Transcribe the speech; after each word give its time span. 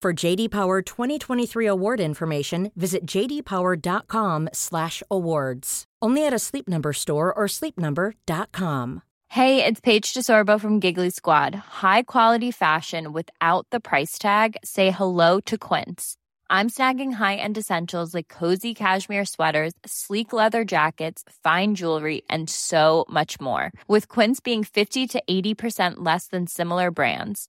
For 0.00 0.12
JD 0.12 0.52
Power 0.52 0.80
2023 0.80 1.66
award 1.66 1.98
information, 1.98 2.70
visit 2.76 3.04
jdpower.com/awards. 3.04 5.84
Only 6.00 6.24
at 6.24 6.32
a 6.32 6.38
Sleep 6.38 6.68
Number 6.68 6.92
store 6.92 7.34
or 7.34 7.46
sleepnumber.com. 7.48 9.02
Hey, 9.30 9.64
it's 9.64 9.80
Paige 9.80 10.14
DeSorbo 10.14 10.60
from 10.60 10.78
Giggly 10.78 11.10
Squad. 11.10 11.56
High 11.56 12.04
quality 12.04 12.52
fashion 12.52 13.12
without 13.12 13.66
the 13.70 13.80
price 13.80 14.18
tag. 14.18 14.56
Say 14.62 14.92
hello 14.92 15.40
to 15.46 15.58
Quince. 15.58 16.16
I'm 16.48 16.70
snagging 16.70 17.14
high-end 17.14 17.58
essentials 17.58 18.14
like 18.14 18.28
cozy 18.28 18.74
cashmere 18.74 19.24
sweaters, 19.24 19.72
sleek 19.84 20.32
leather 20.32 20.64
jackets, 20.64 21.24
fine 21.42 21.74
jewelry, 21.74 22.22
and 22.30 22.48
so 22.48 23.04
much 23.10 23.40
more. 23.40 23.72
With 23.88 24.06
Quince 24.08 24.38
being 24.38 24.62
50 24.62 25.08
to 25.08 25.20
80% 25.28 25.94
less 25.96 26.28
than 26.28 26.46
similar 26.46 26.92
brands. 26.92 27.48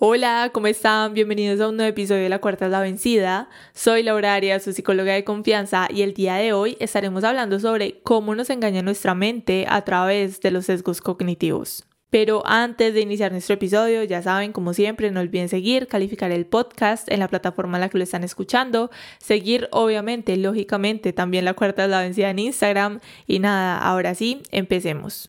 Hola, 0.00 0.50
¿cómo 0.52 0.68
están? 0.68 1.12
Bienvenidos 1.12 1.60
a 1.60 1.68
un 1.68 1.76
nuevo 1.76 1.90
episodio 1.90 2.22
de 2.22 2.28
La 2.28 2.38
Cuarta 2.38 2.66
es 2.66 2.70
la 2.70 2.78
Vencida. 2.78 3.48
Soy 3.74 4.04
Laura 4.04 4.34
Arias, 4.34 4.62
su 4.62 4.72
psicóloga 4.72 5.12
de 5.12 5.24
confianza, 5.24 5.88
y 5.90 6.02
el 6.02 6.14
día 6.14 6.36
de 6.36 6.52
hoy 6.52 6.76
estaremos 6.78 7.24
hablando 7.24 7.58
sobre 7.58 7.98
cómo 8.04 8.36
nos 8.36 8.48
engaña 8.48 8.80
nuestra 8.80 9.16
mente 9.16 9.66
a 9.68 9.82
través 9.82 10.40
de 10.40 10.52
los 10.52 10.66
sesgos 10.66 11.00
cognitivos. 11.00 11.84
Pero 12.10 12.44
antes 12.46 12.94
de 12.94 13.00
iniciar 13.00 13.32
nuestro 13.32 13.54
episodio, 13.54 14.04
ya 14.04 14.22
saben, 14.22 14.52
como 14.52 14.72
siempre, 14.72 15.10
no 15.10 15.18
olviden 15.18 15.48
seguir, 15.48 15.88
calificar 15.88 16.30
el 16.30 16.46
podcast 16.46 17.10
en 17.10 17.18
la 17.18 17.26
plataforma 17.26 17.78
en 17.78 17.80
la 17.80 17.88
que 17.88 17.98
lo 17.98 18.04
están 18.04 18.22
escuchando, 18.22 18.92
seguir, 19.18 19.68
obviamente, 19.72 20.36
lógicamente, 20.36 21.12
también 21.12 21.44
la 21.44 21.54
cuarta 21.54 21.82
es 21.82 21.90
la 21.90 22.02
vencida 22.02 22.30
en 22.30 22.38
Instagram. 22.38 23.00
Y 23.26 23.40
nada, 23.40 23.76
ahora 23.78 24.14
sí, 24.14 24.42
empecemos. 24.52 25.28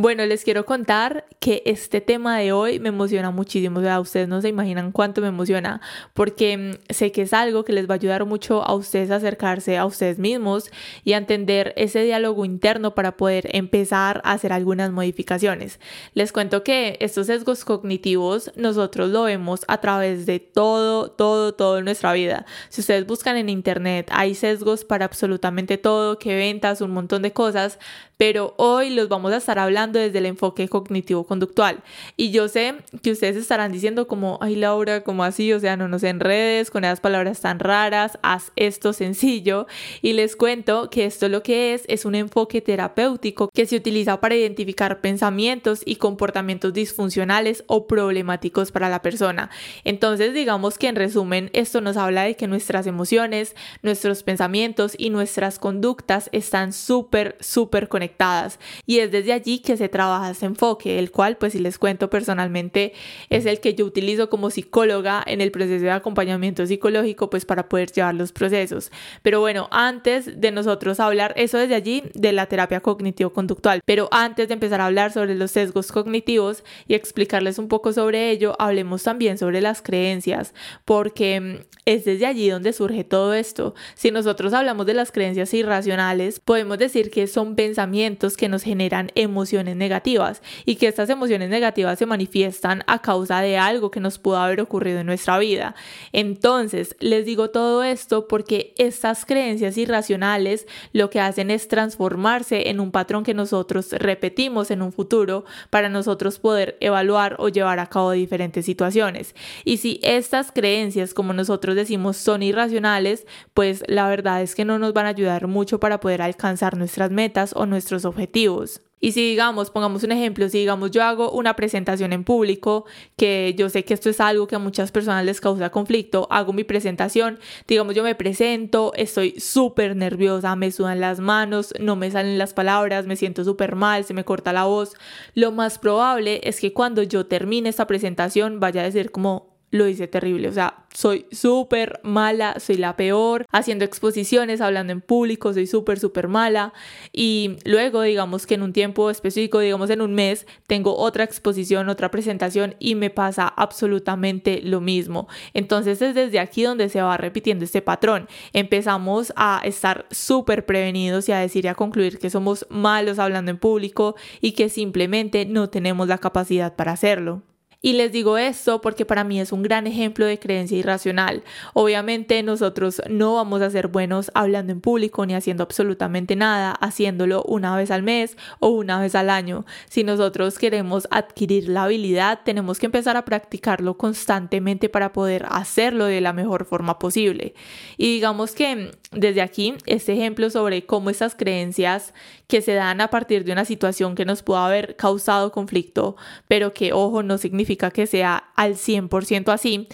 Bueno, 0.00 0.24
les 0.26 0.44
quiero 0.44 0.64
contar 0.64 1.24
que 1.40 1.60
este 1.66 2.00
tema 2.00 2.38
de 2.38 2.52
hoy 2.52 2.78
me 2.78 2.90
emociona 2.90 3.32
muchísimo. 3.32 3.80
O 3.80 3.82
sea, 3.82 3.98
ustedes 3.98 4.28
no 4.28 4.40
se 4.40 4.48
imaginan 4.48 4.92
cuánto 4.92 5.20
me 5.20 5.26
emociona, 5.26 5.80
porque 6.14 6.56
mm, 6.56 6.92
sé 6.92 7.10
que 7.10 7.22
es 7.22 7.32
algo 7.32 7.64
que 7.64 7.72
les 7.72 7.90
va 7.90 7.94
a 7.94 7.96
ayudar 7.96 8.24
mucho 8.24 8.62
a 8.62 8.76
ustedes 8.76 9.10
a 9.10 9.16
acercarse 9.16 9.76
a 9.76 9.84
ustedes 9.86 10.20
mismos 10.20 10.70
y 11.02 11.14
a 11.14 11.16
entender 11.16 11.74
ese 11.76 12.04
diálogo 12.04 12.44
interno 12.44 12.94
para 12.94 13.16
poder 13.16 13.48
empezar 13.56 14.20
a 14.22 14.34
hacer 14.34 14.52
algunas 14.52 14.92
modificaciones. 14.92 15.80
Les 16.14 16.30
cuento 16.30 16.62
que 16.62 16.96
estos 17.00 17.26
sesgos 17.26 17.64
cognitivos 17.64 18.52
nosotros 18.54 19.10
lo 19.10 19.24
vemos 19.24 19.64
a 19.66 19.80
través 19.80 20.26
de 20.26 20.38
todo, 20.38 21.10
todo, 21.10 21.54
todo 21.54 21.78
en 21.78 21.86
nuestra 21.86 22.12
vida. 22.12 22.46
Si 22.68 22.82
ustedes 22.82 23.04
buscan 23.04 23.36
en 23.36 23.48
internet, 23.48 24.08
hay 24.12 24.36
sesgos 24.36 24.84
para 24.84 25.06
absolutamente 25.06 25.76
todo, 25.76 26.20
que 26.20 26.36
ventas, 26.36 26.82
un 26.82 26.92
montón 26.92 27.22
de 27.22 27.32
cosas, 27.32 27.80
pero 28.18 28.52
hoy 28.58 28.90
los 28.90 29.08
vamos 29.08 29.32
a 29.32 29.36
estar 29.36 29.58
hablando 29.60 29.98
desde 29.98 30.18
el 30.18 30.26
enfoque 30.26 30.68
cognitivo-conductual. 30.68 31.82
Y 32.16 32.32
yo 32.32 32.48
sé 32.48 32.74
que 33.02 33.12
ustedes 33.12 33.36
estarán 33.36 33.70
diciendo 33.70 34.08
como, 34.08 34.38
ay 34.42 34.56
Laura, 34.56 35.04
como 35.04 35.22
así, 35.22 35.52
o 35.52 35.60
sea, 35.60 35.76
no 35.76 35.86
nos 35.86 36.02
enredes 36.02 36.70
con 36.72 36.84
esas 36.84 37.00
palabras 37.00 37.40
tan 37.40 37.60
raras, 37.60 38.18
haz 38.22 38.50
esto 38.56 38.92
sencillo. 38.92 39.68
Y 40.02 40.14
les 40.14 40.34
cuento 40.34 40.90
que 40.90 41.04
esto 41.04 41.28
lo 41.28 41.44
que 41.44 41.74
es 41.74 41.84
es 41.86 42.04
un 42.04 42.16
enfoque 42.16 42.60
terapéutico 42.60 43.50
que 43.54 43.66
se 43.66 43.76
utiliza 43.76 44.20
para 44.20 44.34
identificar 44.34 45.00
pensamientos 45.00 45.82
y 45.84 45.96
comportamientos 45.96 46.72
disfuncionales 46.72 47.62
o 47.68 47.86
problemáticos 47.86 48.72
para 48.72 48.88
la 48.88 49.00
persona. 49.00 49.48
Entonces, 49.84 50.34
digamos 50.34 50.76
que 50.76 50.88
en 50.88 50.96
resumen, 50.96 51.50
esto 51.52 51.80
nos 51.80 51.96
habla 51.96 52.24
de 52.24 52.34
que 52.34 52.48
nuestras 52.48 52.88
emociones, 52.88 53.54
nuestros 53.82 54.24
pensamientos 54.24 54.96
y 54.98 55.10
nuestras 55.10 55.60
conductas 55.60 56.28
están 56.32 56.72
súper, 56.72 57.36
súper 57.38 57.88
conectadas 58.08 58.58
y 58.86 59.00
es 59.00 59.10
desde 59.10 59.32
allí 59.32 59.58
que 59.58 59.76
se 59.76 59.88
trabaja 59.88 60.30
ese 60.30 60.46
enfoque, 60.46 60.98
el 60.98 61.10
cual 61.10 61.36
pues 61.36 61.52
si 61.52 61.58
les 61.58 61.78
cuento 61.78 62.08
personalmente 62.08 62.92
es 63.28 63.46
el 63.46 63.60
que 63.60 63.74
yo 63.74 63.84
utilizo 63.84 64.30
como 64.30 64.50
psicóloga 64.50 65.22
en 65.26 65.40
el 65.40 65.50
proceso 65.50 65.84
de 65.84 65.90
acompañamiento 65.90 66.66
psicológico 66.66 67.28
pues 67.28 67.44
para 67.44 67.68
poder 67.68 67.92
llevar 67.92 68.14
los 68.14 68.32
procesos. 68.32 68.90
Pero 69.22 69.40
bueno, 69.40 69.68
antes 69.70 70.40
de 70.40 70.50
nosotros 70.50 71.00
hablar, 71.00 71.34
eso 71.36 71.58
desde 71.58 71.74
allí 71.74 72.02
de 72.14 72.32
la 72.32 72.46
terapia 72.46 72.80
cognitivo-conductual, 72.80 73.80
pero 73.84 74.08
antes 74.10 74.48
de 74.48 74.54
empezar 74.54 74.80
a 74.80 74.86
hablar 74.86 75.12
sobre 75.12 75.34
los 75.34 75.50
sesgos 75.50 75.92
cognitivos 75.92 76.64
y 76.86 76.94
explicarles 76.94 77.58
un 77.58 77.68
poco 77.68 77.92
sobre 77.92 78.30
ello, 78.30 78.56
hablemos 78.58 79.02
también 79.02 79.38
sobre 79.38 79.60
las 79.60 79.82
creencias, 79.82 80.54
porque 80.84 81.40
mm, 81.40 81.56
es 81.84 82.04
desde 82.04 82.26
allí 82.26 82.48
donde 82.48 82.72
surge 82.72 83.04
todo 83.04 83.34
esto. 83.34 83.74
Si 83.94 84.10
nosotros 84.10 84.52
hablamos 84.52 84.86
de 84.86 84.94
las 84.94 85.12
creencias 85.12 85.52
irracionales, 85.54 86.40
podemos 86.40 86.78
decir 86.78 87.10
que 87.10 87.26
son 87.26 87.54
pensamientos 87.54 87.97
que 88.36 88.48
nos 88.48 88.62
generan 88.62 89.10
emociones 89.16 89.74
negativas 89.74 90.40
y 90.64 90.76
que 90.76 90.86
estas 90.86 91.10
emociones 91.10 91.50
negativas 91.50 91.98
se 91.98 92.06
manifiestan 92.06 92.84
a 92.86 93.00
causa 93.00 93.40
de 93.40 93.58
algo 93.58 93.90
que 93.90 93.98
nos 93.98 94.18
pudo 94.18 94.36
haber 94.38 94.60
ocurrido 94.60 95.00
en 95.00 95.06
nuestra 95.06 95.36
vida. 95.38 95.74
Entonces, 96.12 96.94
les 97.00 97.26
digo 97.26 97.50
todo 97.50 97.82
esto 97.82 98.28
porque 98.28 98.72
estas 98.78 99.24
creencias 99.24 99.76
irracionales 99.76 100.66
lo 100.92 101.10
que 101.10 101.20
hacen 101.20 101.50
es 101.50 101.66
transformarse 101.66 102.70
en 102.70 102.78
un 102.78 102.92
patrón 102.92 103.24
que 103.24 103.34
nosotros 103.34 103.90
repetimos 103.92 104.70
en 104.70 104.82
un 104.82 104.92
futuro 104.92 105.44
para 105.70 105.88
nosotros 105.88 106.38
poder 106.38 106.76
evaluar 106.80 107.34
o 107.40 107.48
llevar 107.48 107.80
a 107.80 107.88
cabo 107.88 108.12
diferentes 108.12 108.64
situaciones. 108.64 109.34
Y 109.64 109.78
si 109.78 109.98
estas 110.04 110.52
creencias, 110.52 111.14
como 111.14 111.32
nosotros 111.32 111.74
decimos, 111.74 112.16
son 112.16 112.44
irracionales, 112.44 113.26
pues 113.54 113.82
la 113.88 114.08
verdad 114.08 114.42
es 114.42 114.54
que 114.54 114.64
no 114.64 114.78
nos 114.78 114.92
van 114.92 115.06
a 115.06 115.10
ayudar 115.10 115.48
mucho 115.48 115.80
para 115.80 115.98
poder 115.98 116.22
alcanzar 116.22 116.76
nuestras 116.76 117.10
metas 117.10 117.52
o 117.56 117.66
nuestras 117.66 117.87
objetivos. 118.04 118.82
Y 119.00 119.12
si 119.12 119.30
digamos, 119.30 119.70
pongamos 119.70 120.02
un 120.02 120.12
ejemplo, 120.12 120.48
si 120.48 120.58
digamos 120.58 120.90
yo 120.90 121.04
hago 121.04 121.30
una 121.30 121.54
presentación 121.54 122.12
en 122.12 122.24
público, 122.24 122.84
que 123.16 123.54
yo 123.56 123.68
sé 123.68 123.84
que 123.84 123.94
esto 123.94 124.10
es 124.10 124.20
algo 124.20 124.48
que 124.48 124.56
a 124.56 124.58
muchas 124.58 124.90
personas 124.90 125.24
les 125.24 125.40
causa 125.40 125.70
conflicto, 125.70 126.26
hago 126.30 126.52
mi 126.52 126.64
presentación, 126.64 127.38
digamos 127.68 127.94
yo 127.94 128.02
me 128.02 128.16
presento, 128.16 128.92
estoy 128.96 129.38
súper 129.38 129.94
nerviosa, 129.94 130.56
me 130.56 130.72
sudan 130.72 131.00
las 131.00 131.20
manos, 131.20 131.74
no 131.78 131.94
me 131.94 132.10
salen 132.10 132.38
las 132.38 132.54
palabras, 132.54 133.06
me 133.06 133.14
siento 133.14 133.44
súper 133.44 133.76
mal, 133.76 134.04
se 134.04 134.14
me 134.14 134.24
corta 134.24 134.52
la 134.52 134.64
voz, 134.64 134.94
lo 135.34 135.52
más 135.52 135.78
probable 135.78 136.40
es 136.42 136.58
que 136.58 136.72
cuando 136.72 137.04
yo 137.04 137.26
termine 137.26 137.68
esta 137.68 137.86
presentación 137.86 138.58
vaya 138.58 138.80
a 138.80 138.84
decir 138.84 139.12
como, 139.12 139.57
lo 139.70 139.86
hice 139.86 140.08
terrible. 140.08 140.48
O 140.48 140.52
sea, 140.52 140.86
soy 140.94 141.26
súper 141.30 142.00
mala, 142.02 142.58
soy 142.58 142.76
la 142.76 142.96
peor, 142.96 143.46
haciendo 143.52 143.84
exposiciones, 143.84 144.60
hablando 144.60 144.92
en 144.92 145.00
público, 145.00 145.52
soy 145.52 145.66
súper, 145.66 145.98
súper 145.98 146.28
mala. 146.28 146.72
Y 147.12 147.56
luego, 147.64 148.02
digamos 148.02 148.46
que 148.46 148.54
en 148.54 148.62
un 148.62 148.72
tiempo 148.72 149.10
específico, 149.10 149.60
digamos 149.60 149.90
en 149.90 150.00
un 150.00 150.14
mes, 150.14 150.46
tengo 150.66 150.96
otra 150.96 151.24
exposición, 151.24 151.88
otra 151.88 152.10
presentación 152.10 152.74
y 152.78 152.94
me 152.94 153.10
pasa 153.10 153.46
absolutamente 153.46 154.60
lo 154.62 154.80
mismo. 154.80 155.28
Entonces 155.54 156.00
es 156.02 156.14
desde 156.14 156.40
aquí 156.40 156.62
donde 156.62 156.88
se 156.88 157.02
va 157.02 157.16
repitiendo 157.16 157.64
este 157.64 157.82
patrón. 157.82 158.28
Empezamos 158.52 159.32
a 159.36 159.60
estar 159.64 160.06
súper 160.10 160.66
prevenidos 160.66 161.28
y 161.28 161.32
a 161.32 161.38
decir 161.38 161.64
y 161.64 161.68
a 161.68 161.74
concluir 161.74 162.18
que 162.18 162.30
somos 162.30 162.66
malos 162.70 163.18
hablando 163.18 163.50
en 163.50 163.58
público 163.58 164.16
y 164.40 164.52
que 164.52 164.68
simplemente 164.68 165.44
no 165.46 165.68
tenemos 165.68 166.08
la 166.08 166.18
capacidad 166.18 166.74
para 166.76 166.92
hacerlo. 166.92 167.42
Y 167.80 167.92
les 167.92 168.10
digo 168.10 168.38
esto 168.38 168.80
porque 168.80 169.06
para 169.06 169.22
mí 169.22 169.40
es 169.40 169.52
un 169.52 169.62
gran 169.62 169.86
ejemplo 169.86 170.26
de 170.26 170.40
creencia 170.40 170.76
irracional. 170.76 171.44
Obviamente 171.74 172.42
nosotros 172.42 173.00
no 173.08 173.36
vamos 173.36 173.62
a 173.62 173.70
ser 173.70 173.86
buenos 173.86 174.32
hablando 174.34 174.72
en 174.72 174.80
público 174.80 175.24
ni 175.24 175.34
haciendo 175.34 175.62
absolutamente 175.62 176.34
nada, 176.34 176.72
haciéndolo 176.72 177.44
una 177.44 177.76
vez 177.76 177.92
al 177.92 178.02
mes 178.02 178.36
o 178.58 178.70
una 178.70 179.00
vez 179.00 179.14
al 179.14 179.30
año. 179.30 179.64
Si 179.88 180.02
nosotros 180.02 180.58
queremos 180.58 181.06
adquirir 181.12 181.68
la 181.68 181.84
habilidad, 181.84 182.40
tenemos 182.44 182.80
que 182.80 182.86
empezar 182.86 183.16
a 183.16 183.24
practicarlo 183.24 183.96
constantemente 183.96 184.88
para 184.88 185.12
poder 185.12 185.46
hacerlo 185.48 186.06
de 186.06 186.20
la 186.20 186.32
mejor 186.32 186.64
forma 186.64 186.98
posible. 186.98 187.54
Y 187.96 188.12
digamos 188.12 188.56
que 188.56 188.90
desde 189.12 189.40
aquí, 189.40 189.74
este 189.86 190.14
ejemplo 190.14 190.50
sobre 190.50 190.84
cómo 190.84 191.10
esas 191.10 191.36
creencias 191.36 192.12
que 192.48 192.60
se 192.60 192.74
dan 192.74 193.00
a 193.00 193.08
partir 193.08 193.44
de 193.44 193.52
una 193.52 193.64
situación 193.64 194.16
que 194.16 194.24
nos 194.24 194.42
pudo 194.42 194.58
haber 194.58 194.96
causado 194.96 195.52
conflicto, 195.52 196.16
pero 196.48 196.74
que, 196.74 196.92
ojo, 196.92 197.22
no 197.22 197.38
significa 197.38 197.67
que 197.76 198.06
sea 198.06 198.52
al 198.56 198.74
100% 198.74 199.52
así, 199.52 199.88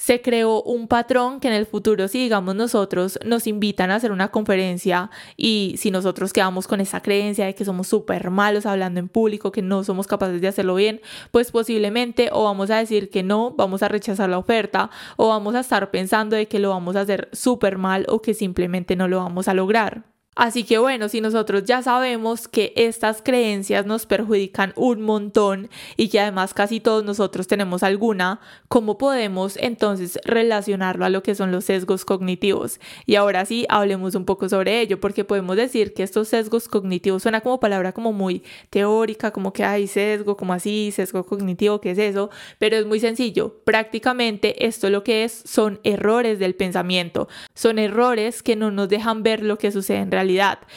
se 0.00 0.22
creó 0.22 0.62
un 0.62 0.88
patrón 0.88 1.40
que 1.40 1.48
en 1.48 1.52
el 1.52 1.66
futuro, 1.66 2.08
si 2.08 2.22
digamos 2.22 2.54
nosotros 2.54 3.18
nos 3.22 3.46
invitan 3.46 3.90
a 3.90 3.96
hacer 3.96 4.12
una 4.12 4.30
conferencia 4.30 5.10
y 5.36 5.74
si 5.76 5.90
nosotros 5.90 6.32
quedamos 6.32 6.66
con 6.66 6.80
esa 6.80 7.02
creencia 7.02 7.44
de 7.44 7.54
que 7.54 7.66
somos 7.66 7.88
súper 7.88 8.30
malos 8.30 8.64
hablando 8.64 8.98
en 8.98 9.08
público, 9.08 9.52
que 9.52 9.60
no 9.60 9.84
somos 9.84 10.06
capaces 10.06 10.40
de 10.40 10.48
hacerlo 10.48 10.74
bien, 10.74 11.02
pues 11.32 11.50
posiblemente 11.50 12.30
o 12.32 12.44
vamos 12.44 12.70
a 12.70 12.78
decir 12.78 13.10
que 13.10 13.22
no, 13.22 13.50
vamos 13.50 13.82
a 13.82 13.88
rechazar 13.88 14.30
la 14.30 14.38
oferta 14.38 14.88
o 15.18 15.28
vamos 15.28 15.54
a 15.54 15.60
estar 15.60 15.90
pensando 15.90 16.34
de 16.34 16.48
que 16.48 16.60
lo 16.60 16.70
vamos 16.70 16.96
a 16.96 17.02
hacer 17.02 17.28
súper 17.32 17.76
mal 17.76 18.06
o 18.08 18.22
que 18.22 18.32
simplemente 18.32 18.96
no 18.96 19.06
lo 19.06 19.18
vamos 19.18 19.48
a 19.48 19.54
lograr. 19.54 20.09
Así 20.36 20.62
que 20.62 20.78
bueno, 20.78 21.08
si 21.08 21.20
nosotros 21.20 21.64
ya 21.64 21.82
sabemos 21.82 22.46
que 22.46 22.72
estas 22.76 23.20
creencias 23.20 23.84
nos 23.84 24.06
perjudican 24.06 24.72
un 24.76 25.02
montón 25.02 25.68
y 25.96 26.08
que 26.08 26.20
además 26.20 26.54
casi 26.54 26.78
todos 26.78 27.04
nosotros 27.04 27.48
tenemos 27.48 27.82
alguna, 27.82 28.40
¿cómo 28.68 28.96
podemos 28.96 29.56
entonces 29.56 30.20
relacionarlo 30.24 31.04
a 31.04 31.08
lo 31.08 31.24
que 31.24 31.34
son 31.34 31.50
los 31.50 31.64
sesgos 31.64 32.04
cognitivos? 32.04 32.78
Y 33.06 33.16
ahora 33.16 33.44
sí, 33.44 33.66
hablemos 33.68 34.14
un 34.14 34.24
poco 34.24 34.48
sobre 34.48 34.80
ello, 34.80 35.00
porque 35.00 35.24
podemos 35.24 35.56
decir 35.56 35.94
que 35.94 36.04
estos 36.04 36.28
sesgos 36.28 36.68
cognitivos 36.68 37.24
suena 37.24 37.40
como 37.40 37.58
palabra 37.58 37.90
como 37.90 38.12
muy 38.12 38.44
teórica, 38.70 39.32
como 39.32 39.52
que 39.52 39.64
hay 39.64 39.88
sesgo, 39.88 40.36
como 40.36 40.52
así, 40.52 40.92
sesgo 40.92 41.26
cognitivo, 41.26 41.80
¿qué 41.80 41.90
es 41.90 41.98
eso? 41.98 42.30
Pero 42.58 42.76
es 42.76 42.86
muy 42.86 43.00
sencillo. 43.00 43.56
Prácticamente 43.64 44.64
esto 44.64 44.90
lo 44.90 45.02
que 45.02 45.24
es 45.24 45.42
son 45.44 45.80
errores 45.82 46.38
del 46.38 46.54
pensamiento, 46.54 47.26
son 47.52 47.80
errores 47.80 48.44
que 48.44 48.54
no 48.54 48.70
nos 48.70 48.88
dejan 48.88 49.24
ver 49.24 49.42
lo 49.42 49.58
que 49.58 49.72
sucede 49.72 49.98
en 49.98 50.10
realidad 50.12 50.19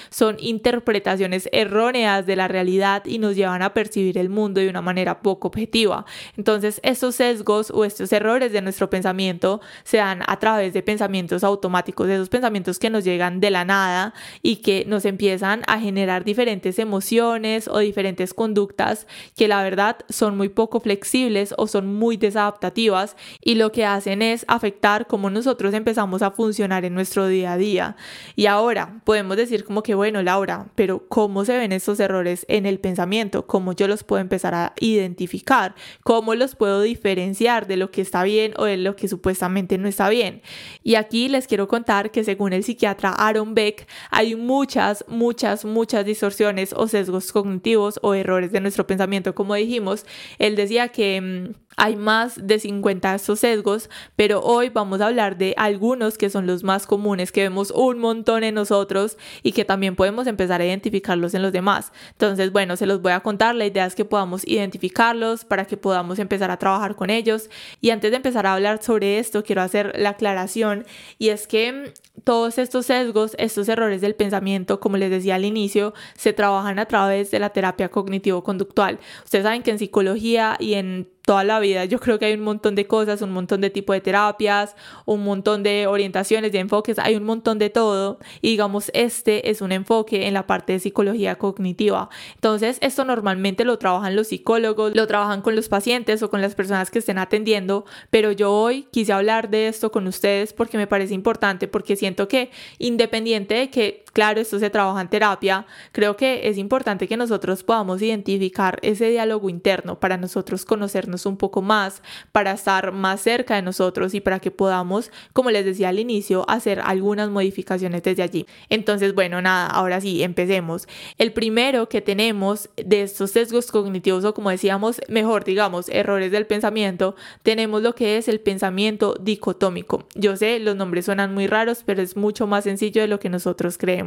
son 0.10 0.38
interpretaciones 0.40 1.50
erróneas 1.52 2.26
de 2.26 2.36
la 2.36 2.48
realidad 2.48 3.04
y 3.06 3.20
nos 3.20 3.36
llevan 3.36 3.62
a 3.62 3.74
percibir 3.74 4.18
el 4.18 4.30
mundo 4.30 4.62
de 4.62 4.70
una 4.70 4.82
manera 4.82 5.22
poco 5.22 5.48
objetiva. 5.48 6.06
Entonces, 6.38 6.80
estos 6.84 7.16
sesgos 7.16 7.72
o 7.72 7.86
estos 7.86 8.12
errores 8.12 8.52
de 8.52 8.62
nuestro 8.62 8.90
pensamiento 8.90 9.62
se 9.84 9.98
dan 9.98 10.22
a 10.28 10.40
través 10.40 10.74
de 10.74 10.82
pensamientos 10.82 11.44
automáticos, 11.44 12.08
de 12.08 12.16
esos 12.16 12.30
pensamientos 12.30 12.80
que 12.80 12.90
nos 12.90 13.04
llegan 13.04 13.40
de 13.40 13.52
la 13.52 13.66
nada 13.66 14.14
y 14.42 14.58
que 14.58 14.86
nos 14.88 15.06
empiezan 15.06 15.64
a 15.68 15.80
generar 15.80 16.24
diferentes 16.24 16.80
emociones 16.80 17.68
o 17.68 17.80
diferentes 17.80 18.34
conductas 18.34 19.08
que 19.36 19.48
la 19.48 19.64
verdad 19.64 19.98
son 20.10 20.38
muy 20.38 20.50
poco 20.50 20.80
flexibles 20.80 21.54
o 21.58 21.68
son 21.68 21.88
muy 21.88 22.18
desadaptativas 22.18 23.16
y 23.42 23.56
lo 23.56 23.72
que 23.72 23.86
hacen 23.86 24.22
es 24.22 24.46
afectar 24.48 25.08
cómo 25.08 25.30
nosotros 25.30 25.74
empezamos 25.74 26.22
a 26.22 26.32
funcionar 26.32 26.86
en 26.86 26.94
nuestro 26.94 27.28
día 27.28 27.54
a 27.54 27.58
día. 27.58 27.96
Y 28.36 28.46
ahora 28.46 29.02
podemos 29.04 29.33
decir 29.36 29.64
como 29.64 29.84
que, 29.84 29.96
bueno, 29.96 30.22
Laura, 30.22 30.68
pero 30.76 31.08
¿cómo 31.08 31.46
se 31.46 31.58
ven 31.58 31.72
estos 31.72 32.00
errores 32.00 32.46
en 32.50 32.66
el 32.66 32.80
pensamiento? 32.80 33.48
¿Cómo 33.48 33.74
yo 33.74 33.88
los 33.88 34.04
puedo 34.04 34.22
empezar 34.22 34.54
a 34.56 34.74
identificar? 34.80 35.76
¿Cómo 36.04 36.36
los 36.36 36.56
puedo 36.56 36.82
diferenciar 36.82 37.68
de 37.68 37.78
lo 37.78 37.92
que 37.92 38.02
está 38.02 38.24
bien 38.24 38.54
o 38.58 38.66
de 38.66 38.78
lo 38.78 38.96
que 38.96 39.08
supuestamente 39.08 39.78
no 39.78 39.88
está 39.88 40.10
bien? 40.10 40.42
Y 40.84 40.96
aquí 40.96 41.30
les 41.30 41.48
quiero 41.48 41.68
contar 41.68 42.12
que 42.12 42.24
según 42.24 42.54
el 42.54 42.64
psiquiatra 42.64 43.10
Aaron 43.12 43.54
Beck, 43.54 43.88
hay 44.12 44.36
muchas, 44.36 45.06
muchas, 45.08 45.66
muchas 45.66 46.06
distorsiones 46.06 46.74
o 46.74 46.88
sesgos 46.88 47.32
cognitivos 47.32 48.00
o 48.02 48.14
errores 48.14 48.52
de 48.52 48.62
nuestro 48.62 48.88
pensamiento. 48.88 49.36
Como 49.36 49.56
dijimos, 49.56 50.06
él 50.40 50.56
decía 50.56 50.90
que 50.90 51.22
mm, 51.22 51.63
hay 51.78 51.96
más 51.96 52.46
de 52.46 52.60
50 52.60 53.10
de 53.10 53.16
estos 53.16 53.40
sesgos, 53.40 53.90
pero 54.16 54.42
hoy 54.42 54.70
vamos 54.70 55.02
a 55.02 55.08
hablar 55.08 55.38
de 55.38 55.54
algunos 55.58 56.18
que 56.18 56.30
son 56.30 56.48
los 56.48 56.64
más 56.64 56.88
comunes, 56.88 57.32
que 57.32 57.42
vemos 57.42 57.72
un 57.72 58.00
montón 58.00 58.44
en 58.44 58.56
nosotros 58.56 59.18
y 59.42 59.52
que 59.52 59.66
también 59.66 59.96
podemos 59.96 60.28
empezar 60.28 60.62
a 60.62 60.66
identificarlos 60.66 61.34
en 61.34 61.42
los 61.42 61.52
demás. 61.52 61.92
Entonces, 62.12 62.52
bueno, 62.52 62.76
se 62.78 62.86
los 62.86 63.02
voy 63.02 63.14
a 63.14 63.22
contar. 63.22 63.56
La 63.56 63.66
idea 63.66 63.86
es 63.86 63.96
que 63.96 64.06
podamos 64.06 64.48
identificarlos 64.48 65.46
para 65.46 65.66
que 65.66 65.78
podamos 65.78 66.20
empezar 66.20 66.52
a 66.52 66.58
trabajar 66.58 66.96
con 66.96 67.10
ellos. 67.10 67.50
Y 67.82 67.90
antes 67.90 68.12
de 68.12 68.18
empezar 68.18 68.46
a 68.46 68.54
hablar 68.54 68.82
sobre 68.82 69.20
esto, 69.20 69.44
quiero 69.44 69.62
hacer 69.62 69.94
la 69.98 70.10
aclaración 70.10 70.86
y 71.18 71.30
es 71.30 71.48
que 71.48 71.94
todos 72.24 72.58
estos 72.58 72.86
sesgos, 72.86 73.36
estos 73.40 73.68
errores 73.68 74.02
del 74.02 74.16
pensamiento, 74.16 74.80
como 74.80 74.98
les 74.98 75.10
decía 75.10 75.36
al 75.36 75.46
inicio, 75.46 75.94
se 76.16 76.34
trabajan 76.34 76.80
a 76.80 76.86
través 76.86 77.32
de 77.32 77.40
la 77.40 77.50
terapia 77.50 77.90
cognitivo-conductual. 77.90 79.00
Ustedes 79.24 79.44
saben 79.44 79.64
que 79.64 79.72
en 79.72 79.80
psicología 79.80 80.56
y 80.60 80.76
en 80.76 81.10
toda 81.26 81.44
la 81.44 81.60
vida. 81.60 81.86
Yo 81.86 82.00
creo 82.00 82.20
que 82.20 82.26
hay 82.26 82.34
un 82.34 82.42
montón 82.42 82.76
de 82.76 82.86
cosas, 82.86 83.22
un 83.22 83.32
montón 83.32 83.62
de 83.62 83.70
tipo 83.70 83.94
de 83.94 84.02
terapias, 84.02 84.76
un 85.06 85.24
montón 85.24 85.64
de 85.64 85.88
orientaciones, 85.88 86.52
de 86.52 86.60
enfoques, 86.60 87.00
hay 87.00 87.16
un 87.16 87.24
montón 87.24 87.60
de 87.60 87.70
todo. 87.70 88.20
Y 88.42 88.52
digamos, 88.52 88.92
este 88.94 89.50
es 89.50 89.62
un 89.62 89.72
enfoque 89.72 90.28
en 90.28 90.34
la 90.34 90.48
parte 90.48 90.74
de 90.74 90.80
psicología 90.80 91.36
cognitiva. 91.36 92.10
Entonces, 92.36 92.78
esto 92.82 93.06
normalmente 93.06 93.64
lo 93.64 93.78
trabajan 93.78 94.16
los 94.16 94.28
psicólogos, 94.28 94.96
lo 94.96 95.08
trabajan 95.08 95.42
con 95.42 95.56
los 95.56 95.70
pacientes 95.70 96.22
o 96.24 96.30
con 96.30 96.42
las 96.42 96.56
personas 96.56 96.92
que 96.92 97.00
estén 97.00 97.18
atendiendo, 97.18 97.86
pero 98.10 98.32
yo 98.32 98.52
hoy 98.52 98.88
quise 98.92 99.14
hablar 99.14 99.50
de 99.50 99.68
esto 99.68 99.92
con 99.92 100.08
ustedes 100.08 100.54
porque 100.54 100.78
me 100.78 100.88
parece 100.88 101.14
importante, 101.14 101.68
porque 101.68 101.96
siento 101.96 102.28
que 102.28 102.52
independiente 102.80 103.56
de 103.56 103.70
que, 103.70 104.03
claro, 104.14 104.40
esto 104.40 104.60
se 104.60 104.70
trabaja 104.70 105.02
en 105.02 105.10
terapia, 105.10 105.66
creo 105.92 106.16
que 106.16 106.48
es 106.48 106.58
importante 106.58 107.08
que 107.08 107.18
nosotros 107.18 107.64
podamos 107.64 108.02
identificar 108.02 108.80
ese 108.82 109.10
diálogo 109.10 109.50
interno 109.50 110.00
para 110.00 110.18
nosotros 110.18 110.66
conocernos 110.66 111.26
un 111.26 111.38
poco 111.38 111.62
más, 111.62 112.02
para 112.32 112.52
estar 112.52 112.92
más 112.92 113.22
cerca 113.22 113.56
de 113.56 113.62
nosotros 113.62 114.14
y 114.14 114.22
para 114.22 114.40
que 114.40 114.52
podamos, 114.52 115.12
como 115.34 115.52
les 115.52 115.66
decía 115.66 115.90
al 115.90 116.00
inicio, 116.00 116.46
hacer 116.50 116.80
algunas 116.80 117.30
modificaciones 117.30 118.04
desde 118.04 118.24
allí. 118.24 118.46
Entonces, 118.70 119.14
bueno, 119.14 119.42
nada, 119.42 119.68
ahora 119.68 120.00
sí, 120.00 120.24
empecemos. 120.24 120.88
El 121.18 121.34
primero 121.34 121.90
que 121.90 122.02
tenemos 122.02 122.70
de 122.78 123.04
estos 123.04 123.32
sesgos 123.32 123.72
cognitivos 123.72 124.24
o 124.26 124.34
como 124.34 124.50
decíamos, 124.50 125.02
mejor 125.10 125.44
digamos, 125.44 125.90
errores 125.90 126.32
del 126.32 126.46
pensamiento, 126.46 127.16
tenemos 127.42 127.82
lo 127.82 127.96
que 127.96 128.18
es 128.18 128.28
el 128.28 128.40
pensamiento 128.40 129.16
dicotómico. 129.20 130.06
Yo 130.16 130.36
sé, 130.36 130.60
los 130.60 130.76
nombres 130.76 131.06
suenan 131.06 131.34
muy 131.34 131.48
raros, 131.48 131.84
pero 131.86 132.02
es 132.02 132.16
mucho 132.16 132.48
más 132.48 132.66
sencillo 132.66 133.02
de 133.02 133.08
lo 133.08 133.20
que 133.20 133.30
nosotros 133.30 133.78
creemos. 133.78 134.03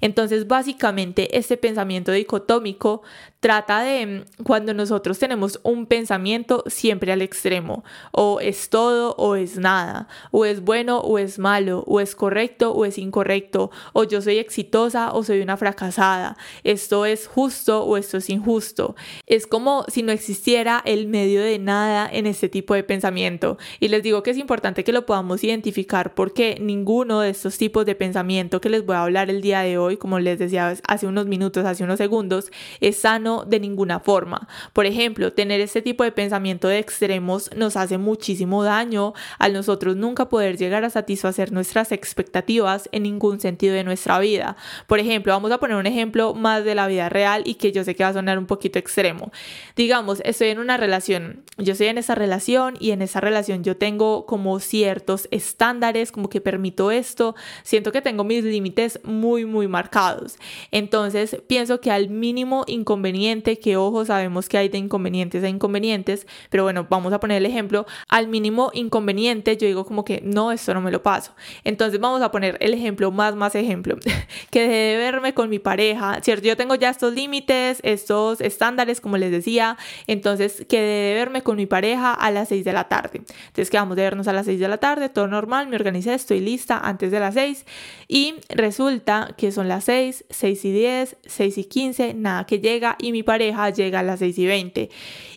Entonces, 0.00 0.46
básicamente, 0.46 1.36
este 1.38 1.56
pensamiento 1.56 2.12
dicotómico 2.12 3.02
trata 3.40 3.80
de 3.80 4.06
mm, 4.06 4.42
cuando 4.44 4.74
nosotros 4.74 5.18
tenemos 5.18 5.58
un 5.62 5.86
pensamiento 5.86 6.62
siempre 6.66 7.12
al 7.12 7.22
extremo, 7.22 7.84
o 8.12 8.40
es 8.40 8.68
todo 8.68 9.14
o 9.16 9.36
es 9.36 9.56
nada, 9.56 10.08
o 10.30 10.44
es 10.44 10.60
bueno 10.60 10.98
o 10.98 11.18
es 11.18 11.38
malo, 11.38 11.84
o 11.86 12.00
es 12.00 12.14
correcto 12.14 12.72
o 12.72 12.84
es 12.84 12.98
incorrecto, 12.98 13.70
o 13.94 14.04
yo 14.04 14.20
soy 14.20 14.36
exitosa 14.36 15.12
o 15.12 15.24
soy 15.24 15.40
una 15.40 15.56
fracasada, 15.56 16.36
esto 16.64 17.06
es 17.06 17.26
justo 17.26 17.84
o 17.84 17.96
esto 17.96 18.18
es 18.18 18.28
injusto. 18.28 18.96
Es 19.26 19.46
como 19.46 19.84
si 19.88 20.02
no 20.02 20.12
existiera 20.12 20.82
el 20.84 21.06
medio 21.06 21.40
de 21.40 21.58
nada 21.58 22.08
en 22.10 22.26
este 22.26 22.48
tipo 22.48 22.74
de 22.74 22.82
pensamiento. 22.82 23.58
Y 23.80 23.88
les 23.88 24.02
digo 24.02 24.22
que 24.22 24.30
es 24.30 24.38
importante 24.38 24.84
que 24.84 24.92
lo 24.92 25.06
podamos 25.06 25.42
identificar 25.42 26.14
porque 26.14 26.58
ninguno 26.60 27.20
de 27.20 27.30
estos 27.30 27.56
tipos 27.58 27.86
de 27.86 27.94
pensamiento 27.94 28.60
que 28.60 28.68
les 28.68 28.84
voy 28.84 28.96
a 28.96 29.02
hablar 29.02 29.30
el 29.30 29.38
el 29.38 29.42
día 29.42 29.60
de 29.60 29.78
hoy, 29.78 29.96
como 29.96 30.18
les 30.18 30.38
decía 30.38 30.74
hace 30.86 31.06
unos 31.06 31.26
minutos, 31.26 31.64
hace 31.64 31.84
unos 31.84 31.98
segundos, 31.98 32.50
es 32.80 32.96
sano 32.98 33.27
de 33.46 33.60
ninguna 33.60 34.00
forma. 34.00 34.48
Por 34.72 34.86
ejemplo, 34.86 35.32
tener 35.32 35.60
este 35.60 35.82
tipo 35.82 36.04
de 36.04 36.12
pensamiento 36.12 36.68
de 36.68 36.78
extremos 36.78 37.50
nos 37.54 37.76
hace 37.76 37.98
muchísimo 37.98 38.64
daño 38.64 39.12
al 39.38 39.52
nosotros 39.52 39.96
nunca 39.96 40.28
poder 40.28 40.56
llegar 40.56 40.84
a 40.84 40.90
satisfacer 40.90 41.52
nuestras 41.52 41.92
expectativas 41.92 42.88
en 42.92 43.02
ningún 43.04 43.40
sentido 43.40 43.74
de 43.74 43.84
nuestra 43.84 44.18
vida. 44.18 44.56
Por 44.86 44.98
ejemplo, 44.98 45.32
vamos 45.32 45.52
a 45.52 45.58
poner 45.58 45.76
un 45.76 45.86
ejemplo 45.86 46.34
más 46.34 46.64
de 46.64 46.74
la 46.74 46.86
vida 46.86 47.08
real 47.08 47.42
y 47.44 47.54
que 47.54 47.72
yo 47.72 47.84
sé 47.84 47.94
que 47.94 48.02
va 48.02 48.10
a 48.10 48.14
sonar 48.14 48.38
un 48.38 48.46
poquito 48.46 48.78
extremo. 48.78 49.30
Digamos, 49.76 50.20
estoy 50.24 50.48
en 50.48 50.58
una 50.58 50.76
relación, 50.76 51.42
yo 51.56 51.72
estoy 51.72 51.88
en 51.88 51.98
esa 51.98 52.14
relación 52.14 52.76
y 52.80 52.92
en 52.92 53.02
esa 53.02 53.20
relación 53.20 53.64
yo 53.64 53.76
tengo 53.76 54.26
como 54.26 54.58
ciertos 54.60 55.28
estándares, 55.30 56.12
como 56.12 56.28
que 56.28 56.40
permito 56.40 56.90
esto, 56.90 57.34
siento 57.62 57.92
que 57.92 58.02
tengo 58.02 58.24
mis 58.24 58.44
límites 58.44 59.00
muy, 59.04 59.44
muy 59.44 59.68
marcados. 59.68 60.36
Entonces, 60.70 61.36
pienso 61.46 61.80
que 61.80 61.90
al 61.90 62.08
mínimo 62.08 62.64
inconveniente, 62.66 63.17
que 63.60 63.76
ojo, 63.76 64.04
sabemos 64.04 64.48
que 64.48 64.58
hay 64.58 64.68
de 64.68 64.78
inconvenientes 64.78 65.42
a 65.44 65.48
inconvenientes, 65.48 66.26
pero 66.50 66.62
bueno, 66.62 66.86
vamos 66.88 67.12
a 67.12 67.20
poner 67.20 67.38
el 67.38 67.46
ejemplo, 67.46 67.86
al 68.08 68.28
mínimo 68.28 68.70
inconveniente 68.74 69.56
yo 69.56 69.66
digo 69.66 69.84
como 69.84 70.04
que 70.04 70.20
no, 70.24 70.52
esto 70.52 70.74
no 70.74 70.80
me 70.80 70.90
lo 70.90 71.02
paso. 71.02 71.32
Entonces 71.64 72.00
vamos 72.00 72.22
a 72.22 72.30
poner 72.30 72.56
el 72.60 72.74
ejemplo 72.74 73.10
más, 73.10 73.34
más 73.34 73.54
ejemplo, 73.54 73.96
que 74.50 74.68
de 74.68 74.96
verme 74.96 75.34
con 75.34 75.50
mi 75.50 75.58
pareja, 75.58 76.20
¿cierto? 76.22 76.46
Yo 76.46 76.56
tengo 76.56 76.74
ya 76.74 76.90
estos 76.90 77.14
límites, 77.14 77.80
estos 77.82 78.40
estándares, 78.40 79.00
como 79.00 79.16
les 79.16 79.30
decía, 79.30 79.76
entonces 80.06 80.64
que 80.68 80.80
de 80.80 81.14
verme 81.14 81.42
con 81.42 81.56
mi 81.56 81.66
pareja 81.66 82.14
a 82.14 82.30
las 82.30 82.48
6 82.48 82.64
de 82.64 82.72
la 82.72 82.88
tarde. 82.88 83.22
Entonces 83.46 83.70
quedamos 83.70 83.96
de 83.96 84.02
vernos 84.02 84.28
a 84.28 84.32
las 84.32 84.46
6 84.46 84.60
de 84.60 84.68
la 84.68 84.78
tarde, 84.78 85.08
todo 85.08 85.26
normal, 85.26 85.68
me 85.68 85.76
organicé, 85.76 86.14
estoy 86.14 86.40
lista 86.40 86.78
antes 86.78 87.10
de 87.10 87.20
las 87.20 87.34
6 87.34 87.66
y 88.06 88.34
resulta 88.48 89.34
que 89.36 89.52
son 89.52 89.68
las 89.68 89.84
6, 89.84 90.24
6 90.30 90.64
y 90.64 90.72
10, 90.72 91.16
6 91.26 91.58
y 91.58 91.64
15, 91.64 92.14
nada 92.14 92.46
que 92.46 92.60
llega 92.60 92.96
mi 93.12 93.22
pareja 93.22 93.70
llega 93.70 94.00
a 94.00 94.02
las 94.02 94.20
6 94.20 94.38
y 94.38 94.46
20. 94.46 94.90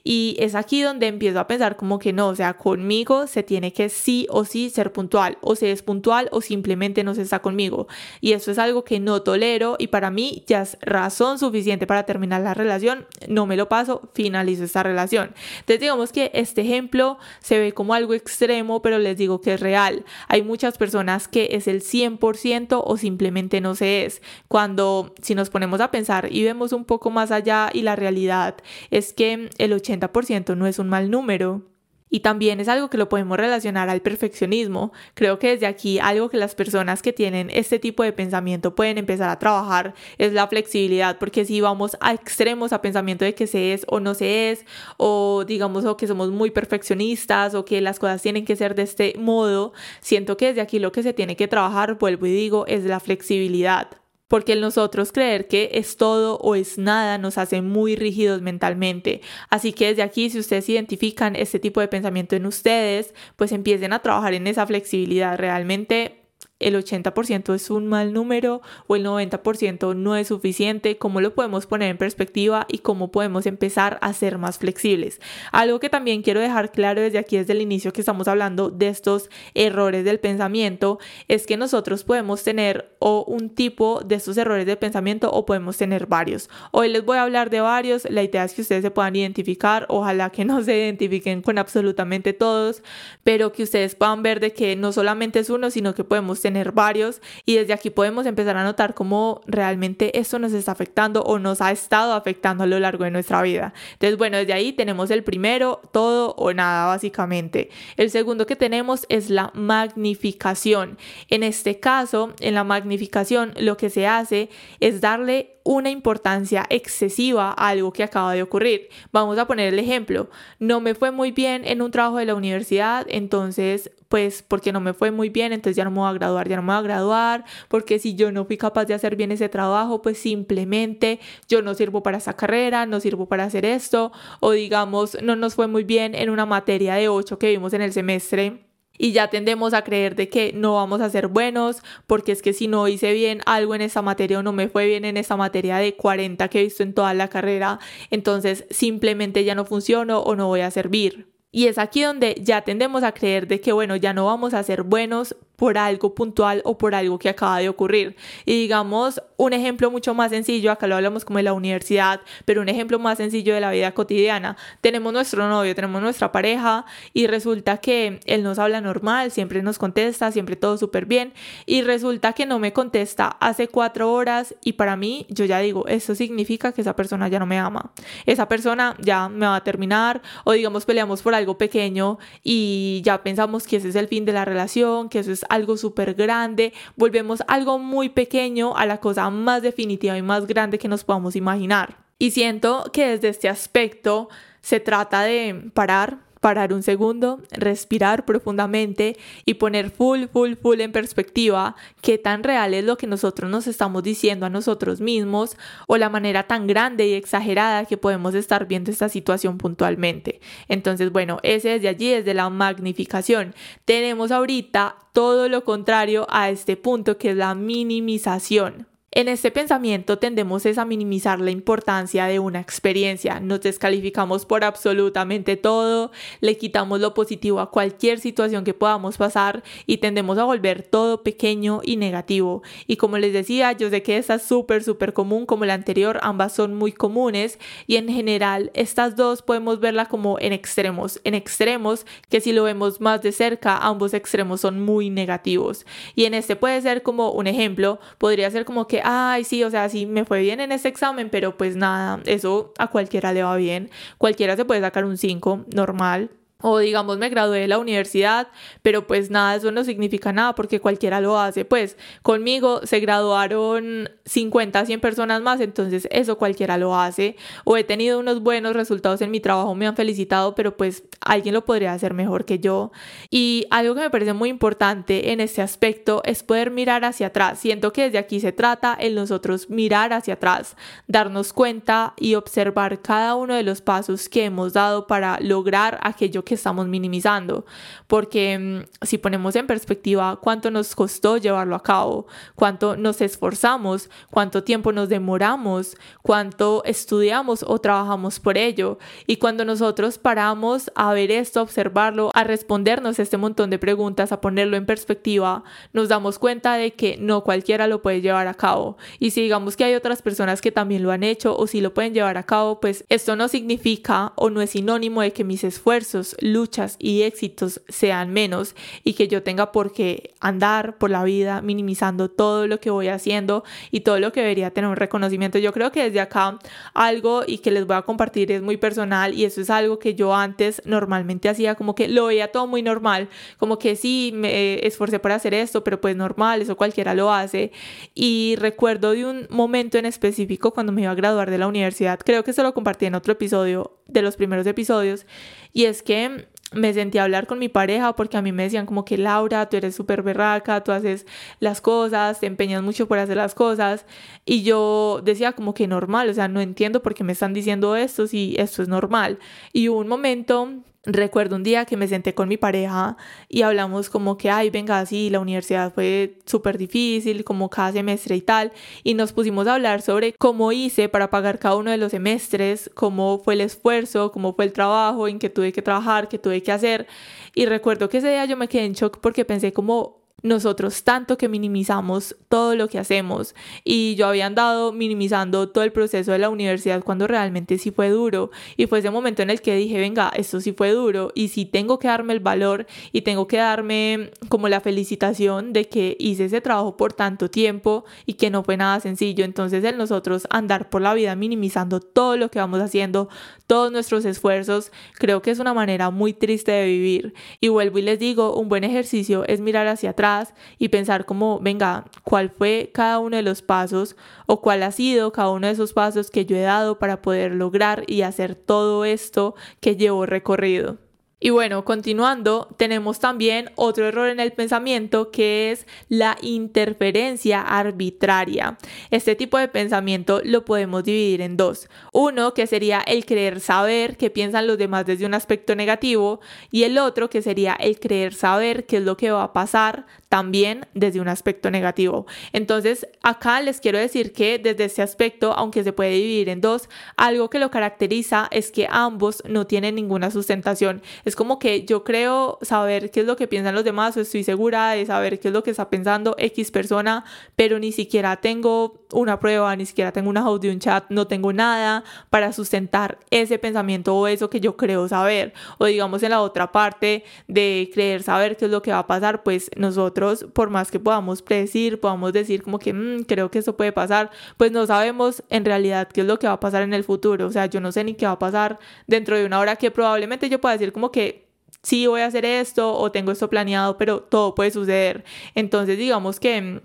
Y 0.04 0.36
es 0.40 0.56
aquí 0.56 0.82
donde 0.82 1.08
empiezo 1.08 1.40
a 1.40 1.48
pensar 1.48 1.75
como 1.75 2.00
que 2.00 2.12
no, 2.12 2.30
o 2.30 2.36
sea, 2.36 2.54
conmigo 2.56 3.28
se 3.28 3.44
tiene 3.44 3.72
que 3.72 3.90
sí 3.90 4.25
o 4.30 4.46
sí 4.46 4.70
ser 4.70 4.92
puntual, 4.92 5.38
o 5.42 5.56
se 5.56 5.72
es 5.72 5.84
puntual 5.84 6.28
o 6.32 6.42
simplemente 6.42 7.04
no 7.04 7.13
se 7.13 7.22
está 7.22 7.40
conmigo. 7.40 7.88
Y 8.20 8.34
eso 8.34 8.51
es 8.51 8.58
algo 8.58 8.84
que 8.84 9.00
no 9.00 9.22
tolero 9.22 9.75
y 9.78 9.88
para 9.88 10.10
mí 10.10 10.44
ya 10.48 10.63
es 10.63 10.78
razón 10.82 11.38
suficiente 11.38 11.86
para 11.86 12.04
terminar 12.04 12.42
la 12.42 12.54
relación, 12.54 13.06
no 13.28 13.46
me 13.46 13.58
lo 13.58 13.70
paso, 13.70 14.10
finalizo 14.13 14.63
esta 14.63 14.82
relación. 14.82 15.34
Entonces 15.60 15.82
digamos 15.82 16.12
que 16.12 16.32
este 16.34 16.62
ejemplo 16.62 17.20
se 17.40 17.60
ve 17.60 17.74
como 17.74 17.94
algo 17.94 18.13
extremo, 18.13 18.82
pero 18.82 18.98
les 18.98 19.18
digo 19.18 19.42
que 19.42 19.54
es 19.54 19.60
real. 19.60 20.04
Hay 20.28 20.42
muchas 20.42 20.78
personas 20.78 21.28
que 21.28 21.50
es 21.51 21.68
el 21.68 21.82
100% 21.82 22.82
o 22.84 22.98
simplemente 22.98 23.62
no 23.62 23.75
se 23.75 24.06
es. 24.06 24.22
Cuando 24.48 25.13
si 25.22 25.36
nos 25.36 25.50
ponemos 25.50 25.80
a 25.80 25.92
pensar 25.92 26.28
y 26.32 26.44
vemos 26.44 26.74
un 26.74 26.86
poco 26.86 27.12
más 27.12 27.32
allá 27.32 27.61
y 27.72 27.84
la 27.84 27.96
realidad 27.96 28.56
es 28.89 29.13
que 29.13 29.50
el 29.58 29.74
80 29.74 29.91
80% 29.91 30.56
no 30.56 30.68
es 30.68 30.80
un 30.80 30.89
mal 30.89 31.10
número. 31.10 31.68
Y 32.13 32.20
también 32.20 32.60
es 32.60 32.68
algo 32.68 32.89
que 32.89 32.98
lo 32.98 33.08
podemos 33.08 33.38
relacionar 33.38 33.89
al 33.89 34.01
perfeccionismo. 34.01 34.91
Creo 35.13 35.39
que 35.39 35.51
desde 35.51 35.65
aquí 35.65 35.98
algo 35.98 36.30
que 36.30 36.36
las 36.36 36.56
personas 36.56 37.01
que 37.01 37.13
tienen 37.13 37.50
este 37.50 37.80
tipo 37.80 38.03
de 38.03 38.12
pensamiento 38.12 38.75
pueden 38.75 38.98
empezar 38.98 39.30
a 39.30 39.39
trabajar 39.39 39.94
es 40.18 40.34
la 40.34 40.46
flexibilidad, 40.48 41.18
porque 41.20 41.46
si 41.46 41.62
vamos 41.62 41.96
a 42.01 42.12
extremos 42.12 42.74
a 42.74 42.82
pensamiento 42.82 43.24
de 43.24 43.34
que 43.34 43.48
se 43.48 43.72
es 43.72 43.86
o 43.88 44.01
no 44.01 44.13
se 44.13 44.51
es, 44.51 44.65
o 44.98 45.46
digamos 45.48 45.86
o 45.86 45.96
que 45.96 46.06
somos 46.06 46.32
muy 46.32 46.51
perfeccionistas 46.51 47.56
o 47.56 47.63
que 47.63 47.80
las 47.80 47.98
cosas 47.98 48.22
tienen 48.22 48.44
que 48.44 48.58
ser 48.58 48.75
de 48.75 48.82
este 48.82 49.13
modo, 49.18 49.72
siento 50.01 50.36
que 50.36 50.48
desde 50.48 50.60
aquí 50.60 50.80
lo 50.80 50.91
que 50.91 51.03
se 51.03 51.13
tiene 51.13 51.38
que 51.38 51.48
trabajar, 51.48 51.98
vuelvo 51.98 52.25
y 52.25 52.34
digo, 52.34 52.65
es 52.68 52.84
la 52.84 53.00
flexibilidad 53.00 54.00
porque 54.31 54.53
el 54.53 54.61
nosotros 54.61 55.11
creer 55.11 55.50
que 55.50 55.71
es 55.73 55.97
todo 55.97 56.38
o 56.38 56.55
es 56.55 56.77
nada 56.77 57.17
nos 57.17 57.38
hace 57.38 57.61
muy 57.61 57.97
rígidos 57.97 58.41
mentalmente. 58.41 59.19
Así 59.50 59.73
que 59.73 59.88
desde 59.88 60.03
aquí, 60.03 60.29
si 60.29 60.39
ustedes 60.39 60.69
identifican 60.69 61.35
este 61.35 61.59
tipo 61.59 61.81
de 61.81 61.89
pensamiento 61.89 62.38
en 62.38 62.45
ustedes, 62.45 63.13
pues 63.35 63.51
empiecen 63.51 63.91
a 63.91 64.00
trabajar 64.00 64.33
en 64.33 64.47
esa 64.47 64.65
flexibilidad. 64.65 65.38
Realmente 65.38 66.21
el 66.62 66.75
80% 66.75 67.53
es 67.53 67.70
un 67.70 67.88
mal 67.88 68.13
número 68.13 68.62
o 68.88 68.96
el 68.96 69.06
90% 69.06 69.96
no 69.96 70.15
es 70.15 70.27
suficiente, 70.27 70.98
cómo 70.98 71.22
lo 71.22 71.34
podemos 71.34 71.65
poner 71.65 71.89
en 71.89 71.98
perspectiva 71.98 72.65
y 72.70 72.80
cómo 72.80 73.12
podemos 73.12 73.46
empezar 73.46 73.98
a 74.01 74.13
ser 74.13 74.38
más 74.38 74.58
flexibles. 74.58 75.20
Algo 75.51 75.80
que 75.80 75.89
también 75.89 76.22
quiero 76.22 76.39
dejar 76.39 76.72
claro 76.72 77.01
desde 77.01 77.18
aquí, 77.18 77.38
desde 77.38 77.53
el 77.53 77.62
inicio 77.62 77.94
que 77.94 78.01
estamos 78.01 78.27
hablando 78.27 78.70
de 78.70 78.88
estos 78.88 79.30
errores 79.53 80.06
del 80.06 80.20
pensamiento, 80.20 81.00
es 81.27 81.46
que 81.48 81.58
nosotros 81.58 82.03
podemos 82.03 82.44
tener 82.44 82.96
o 83.00 83.24
un 83.27 83.50
tipo 83.50 84.01
de 84.06 84.15
estos 84.15 84.38
errores 84.38 84.65
de 84.65 84.77
pensamiento 84.77 85.32
o 85.32 85.46
podemos 85.46 85.77
tener 85.77 86.06
varios. 86.06 86.50
Hoy 86.72 86.89
les 86.89 87.03
voy 87.03 87.18
a 87.18 87.24
hablar 87.24 87.50
de 87.50 87.62
varios, 87.62 88.10
la 88.10 88.24
idea 88.24 88.44
es 88.44 88.53
que 88.53 88.62
ustedes 88.62 88.84
se 88.84 88.91
puedan 88.91 89.15
identificar, 89.15 89.86
ojalá 89.89 90.30
que 90.30 90.46
no 90.46 90.62
se 90.63 90.77
identifiquen 90.77 91.41
con 91.41 91.58
absolutamente 91.58 92.34
todos, 92.34 92.84
pero 93.24 93.51
que 93.51 93.63
ustedes 93.63 93.96
puedan 93.96 94.22
ver 94.24 94.39
de 94.39 94.53
que 94.53 94.75
no 94.75 94.91
solamente 94.91 95.39
es 95.39 95.50
uno, 95.50 95.72
sino 95.72 95.96
que 95.96 96.03
podemos 96.03 96.41
tener 96.41 96.50
varios 96.74 97.22
y 97.46 97.55
desde 97.55 97.74
aquí 97.74 97.89
podemos 97.89 98.25
empezar 98.25 98.58
a 98.58 98.63
notar 98.63 98.93
cómo 98.93 99.41
realmente 99.46 100.20
esto 100.20 100.39
nos 100.39 100.53
está 100.53 100.72
afectando 100.72 101.22
o 101.24 101.39
nos 101.39 101.62
ha 101.62 101.72
estado 101.72 102.13
afectando 102.13 102.63
a 102.63 102.67
lo 102.67 102.79
largo 102.79 103.03
de 103.03 103.12
nuestra 103.12 103.41
vida. 103.41 103.74
Entonces, 103.93 104.17
bueno, 104.17 104.38
desde 104.38 104.53
ahí 104.53 104.74
tenemos 104.74 105.12
el 105.12 105.24
primero, 105.24 105.81
todo 105.91 106.36
o 106.38 106.53
nada 106.53 106.86
básicamente. 106.88 107.70
El 107.98 108.10
segundo 108.10 108.46
que 108.46 108.55
tenemos 108.55 109.05
es 109.10 109.29
la 109.29 109.51
magnificación. 109.53 110.98
En 111.29 111.43
este 111.43 111.79
caso, 111.79 112.34
en 112.39 112.55
la 112.55 112.63
magnificación 112.63 113.53
lo 113.58 113.77
que 113.77 113.89
se 113.89 114.08
hace 114.08 114.50
es 114.79 115.01
darle 115.01 115.61
una 115.63 115.89
importancia 115.89 116.65
excesiva 116.70 117.50
a 117.50 117.70
algo 117.70 117.94
que 117.94 118.03
acaba 118.03 118.34
de 118.34 118.44
ocurrir. 118.44 118.89
Vamos 119.12 119.38
a 119.38 119.48
poner 119.48 119.74
el 119.74 119.80
ejemplo. 119.80 120.30
No 120.60 120.80
me 120.82 120.96
fue 120.96 121.12
muy 121.12 121.32
bien 121.32 121.63
en 121.65 121.82
un 121.82 121.91
trabajo 121.91 122.18
de 122.18 122.25
la 122.25 122.36
universidad, 122.36 123.06
entonces 123.10 123.91
pues 124.10 124.44
porque 124.46 124.74
no 124.74 124.82
me 124.82 124.94
fue 124.94 125.10
muy 125.10 125.30
bien, 125.30 125.53
entonces 125.53 125.77
ya 125.77 125.86
no 125.86 125.91
me 125.91 126.00
voy 126.00 126.10
a 126.10 126.13
graduar, 126.13 126.50
ya 126.50 126.58
no 126.58 126.63
me 126.63 126.74
voy 126.74 126.80
a 126.80 126.82
graduar, 126.82 127.46
porque 127.70 127.98
si 127.98 128.13
yo 128.15 128.30
no 128.34 128.44
fui 128.44 128.58
capaz 128.58 128.84
de 128.84 128.94
hacer 128.94 129.15
bien 129.15 129.32
ese 129.32 129.48
trabajo, 129.48 130.01
pues 130.01 130.18
simplemente 130.18 131.22
yo 131.48 131.62
no 131.62 131.74
sirvo 131.75 132.03
para 132.03 132.18
esa 132.18 132.36
carrera, 132.36 132.86
no 132.86 133.00
sirvo 133.00 133.27
para 133.27 133.46
hacer 133.46 133.63
esto, 133.63 134.12
o 134.41 134.51
digamos, 134.51 135.18
no 135.24 135.38
nos 135.38 135.56
fue 135.56 135.68
muy 135.68 135.86
bien 135.86 136.13
en 136.13 136.30
una 136.30 136.46
materia 136.46 136.96
de 136.96 137.08
8 137.08 137.39
que 137.39 137.51
vimos 137.51 137.72
en 137.74 137.84
el 137.84 137.94
semestre 137.94 138.71
y 139.01 139.13
ya 139.13 139.29
tendemos 139.29 139.74
a 139.74 139.84
creer 139.84 140.15
de 140.15 140.29
que 140.29 140.53
no 140.53 140.75
vamos 140.75 141.01
a 141.01 141.10
ser 141.10 141.27
buenos 141.27 141.81
porque 142.05 142.31
es 142.31 142.43
que 142.43 142.53
si 142.53 142.67
no 142.67 142.88
hice 142.88 143.13
bien 143.13 143.41
algo 143.48 143.74
en 143.74 143.81
esa 143.81 144.03
materia 144.03 144.38
o 144.38 144.43
no 144.43 144.53
me 144.53 144.70
fue 144.70 144.86
bien 144.86 145.05
en 145.05 145.17
esa 145.17 145.36
materia 145.36 145.77
de 145.77 145.96
40 145.96 146.48
que 146.50 146.60
he 146.60 146.63
visto 146.65 146.84
en 146.84 146.93
toda 146.93 147.15
la 147.15 147.27
carrera, 147.27 147.79
entonces 148.12 148.65
simplemente 148.70 149.43
ya 149.43 149.55
no 149.55 149.65
funciono 149.65 150.20
o 150.20 150.36
no 150.36 150.46
voy 150.46 150.62
a 150.62 150.70
servir. 150.70 151.25
Y 151.51 151.65
es 151.65 151.79
aquí 151.79 152.03
donde 152.03 152.36
ya 152.39 152.62
tendemos 152.62 153.03
a 153.03 153.12
creer 153.12 153.48
de 153.48 153.60
que, 153.60 153.74
bueno, 153.74 153.96
ya 153.96 154.13
no 154.13 154.25
vamos 154.25 154.53
a 154.53 154.62
ser 154.62 154.84
buenos 154.84 155.36
por 155.62 155.77
algo 155.77 156.15
puntual 156.15 156.63
o 156.65 156.75
por 156.75 156.96
algo 156.96 157.20
que 157.20 157.30
acaba 157.30 157.60
de 157.60 157.70
ocurrir. 157.70 158.15
Y 158.46 158.53
digamos, 158.53 159.22
un 159.38 159.53
ejemplo 159.53 159.91
mucho 159.91 160.15
más 160.15 160.32
sencillo, 160.32 160.72
acá 160.72 160.88
lo 160.88 160.96
hablamos 160.96 161.24
como 161.24 161.38
de 161.38 161.44
la 161.44 161.53
universidad, 161.53 162.22
pero 162.46 162.62
un 162.62 162.70
ejemplo 162.70 162.98
más 162.98 163.20
sencillo 163.20 163.53
de 163.53 163.60
la 163.60 163.70
vida 163.70 163.91
cotidiana. 163.91 164.58
Tenemos 164.82 165.13
nuestro 165.13 165.48
novio, 165.48 165.75
tenemos 165.75 166.01
nuestra 166.01 166.32
pareja 166.32 166.86
y 167.13 167.27
resulta 167.27 167.77
que 167.77 168.22
él 168.25 168.41
nos 168.41 168.58
habla 168.58 168.82
normal, 168.82 169.30
siempre 169.30 169.62
nos 169.62 169.77
contesta, 169.77 170.32
siempre 170.32 170.56
todo 170.56 170.80
súper 170.80 171.06
bien 171.06 171.32
y 171.68 171.84
resulta 171.84 172.34
que 172.34 172.48
no 172.48 172.58
me 172.58 172.74
contesta 172.74 173.27
hace 173.27 173.68
cuatro 173.68 174.12
horas 174.12 174.56
y 174.63 174.74
para 174.74 174.96
mí 174.96 175.27
yo 175.30 175.46
ya 175.46 175.60
digo, 175.60 175.86
eso 175.86 176.15
significa 176.15 176.72
que 176.72 176.82
esa 176.82 176.96
persona 176.96 177.27
ya 177.27 177.38
no 177.38 177.46
me 177.46 177.60
ama. 177.60 177.91
Esa 178.25 178.48
persona 178.48 178.96
ya 179.00 179.30
me 179.30 179.46
va 179.46 179.58
a 179.58 179.63
terminar 179.63 180.24
o 180.44 180.53
digamos 180.53 180.86
peleamos 180.86 181.22
por 181.22 181.36
algo 181.36 181.60
pequeño 181.60 182.18
y 182.41 183.03
ya 183.06 183.22
pensamos 183.22 183.68
que 183.68 183.75
ese 183.75 183.89
es 183.89 183.96
el 183.96 184.08
fin 184.08 184.25
de 184.25 184.34
la 184.34 184.44
relación, 184.44 185.08
que 185.08 185.20
eso 185.20 185.32
es 185.32 185.46
algo 185.51 185.77
súper 185.77 186.13
grande, 186.13 186.74
volvemos 186.96 187.43
algo 187.48 187.77
muy 187.77 188.10
pequeño 188.10 188.75
a 188.75 188.86
la 188.86 189.00
cosa 189.00 189.29
más 189.29 189.62
definitiva 189.62 190.17
y 190.17 190.22
más 190.22 190.48
grande 190.48 190.79
que 190.79 190.88
nos 190.88 191.03
podamos 191.03 191.36
imaginar. 191.36 191.98
Y 192.17 192.31
siento 192.31 192.86
que 192.93 193.08
desde 193.08 193.29
este 193.29 193.50
aspecto 193.50 194.29
se 194.62 194.79
trata 194.79 195.24
de 195.24 195.72
parar, 195.74 196.20
parar 196.41 196.74
un 196.74 196.83
segundo, 196.83 197.39
respirar 197.51 198.25
profundamente 198.25 199.15
y 199.45 199.53
poner 199.53 199.91
full, 199.91 200.25
full, 200.25 200.55
full 200.55 200.81
en 200.81 200.91
perspectiva 200.91 201.75
qué 202.01 202.17
tan 202.17 202.43
real 202.43 202.74
es 202.74 202.83
lo 202.83 202.98
que 202.98 203.07
nosotros 203.07 203.50
nos 203.50 203.67
estamos 203.67 204.03
diciendo 204.03 204.48
a 204.48 204.50
nosotros 204.50 205.00
mismos 205.00 205.55
o 205.88 205.98
la 205.98 206.10
manera 206.10 206.48
tan 206.48 206.67
grande 206.67 207.07
y 207.07 207.13
exagerada 207.13 207.86
que 207.86 207.95
podemos 207.95 208.33
estar 208.33 208.67
viendo 208.67 208.91
esta 208.91 209.07
situación 209.07 209.57
puntualmente. 209.57 210.41
Entonces, 210.67 211.12
bueno, 211.12 211.39
ese 211.43 211.69
desde 211.69 211.88
allí, 211.88 212.10
desde 212.10 212.33
la 212.33 212.50
magnificación. 212.50 213.53
Tenemos 213.86 214.31
ahorita 214.31 214.98
todo 215.13 215.48
lo 215.48 215.63
contrario 215.63 216.25
a 216.29 216.50
este 216.50 216.75
punto 216.75 217.17
que 217.17 217.31
es 217.31 217.38
la 217.38 217.53
minimización. 217.53 218.90
En 219.13 219.27
este 219.27 219.51
pensamiento 219.51 220.20
tendemos 220.20 220.65
a 220.65 220.86
minimizar 220.86 221.41
la 221.41 221.51
importancia 221.51 222.27
de 222.27 222.39
una 222.39 222.62
experiencia, 222.62 223.41
nos 223.41 223.60
descalificamos 223.60 224.46
por 224.46 224.63
absolutamente 224.63 225.58
todo, 225.58 226.12
le 226.39 226.56
quitamos 226.56 227.01
lo 227.01 227.13
positivo 227.13 227.60
a 227.60 227.72
cualquier 227.72 228.20
situación 228.20 228.63
que 228.63 228.74
podamos 228.74 229.18
pasar 229.18 229.63
y 229.86 229.98
tendemos 229.98 230.38
a 230.38 230.46
volver 230.46 230.84
todo 230.84 231.24
pequeño 231.24 231.82
y 231.84 231.98
negativo. 231.98 232.63
Y 232.88 232.96
como 232.96 233.18
les 233.18 233.34
decía, 233.34 233.74
yo 233.74 233.89
sé 233.89 234.01
que 234.01 234.15
esta 234.15 234.36
es 234.36 234.44
súper, 234.44 234.82
súper 234.82 235.12
común 235.12 235.46
como 235.46 235.65
la 235.65 235.74
anterior, 235.74 236.18
ambas 236.22 236.53
son 236.53 236.74
muy 236.74 236.94
comunes 236.94 237.60
y 237.88 237.98
en 237.98 238.08
general 238.08 238.72
estas 238.75 239.18
dos 239.18 239.41
podemos 239.41 239.82
verla 239.82 240.06
como 240.06 240.39
en 240.39 240.53
extremos, 240.53 241.20
en 241.25 241.34
extremos 241.34 242.06
que 242.30 242.39
si 242.39 242.53
lo 242.53 242.63
vemos 242.63 243.01
más 243.01 243.22
de 243.22 243.34
cerca, 243.34 243.77
ambos 243.77 244.13
extremos 244.13 244.62
son 244.62 244.80
muy 244.80 245.10
negativos. 245.10 245.86
Y 246.15 246.24
en 246.24 246.34
este 246.34 246.56
puede 246.56 246.82
ser 246.82 247.03
como 247.03 247.32
un 247.32 247.48
ejemplo, 247.48 248.00
podría 248.18 248.50
ser 248.50 248.63
como 248.63 248.88
que 248.88 249.00
ay, 249.03 249.43
sí, 249.43 249.63
o 249.63 249.70
sea, 249.70 249.89
sí 249.89 250.05
me 250.05 250.25
fue 250.25 250.41
bien 250.41 250.60
en 250.60 250.72
este 250.72 250.88
examen, 250.88 251.29
pero 251.29 251.58
pues 251.58 251.75
nada, 251.75 252.20
eso 252.25 252.74
a 252.77 252.88
cualquiera 252.88 253.34
le 253.34 253.43
va 253.43 253.55
bien. 253.55 253.89
Cualquiera 254.17 254.55
se 254.55 254.65
puede 254.65 254.81
sacar 254.81 255.05
un 255.05 255.17
5 255.17 255.65
normal 255.74 256.29
o 256.62 256.80
digamos 256.80 257.18
me 257.18 257.30
gradué 257.30 257.60
de 257.60 257.68
la 257.68 257.77
universidad, 257.77 258.48
pero 258.82 259.08
pues 259.08 259.30
nada, 259.30 259.56
eso 259.56 259.72
no 259.72 259.84
significa 259.84 260.32
nada 260.32 260.56
porque 260.56 260.80
cualquiera 260.80 261.22
lo 261.22 261.39
hace. 261.39 261.65
Pues 261.65 261.98
conmigo 262.22 262.82
se 262.86 263.00
graduaron 263.00 264.10
50, 264.25 264.86
100 264.86 265.00
personas 265.00 265.41
más, 265.41 265.60
entonces 265.60 266.08
eso 266.12 266.38
cualquiera 266.38 266.77
lo 266.77 266.96
hace. 266.96 267.36
O 267.65 267.77
he 267.77 267.84
tenido 267.84 268.20
unos 268.20 268.41
buenos 268.41 268.74
resultados 268.74 269.22
en 269.22 269.32
mi 269.32 269.39
trabajo, 269.39 269.75
me 269.75 269.88
han 269.88 269.96
felicitado, 269.96 270.56
pero 270.56 270.77
pues 270.77 271.03
alguien 271.22 271.53
lo 271.53 271.65
podría 271.65 271.94
hacer 271.94 272.13
mejor 272.13 272.46
que 272.46 272.60
yo. 272.60 272.91
Y 273.30 273.65
algo 273.70 273.96
que 273.96 274.01
me 274.01 274.10
parece 274.10 274.34
muy 274.34 274.50
importante 274.50 275.32
en 275.32 275.39
este 275.39 275.62
aspecto 275.62 276.22
es 276.25 276.44
poder 276.44 276.72
mirar 276.72 277.06
hacia 277.06 277.27
atrás. 277.27 277.60
Siento 277.60 277.94
que 277.94 278.03
desde 278.03 278.18
aquí 278.18 278.39
se 278.39 278.51
trata 278.51 278.96
en 279.00 279.15
nosotros 279.15 279.70
mirar 279.70 280.13
hacia 280.13 280.36
atrás, 280.36 280.75
darnos 281.08 281.53
cuenta 281.53 282.13
y 282.18 282.36
observar 282.36 283.01
cada 283.01 283.36
uno 283.36 283.56
de 283.56 283.63
los 283.63 283.82
pasos 283.82 284.30
que 284.30 284.46
hemos 284.46 284.74
dado 284.74 285.08
para 285.08 285.38
lograr 285.39 286.00
aquello 286.01 286.44
que 286.44 286.50
que 286.51 286.55
estamos 286.55 286.89
minimizando, 286.89 287.65
porque 288.08 288.60
mm, 288.60 289.05
si 289.05 289.17
ponemos 289.17 289.55
en 289.55 289.67
perspectiva 289.67 290.38
cuánto 290.41 290.70
nos 290.70 290.96
costó 290.96 291.38
llevarlo 291.38 291.77
a 291.77 291.81
cabo, 291.81 292.27
cuánto 292.55 292.98
nos 292.98 293.22
esforzamos, 293.22 294.10
cuánto 294.29 294.65
tiempo 294.65 294.91
nos 294.91 295.08
demoramos, 295.08 295.96
cuánto 296.22 296.84
estudiamos 296.84 297.63
o 297.65 297.79
trabajamos 297.79 298.41
por 298.41 298.58
ello, 298.58 299.00
y 299.27 299.38
cuando 299.38 299.63
nosotros 299.63 300.17
paramos 300.17 300.91
a 300.93 301.13
ver 301.13 301.31
esto, 301.31 301.62
a 301.62 301.63
observarlo, 301.63 302.31
a 302.34 302.43
respondernos 302.43 303.17
este 303.20 303.38
montón 303.38 303.70
de 303.70 303.79
preguntas, 303.79 304.34
a 304.34 304.41
ponerlo 304.41 304.75
en 304.75 304.86
perspectiva, 304.86 305.63
nos 305.93 306.10
damos 306.10 306.38
cuenta 306.38 306.74
de 306.74 306.91
que 306.96 307.15
no 307.17 307.46
cualquiera 307.46 307.88
lo 307.88 308.01
puede 308.01 308.20
llevar 308.20 308.48
a 308.48 308.55
cabo. 308.55 308.98
Y 309.20 309.31
si 309.31 309.41
digamos 309.41 309.77
que 309.77 309.86
hay 309.86 309.96
otras 309.96 310.22
personas 310.22 310.62
que 310.62 310.74
también 310.74 311.01
lo 311.01 311.12
han 311.12 311.24
hecho 311.24 311.55
o 311.55 311.65
si 311.65 311.79
lo 311.79 311.93
pueden 311.93 312.13
llevar 312.13 312.38
a 312.38 312.43
cabo, 312.43 312.81
pues 312.81 313.05
esto 313.08 313.38
no 313.38 313.48
significa 313.48 314.34
o 314.36 314.50
no 314.50 314.62
es 314.62 314.72
sinónimo 314.72 315.22
de 315.22 315.31
que 315.31 315.46
mis 315.46 315.63
esfuerzos 315.63 316.36
luchas 316.41 316.98
y 317.00 317.21
éxitos 317.21 317.81
sean 317.88 318.31
menos 318.31 318.75
y 319.03 319.13
que 319.13 319.27
yo 319.27 319.43
tenga 319.43 319.71
por 319.71 319.93
qué 319.93 320.33
andar 320.39 320.98
por 320.98 321.10
la 321.10 321.24
vida 321.24 321.62
minimizando 321.62 322.29
todo 322.29 322.67
lo 322.67 322.79
que 322.79 322.89
voy 322.89 323.07
haciendo 323.07 323.63
y 323.91 324.01
todo 324.01 324.19
lo 324.19 324.31
que 324.31 324.41
debería 324.41 324.71
tener 324.71 324.89
un 324.89 324.95
reconocimiento. 324.95 325.60
Yo 325.60 325.71
creo 325.74 325.91
que 325.91 326.03
desde 326.03 326.19
acá 326.19 326.60
algo 326.93 327.43
y 327.45 327.60
que 327.60 327.71
les 327.71 327.86
voy 327.86 327.95
a 327.95 328.01
compartir 328.01 328.51
es 328.51 328.62
muy 328.62 328.77
personal 328.77 329.33
y 329.33 329.45
eso 329.45 329.62
es 329.62 329.69
algo 329.69 330.00
que 330.00 330.15
yo 330.15 330.36
antes 330.36 330.81
normalmente 330.86 331.50
hacía 331.50 331.75
como 331.75 331.95
que 331.95 332.07
lo 332.07 332.25
veía 332.25 332.51
todo 332.51 332.67
muy 332.67 332.81
normal, 332.81 333.29
como 333.57 333.77
que 333.77 333.95
sí, 333.95 334.31
me 334.33 334.86
esforcé 334.86 335.19
por 335.19 335.31
hacer 335.31 335.53
esto, 335.53 335.83
pero 335.83 336.01
pues 336.01 336.15
normal, 336.15 336.62
eso 336.62 336.75
cualquiera 336.75 337.13
lo 337.13 337.31
hace. 337.31 337.71
Y 338.13 338.55
recuerdo 338.57 339.12
de 339.12 339.25
un 339.25 339.48
momento 339.50 339.98
en 339.98 340.05
específico 340.05 340.71
cuando 340.71 340.91
me 340.91 341.03
iba 341.03 341.12
a 341.12 341.15
graduar 341.15 341.50
de 341.50 341.57
la 341.57 341.67
universidad, 341.67 342.19
creo 342.19 342.43
que 342.43 342.53
se 342.53 342.63
lo 342.63 342.74
compartí 342.74 343.05
en 343.05 343.15
otro 343.15 343.33
episodio, 343.33 344.00
de 344.12 344.22
los 344.22 344.36
primeros 344.36 344.65
episodios, 344.68 345.25
y 345.74 345.86
es 345.86 346.03
que 346.03 346.48
me 346.74 346.94
sentí 346.94 347.18
a 347.18 347.24
hablar 347.24 347.48
con 347.48 347.60
mi 347.60 347.68
pareja 347.68 348.15
porque 348.15 348.38
a 348.38 348.41
mí 348.41 348.51
me 348.51 348.63
decían 348.63 348.86
como 348.86 349.03
que 349.03 349.18
Laura, 349.18 349.68
tú 349.68 349.75
eres 349.77 349.94
súper 349.94 350.24
berraca, 350.24 350.84
tú 350.84 350.94
haces 350.94 351.25
las 351.60 351.82
cosas, 351.82 352.39
te 352.39 352.48
empeñas 352.48 352.82
mucho 352.82 353.08
por 353.08 353.18
hacer 353.20 353.36
las 353.36 353.56
cosas. 353.56 354.06
Y 354.46 354.63
yo 354.63 355.22
decía 355.24 355.51
como 355.51 355.74
que 355.74 355.88
normal, 355.88 356.30
o 356.30 356.34
sea, 356.34 356.48
no 356.48 356.62
entiendo 356.62 357.01
por 357.01 357.13
qué 357.13 357.25
me 357.25 357.34
están 357.34 357.53
diciendo 357.53 357.96
esto 357.98 358.25
si 358.25 358.56
esto 358.58 358.82
es 358.82 358.88
normal. 358.88 359.38
Y 359.74 359.89
hubo 359.89 360.00
un 360.00 360.08
momento 360.08 360.82
Recuerdo 361.03 361.55
un 361.55 361.63
día 361.63 361.86
que 361.86 361.98
me 361.98 362.08
senté 362.08 362.36
con 362.36 362.48
mi 362.48 362.58
pareja 362.58 363.17
y 363.50 363.63
hablamos 363.63 364.08
como 364.08 364.38
que, 364.38 364.51
ay, 364.51 364.70
venga, 364.70 365.03
sí, 365.08 365.31
la 365.31 365.39
universidad 365.39 365.91
fue 365.91 366.38
súper 366.46 366.77
difícil, 366.77 367.43
como 367.43 367.72
cada 367.72 367.91
semestre 367.91 368.36
y 368.36 368.41
tal, 368.41 368.72
y 369.03 369.15
nos 369.15 369.34
pusimos 369.34 369.65
a 369.65 369.74
hablar 369.74 370.03
sobre 370.03 370.34
cómo 370.34 370.72
hice 370.72 371.10
para 371.10 371.31
pagar 371.31 371.58
cada 371.58 371.75
uno 371.75 371.89
de 371.89 371.98
los 371.98 372.12
semestres, 372.12 372.91
cómo 372.93 373.39
fue 373.43 373.55
el 373.55 373.62
esfuerzo, 373.62 374.31
cómo 374.31 374.53
fue 374.53 374.65
el 374.65 374.74
trabajo, 374.74 375.27
en 375.27 375.39
que 375.39 375.50
tuve 375.50 375.74
que 375.74 375.81
trabajar, 375.81 376.29
qué 376.29 376.38
tuve 376.38 376.62
que 376.62 376.72
hacer. 376.72 377.08
Y 377.55 377.65
recuerdo 377.65 378.08
que 378.08 378.20
ese 378.20 378.29
día 378.29 378.46
yo 378.46 378.55
me 378.55 378.67
quedé 378.67 378.86
en 378.86 378.93
shock 378.93 379.17
porque 379.22 379.43
pensé 379.43 379.74
como, 379.74 380.21
nosotros 380.43 381.03
tanto 381.03 381.38
que 381.38 381.50
minimizamos 381.50 382.36
todo 382.50 382.75
lo 382.75 382.88
que 382.88 383.00
hacemos. 383.00 383.55
Y 383.83 384.15
yo 384.15 384.27
había 384.27 384.45
andado 384.45 384.91
minimizando 384.91 385.69
todo 385.69 385.83
el 385.83 385.91
proceso 385.91 386.31
de 386.31 386.39
la 386.39 386.50
universidad 386.50 387.03
cuando 387.03 387.27
realmente 387.27 387.77
sí 387.77 387.91
fue 387.91 388.10
duro. 388.10 388.51
Y 388.77 388.88
fue 388.88 389.00
ese 389.00 389.12
momento 389.12 389.41
en 389.41 389.50
el 389.50 389.62
que 389.62 389.75
dije 389.75 390.00
venga 390.00 390.31
esto 390.36 390.60
sí 390.62 390.74
fue 390.74 390.91
duro. 390.91 391.31
Y 391.36 391.50
sí 391.50 391.65
tengo 391.65 392.00
que 392.00 392.07
darme 392.07 392.33
el 392.33 392.39
valor 392.39 392.88
y 393.12 393.21
tengo 393.21 393.48
que 393.48 393.57
darme 393.57 394.31
como 394.50 394.67
la 394.69 394.81
felicitación 394.81 395.74
de 395.74 395.88
que 395.88 396.17
hice 396.19 396.45
ese 396.45 396.62
trabajo 396.62 396.98
por 396.98 397.13
tanto 397.13 397.50
tiempo 397.50 398.05
y 398.25 398.33
que 398.33 398.50
no 398.50 398.63
fue 398.63 398.77
nada 398.77 399.00
sencillo 399.00 399.45
entonces 399.45 399.83
el 399.83 399.98
nosotros 399.98 400.48
andar 400.50 400.89
por 400.89 401.01
la 401.01 401.13
vida 401.13 401.35
minimizando 401.35 402.00
todo 402.00 402.37
lo 402.37 402.50
que 402.50 402.59
vamos 402.59 402.79
haciendo 402.81 403.29
todos 403.68 403.92
nuestros 403.92 404.25
esfuerzos 404.25 404.92
creo 405.16 405.42
que 405.42 405.51
es 405.51 405.59
una 405.59 405.74
manera 405.74 406.09
muy 406.09 406.33
triste 406.33 406.72
de 406.72 406.85
vivir. 406.85 407.33
Y 407.59 407.68
vuelvo 407.68 408.00
y 408.00 408.01
les 408.01 408.20
digo 408.20 408.55
un 408.55 408.70
buen 408.70 408.83
ejercicio 408.83 409.44
es 409.48 409.61
mirar 409.61 409.87
hacia 409.87 410.11
atrás 410.11 410.30
y 410.77 410.89
pensar 410.89 411.25
como, 411.25 411.59
venga, 411.59 412.05
¿cuál 412.24 412.50
fue 412.50 412.91
cada 412.94 413.20
uno 413.20 413.37
de 413.37 413.44
los 413.44 413.61
pasos 413.61 414.15
o 414.48 414.61
cuál 414.61 414.83
ha 414.83 414.91
sido 414.91 415.31
cada 415.31 415.50
uno 415.50 415.67
de 415.67 415.74
esos 415.74 415.94
pasos 415.94 416.31
que 416.31 416.46
yo 416.46 416.55
he 416.55 416.61
dado 416.61 417.00
para 417.00 417.22
poder 417.22 417.53
lograr 417.53 418.03
y 418.07 418.22
hacer 418.22 418.55
todo 418.55 419.05
esto 419.05 419.55
que 419.79 419.96
llevo 419.96 420.25
recorrido? 420.25 420.98
Y 421.44 421.50
bueno, 421.50 421.84
continuando, 421.84 422.68
tenemos 422.77 423.20
también 423.20 423.72
otro 423.74 424.06
error 424.08 424.30
en 424.30 424.40
el 424.40 424.51
pensamiento 424.51 425.32
que 425.32 425.72
es 425.72 425.88
la 426.08 426.38
interferencia 426.44 427.62
arbitraria. 427.62 428.77
Este 429.10 429.36
tipo 429.36 429.58
de 429.58 429.68
pensamiento 429.68 430.42
lo 430.44 430.66
podemos 430.66 431.04
dividir 431.04 431.42
en 431.42 431.58
dos. 431.58 431.90
Uno 432.14 432.54
que 432.54 432.68
sería 432.68 433.01
el 433.01 433.25
creer 433.25 433.60
saber 433.60 434.18
qué 434.18 434.30
piensan 434.30 434.68
los 434.68 434.77
demás 434.77 435.08
desde 435.08 435.25
un 435.25 435.34
aspecto 435.34 435.75
negativo 435.75 436.42
y 436.70 436.84
el 436.84 437.00
otro 437.00 437.32
que 437.32 437.42
sería 437.42 437.74
el 437.74 438.00
creer 438.00 438.36
saber 438.36 438.86
qué 438.86 438.98
es 438.98 439.04
lo 439.04 439.18
que 439.18 439.32
va 439.32 439.42
a 439.42 439.54
pasar 439.54 440.06
también 440.30 440.86
desde 440.94 441.20
un 441.20 441.27
aspecto 441.27 441.72
negativo. 441.72 442.27
Entonces, 442.54 443.08
acá 443.24 443.62
les 443.62 443.82
quiero 443.82 443.98
decir 443.98 444.32
que 444.32 444.60
desde 444.60 444.86
este 444.86 445.01
aspecto, 445.01 445.54
aunque 445.54 445.84
se 445.84 445.92
puede 445.92 446.12
dividir 446.12 446.50
en 446.50 446.62
dos, 446.62 446.88
algo 447.18 447.50
que 447.50 447.60
lo 447.60 447.72
caracteriza 447.72 448.48
es 448.51 448.72
que 448.72 448.88
ambos 448.90 449.44
no 449.50 449.66
tienen 449.66 449.96
ninguna 449.96 450.30
sustentación. 450.30 451.01
Es 451.31 451.37
como 451.37 451.59
que 451.59 451.85
yo 451.85 452.03
creo 452.03 452.59
saber 452.61 453.09
qué 453.09 453.22
es 453.22 453.25
lo 453.25 453.37
que 453.37 453.48
piensan 453.48 453.74
los 453.74 453.85
demás 453.85 454.17
o 454.17 454.20
estoy 454.20 454.44
segura 454.44 454.91
de 454.91 455.05
saber 455.05 455.39
qué 455.39 455.48
es 455.48 455.53
lo 455.53 455.63
que 455.63 455.72
está 455.72 455.89
pensando 455.89 456.35
X 456.37 456.72
persona, 456.72 457.24
pero 457.55 457.79
ni 457.79 457.94
siquiera 457.94 458.41
tengo 458.41 459.00
una 459.13 459.39
prueba, 459.39 459.75
ni 459.75 459.85
siquiera 459.85 460.11
tengo 460.11 460.29
una 460.29 460.41
audio, 460.41 460.71
un 460.71 460.79
chat, 460.79 461.05
no 461.09 461.27
tengo 461.27 461.53
nada 461.53 462.03
para 462.29 462.53
sustentar 462.53 463.19
ese 463.29 463.59
pensamiento 463.59 464.15
o 464.15 464.27
eso 464.27 464.50
que 464.50 464.59
yo 464.59 464.77
creo 464.77 465.07
saber. 465.07 465.53
O 465.77 465.85
digamos 465.85 466.24
en 466.24 466.31
la 466.31 466.41
otra 466.41 466.71
parte 466.71 467.24
de 467.47 467.89
creer 467.93 468.24
saber 468.24 468.57
qué 468.57 468.65
es 468.65 468.71
lo 468.71 468.81
que 468.81 468.91
va 468.91 469.00
a 469.00 469.07
pasar, 469.07 469.43
pues 469.43 469.69
nosotros 469.75 470.45
por 470.53 470.69
más 470.69 470.91
que 470.91 471.00
podamos 471.00 471.41
predecir, 471.41 472.00
podamos 472.00 472.33
decir 472.33 472.63
como 472.63 472.79
que 472.79 472.93
mm, 472.93 473.24
creo 473.24 473.51
que 473.51 473.59
eso 473.59 473.75
puede 473.75 473.91
pasar, 473.91 474.31
pues 474.57 474.71
no 474.71 474.85
sabemos 474.85 475.43
en 475.50 475.65
realidad 475.65 476.07
qué 476.07 476.21
es 476.21 476.27
lo 476.27 476.39
que 476.39 476.47
va 476.47 476.53
a 476.53 476.59
pasar 476.59 476.83
en 476.83 476.93
el 476.93 477.03
futuro. 477.03 477.47
O 477.47 477.51
sea, 477.51 477.65
yo 477.65 477.81
no 477.81 477.91
sé 477.91 478.03
ni 478.03 478.13
qué 478.13 478.25
va 478.25 478.33
a 478.33 478.39
pasar 478.39 478.79
dentro 479.07 479.37
de 479.37 479.45
una 479.45 479.59
hora 479.59 479.75
que 479.75 479.91
probablemente 479.91 480.50
yo 480.50 480.59
pueda 480.61 480.74
decir 480.74 480.91
como 480.91 481.11
que 481.11 481.51
sí 481.83 482.07
voy 482.07 482.21
a 482.21 482.27
hacer 482.27 482.45
esto 482.45 482.95
o 482.95 483.11
tengo 483.11 483.31
esto 483.31 483.50
planeado, 483.50 483.97
pero 483.97 484.21
todo 484.21 484.55
puede 484.55 484.71
suceder. 484.71 485.24
Entonces 485.55 485.97
digamos 485.97 486.39
que 486.39 486.61
mm, 486.61 486.79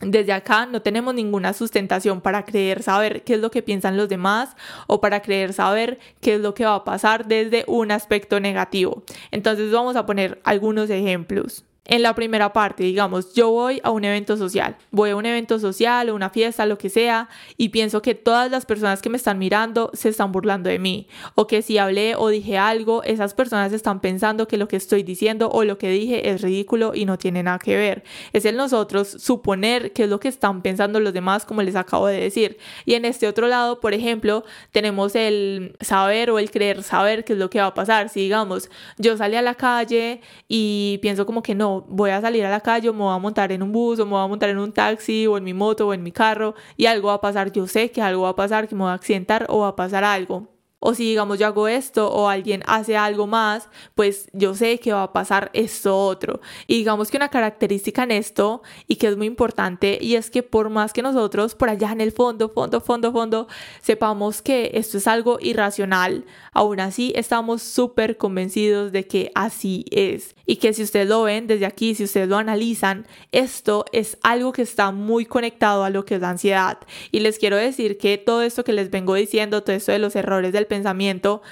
desde 0.00 0.32
acá 0.32 0.66
no 0.66 0.82
tenemos 0.82 1.14
ninguna 1.14 1.52
sustentación 1.52 2.20
para 2.20 2.44
creer 2.44 2.82
saber 2.82 3.22
qué 3.24 3.34
es 3.34 3.40
lo 3.40 3.50
que 3.50 3.62
piensan 3.62 3.96
los 3.96 4.08
demás 4.08 4.56
o 4.86 5.00
para 5.00 5.22
creer 5.22 5.52
saber 5.52 5.98
qué 6.20 6.34
es 6.34 6.40
lo 6.40 6.54
que 6.54 6.64
va 6.64 6.76
a 6.76 6.84
pasar 6.84 7.26
desde 7.26 7.64
un 7.66 7.90
aspecto 7.90 8.40
negativo. 8.40 9.02
Entonces 9.30 9.72
vamos 9.72 9.96
a 9.96 10.06
poner 10.06 10.40
algunos 10.44 10.90
ejemplos. 10.90 11.64
En 11.88 12.02
la 12.02 12.14
primera 12.14 12.52
parte, 12.52 12.84
digamos, 12.84 13.34
yo 13.34 13.50
voy 13.50 13.80
a 13.82 13.90
un 13.90 14.04
evento 14.04 14.36
social, 14.36 14.76
voy 14.90 15.10
a 15.10 15.16
un 15.16 15.24
evento 15.26 15.58
social 15.58 16.10
o 16.10 16.14
una 16.14 16.30
fiesta, 16.30 16.66
lo 16.66 16.76
que 16.76 16.90
sea, 16.90 17.28
y 17.56 17.70
pienso 17.70 18.02
que 18.02 18.14
todas 18.14 18.50
las 18.50 18.66
personas 18.66 19.00
que 19.00 19.08
me 19.08 19.16
están 19.16 19.38
mirando 19.38 19.90
se 19.94 20.10
están 20.10 20.30
burlando 20.30 20.68
de 20.68 20.78
mí, 20.78 21.08
o 21.34 21.46
que 21.46 21.62
si 21.62 21.78
hablé 21.78 22.14
o 22.14 22.28
dije 22.28 22.58
algo, 22.58 23.02
esas 23.04 23.32
personas 23.32 23.72
están 23.72 24.00
pensando 24.00 24.46
que 24.46 24.58
lo 24.58 24.68
que 24.68 24.76
estoy 24.76 25.02
diciendo 25.02 25.50
o 25.50 25.64
lo 25.64 25.78
que 25.78 25.88
dije 25.88 26.28
es 26.28 26.42
ridículo 26.42 26.92
y 26.94 27.06
no 27.06 27.16
tiene 27.16 27.42
nada 27.42 27.58
que 27.58 27.74
ver. 27.74 28.04
Es 28.34 28.44
el 28.44 28.56
nosotros 28.56 29.08
suponer 29.08 29.92
que 29.92 30.04
es 30.04 30.10
lo 30.10 30.20
que 30.20 30.28
están 30.28 30.60
pensando 30.60 31.00
los 31.00 31.14
demás, 31.14 31.46
como 31.46 31.62
les 31.62 31.74
acabo 31.74 32.06
de 32.06 32.20
decir. 32.20 32.58
Y 32.84 32.94
en 32.94 33.06
este 33.06 33.26
otro 33.26 33.48
lado, 33.48 33.80
por 33.80 33.94
ejemplo, 33.94 34.44
tenemos 34.72 35.14
el 35.14 35.76
saber 35.80 36.30
o 36.30 36.38
el 36.38 36.50
creer 36.50 36.82
saber 36.82 37.24
qué 37.24 37.32
es 37.32 37.38
lo 37.38 37.48
que 37.48 37.60
va 37.60 37.66
a 37.66 37.74
pasar. 37.74 38.10
Si 38.10 38.20
digamos, 38.20 38.68
yo 38.98 39.16
salí 39.16 39.36
a 39.36 39.42
la 39.42 39.54
calle 39.54 40.20
y 40.48 40.98
pienso 41.00 41.24
como 41.24 41.42
que 41.42 41.54
no, 41.54 41.77
voy 41.88 42.10
a 42.10 42.20
salir 42.20 42.44
a 42.44 42.50
la 42.50 42.60
calle 42.60 42.88
o 42.88 42.92
me 42.92 43.00
voy 43.00 43.14
a 43.14 43.18
montar 43.18 43.52
en 43.52 43.62
un 43.62 43.72
bus 43.72 43.98
o 43.98 44.04
me 44.04 44.12
voy 44.12 44.24
a 44.24 44.26
montar 44.26 44.48
en 44.50 44.58
un 44.58 44.72
taxi 44.72 45.26
o 45.26 45.36
en 45.36 45.44
mi 45.44 45.54
moto 45.54 45.88
o 45.88 45.94
en 45.94 46.02
mi 46.02 46.12
carro 46.12 46.54
y 46.76 46.86
algo 46.86 47.08
va 47.08 47.14
a 47.14 47.20
pasar, 47.20 47.52
yo 47.52 47.66
sé 47.66 47.90
que 47.90 48.02
algo 48.02 48.22
va 48.22 48.30
a 48.30 48.36
pasar, 48.36 48.68
que 48.68 48.74
me 48.74 48.82
voy 48.82 48.90
a 48.90 48.94
accidentar 48.94 49.46
o 49.48 49.60
va 49.60 49.68
a 49.68 49.76
pasar 49.76 50.04
algo. 50.04 50.57
O 50.80 50.94
si 50.94 51.04
digamos 51.04 51.38
yo 51.38 51.46
hago 51.46 51.66
esto 51.66 52.08
o 52.08 52.28
alguien 52.28 52.62
hace 52.66 52.96
algo 52.96 53.26
más, 53.26 53.68
pues 53.94 54.28
yo 54.32 54.54
sé 54.54 54.78
que 54.78 54.92
va 54.92 55.02
a 55.02 55.12
pasar 55.12 55.50
esto 55.52 55.96
otro. 55.96 56.40
Y 56.66 56.76
digamos 56.76 57.10
que 57.10 57.16
una 57.16 57.30
característica 57.30 58.04
en 58.04 58.12
esto 58.12 58.62
y 58.86 58.96
que 58.96 59.08
es 59.08 59.16
muy 59.16 59.26
importante 59.26 59.98
y 60.00 60.14
es 60.14 60.30
que 60.30 60.42
por 60.42 60.70
más 60.70 60.92
que 60.92 61.02
nosotros 61.02 61.54
por 61.54 61.68
allá 61.68 61.90
en 61.90 62.00
el 62.00 62.12
fondo, 62.12 62.48
fondo, 62.48 62.80
fondo, 62.80 63.12
fondo, 63.12 63.48
sepamos 63.82 64.40
que 64.40 64.70
esto 64.74 64.98
es 64.98 65.06
algo 65.08 65.38
irracional, 65.40 66.24
aún 66.52 66.78
así 66.80 67.12
estamos 67.16 67.62
súper 67.62 68.16
convencidos 68.16 68.92
de 68.92 69.06
que 69.06 69.32
así 69.34 69.84
es. 69.90 70.36
Y 70.46 70.56
que 70.56 70.72
si 70.72 70.82
ustedes 70.82 71.08
lo 71.08 71.22
ven 71.22 71.46
desde 71.46 71.66
aquí, 71.66 71.94
si 71.94 72.04
ustedes 72.04 72.28
lo 72.28 72.36
analizan, 72.36 73.06
esto 73.32 73.84
es 73.92 74.16
algo 74.22 74.52
que 74.52 74.62
está 74.62 74.92
muy 74.92 75.26
conectado 75.26 75.84
a 75.84 75.90
lo 75.90 76.04
que 76.04 76.14
es 76.14 76.20
la 76.20 76.30
ansiedad. 76.30 76.78
Y 77.10 77.20
les 77.20 77.38
quiero 77.38 77.56
decir 77.56 77.98
que 77.98 78.16
todo 78.16 78.42
esto 78.42 78.64
que 78.64 78.72
les 78.72 78.90
vengo 78.90 79.14
diciendo, 79.14 79.62
todo 79.62 79.76
esto 79.76 79.92
de 79.92 79.98
los 79.98 80.16
errores 80.16 80.52
del 80.52 80.67
pensamiento, 80.68 81.42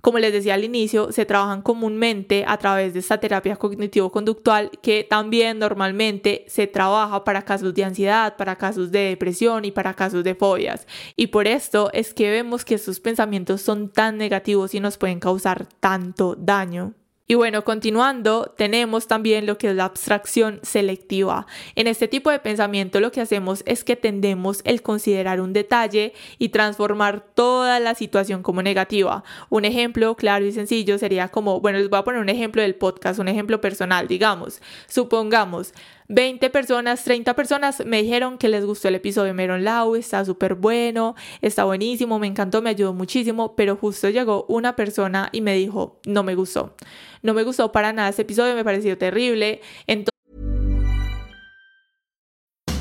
como 0.00 0.18
les 0.20 0.32
decía 0.32 0.54
al 0.54 0.62
inicio, 0.62 1.10
se 1.10 1.26
trabajan 1.26 1.60
comúnmente 1.60 2.44
a 2.46 2.56
través 2.56 2.94
de 2.94 3.00
esta 3.00 3.18
terapia 3.18 3.56
cognitivo-conductual 3.56 4.70
que 4.80 5.04
también 5.08 5.58
normalmente 5.58 6.44
se 6.46 6.68
trabaja 6.68 7.24
para 7.24 7.44
casos 7.44 7.74
de 7.74 7.84
ansiedad, 7.84 8.36
para 8.36 8.56
casos 8.56 8.92
de 8.92 9.00
depresión 9.00 9.64
y 9.64 9.72
para 9.72 9.94
casos 9.94 10.22
de 10.22 10.36
fobias. 10.36 10.86
Y 11.16 11.28
por 11.28 11.48
esto 11.48 11.90
es 11.92 12.14
que 12.14 12.30
vemos 12.30 12.64
que 12.64 12.76
estos 12.76 13.00
pensamientos 13.00 13.60
son 13.60 13.88
tan 13.88 14.18
negativos 14.18 14.72
y 14.74 14.80
nos 14.80 14.98
pueden 14.98 15.18
causar 15.18 15.66
tanto 15.80 16.36
daño. 16.36 16.94
Y 17.30 17.34
bueno, 17.34 17.62
continuando, 17.62 18.54
tenemos 18.56 19.06
también 19.06 19.44
lo 19.44 19.58
que 19.58 19.68
es 19.68 19.76
la 19.76 19.84
abstracción 19.84 20.60
selectiva. 20.62 21.46
En 21.74 21.86
este 21.86 22.08
tipo 22.08 22.30
de 22.30 22.38
pensamiento 22.38 23.00
lo 23.00 23.12
que 23.12 23.20
hacemos 23.20 23.62
es 23.66 23.84
que 23.84 23.96
tendemos 23.96 24.62
el 24.64 24.80
considerar 24.80 25.42
un 25.42 25.52
detalle 25.52 26.14
y 26.38 26.48
transformar 26.48 27.20
toda 27.20 27.80
la 27.80 27.94
situación 27.94 28.42
como 28.42 28.62
negativa. 28.62 29.24
Un 29.50 29.66
ejemplo 29.66 30.16
claro 30.16 30.46
y 30.46 30.52
sencillo 30.52 30.96
sería 30.96 31.28
como, 31.28 31.60
bueno, 31.60 31.76
les 31.76 31.90
voy 31.90 31.98
a 31.98 32.04
poner 32.04 32.22
un 32.22 32.30
ejemplo 32.30 32.62
del 32.62 32.76
podcast, 32.76 33.20
un 33.20 33.28
ejemplo 33.28 33.60
personal, 33.60 34.08
digamos. 34.08 34.62
Supongamos, 34.86 35.74
20 36.08 36.48
personas, 36.48 37.04
30 37.04 37.34
personas 37.34 37.84
me 37.84 38.02
dijeron 38.02 38.38
que 38.38 38.48
les 38.48 38.64
gustó 38.64 38.88
el 38.88 38.94
episodio. 38.94 39.34
Me 39.34 39.42
dieron 39.42 39.62
Lau, 39.62 39.94
está 39.94 40.24
súper 40.24 40.54
bueno, 40.54 41.14
está 41.42 41.64
buenísimo, 41.64 42.18
me 42.18 42.26
encantó, 42.26 42.62
me 42.62 42.70
ayudó 42.70 42.94
muchísimo, 42.94 43.54
pero 43.54 43.76
justo 43.76 44.08
llegó 44.08 44.46
una 44.48 44.74
persona 44.74 45.28
y 45.32 45.42
me 45.42 45.54
dijo, 45.54 46.00
no 46.06 46.22
me 46.22 46.34
gustó. 46.34 46.74
No 47.22 47.34
me 47.34 47.42
gustó 47.42 47.72
para 47.72 47.92
nada 47.92 48.08
este 48.08 48.22
episodio, 48.22 48.54
me 48.54 48.64
pareció 48.64 48.96
terrible. 48.96 49.60
Entonces, 49.86 50.14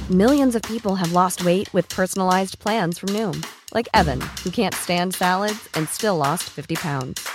Millions 0.10 0.56
of 0.56 0.62
people 0.62 0.96
have 0.96 1.12
lost 1.12 1.44
weight 1.44 1.68
with 1.74 1.90
personalized 1.90 2.60
plans 2.60 2.98
from 2.98 3.10
Noom, 3.10 3.46
like 3.74 3.90
Evan, 3.94 4.22
who 4.42 4.50
can't 4.50 4.74
stand 4.74 5.14
salads 5.14 5.68
and 5.74 5.90
still 5.90 6.16
lost 6.16 6.44
50 6.44 6.76
pounds. 6.76 7.28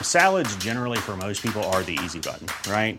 Salads, 0.00 0.56
generally, 0.56 0.96
for 0.96 1.18
most 1.18 1.42
people, 1.42 1.62
are 1.64 1.82
the 1.82 1.98
easy 2.02 2.18
button, 2.18 2.46
right? 2.66 2.98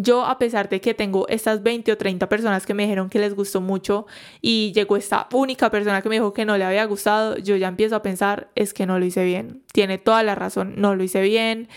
yo 0.00 0.24
a 0.24 0.38
pesar 0.38 0.68
de 0.68 0.80
que 0.80 0.94
tengo 0.94 1.26
estas 1.28 1.62
20 1.62 1.92
o 1.92 1.98
30 1.98 2.28
personas 2.28 2.66
que 2.66 2.74
me 2.74 2.84
dijeron 2.84 3.10
que 3.10 3.18
les 3.18 3.34
gustó 3.34 3.60
mucho 3.60 4.06
y 4.40 4.72
llegó 4.72 4.96
esta 4.96 5.28
única 5.32 5.70
persona 5.70 6.02
que 6.02 6.08
me 6.08 6.16
dijo 6.16 6.32
que 6.32 6.44
no 6.44 6.56
le 6.56 6.64
había 6.64 6.84
gustado, 6.84 7.36
yo 7.36 7.56
ya 7.56 7.68
empiezo 7.68 7.96
a 7.96 8.02
pensar, 8.02 8.48
es 8.54 8.74
que 8.74 8.86
no 8.86 8.98
lo 8.98 9.04
hice 9.04 9.24
bien. 9.24 9.62
Tiene 9.72 9.98
toda 9.98 10.22
la 10.22 10.34
razón, 10.34 10.74
no 10.76 10.94
lo 10.94 11.02
hice 11.04 11.20
bien 11.22 11.68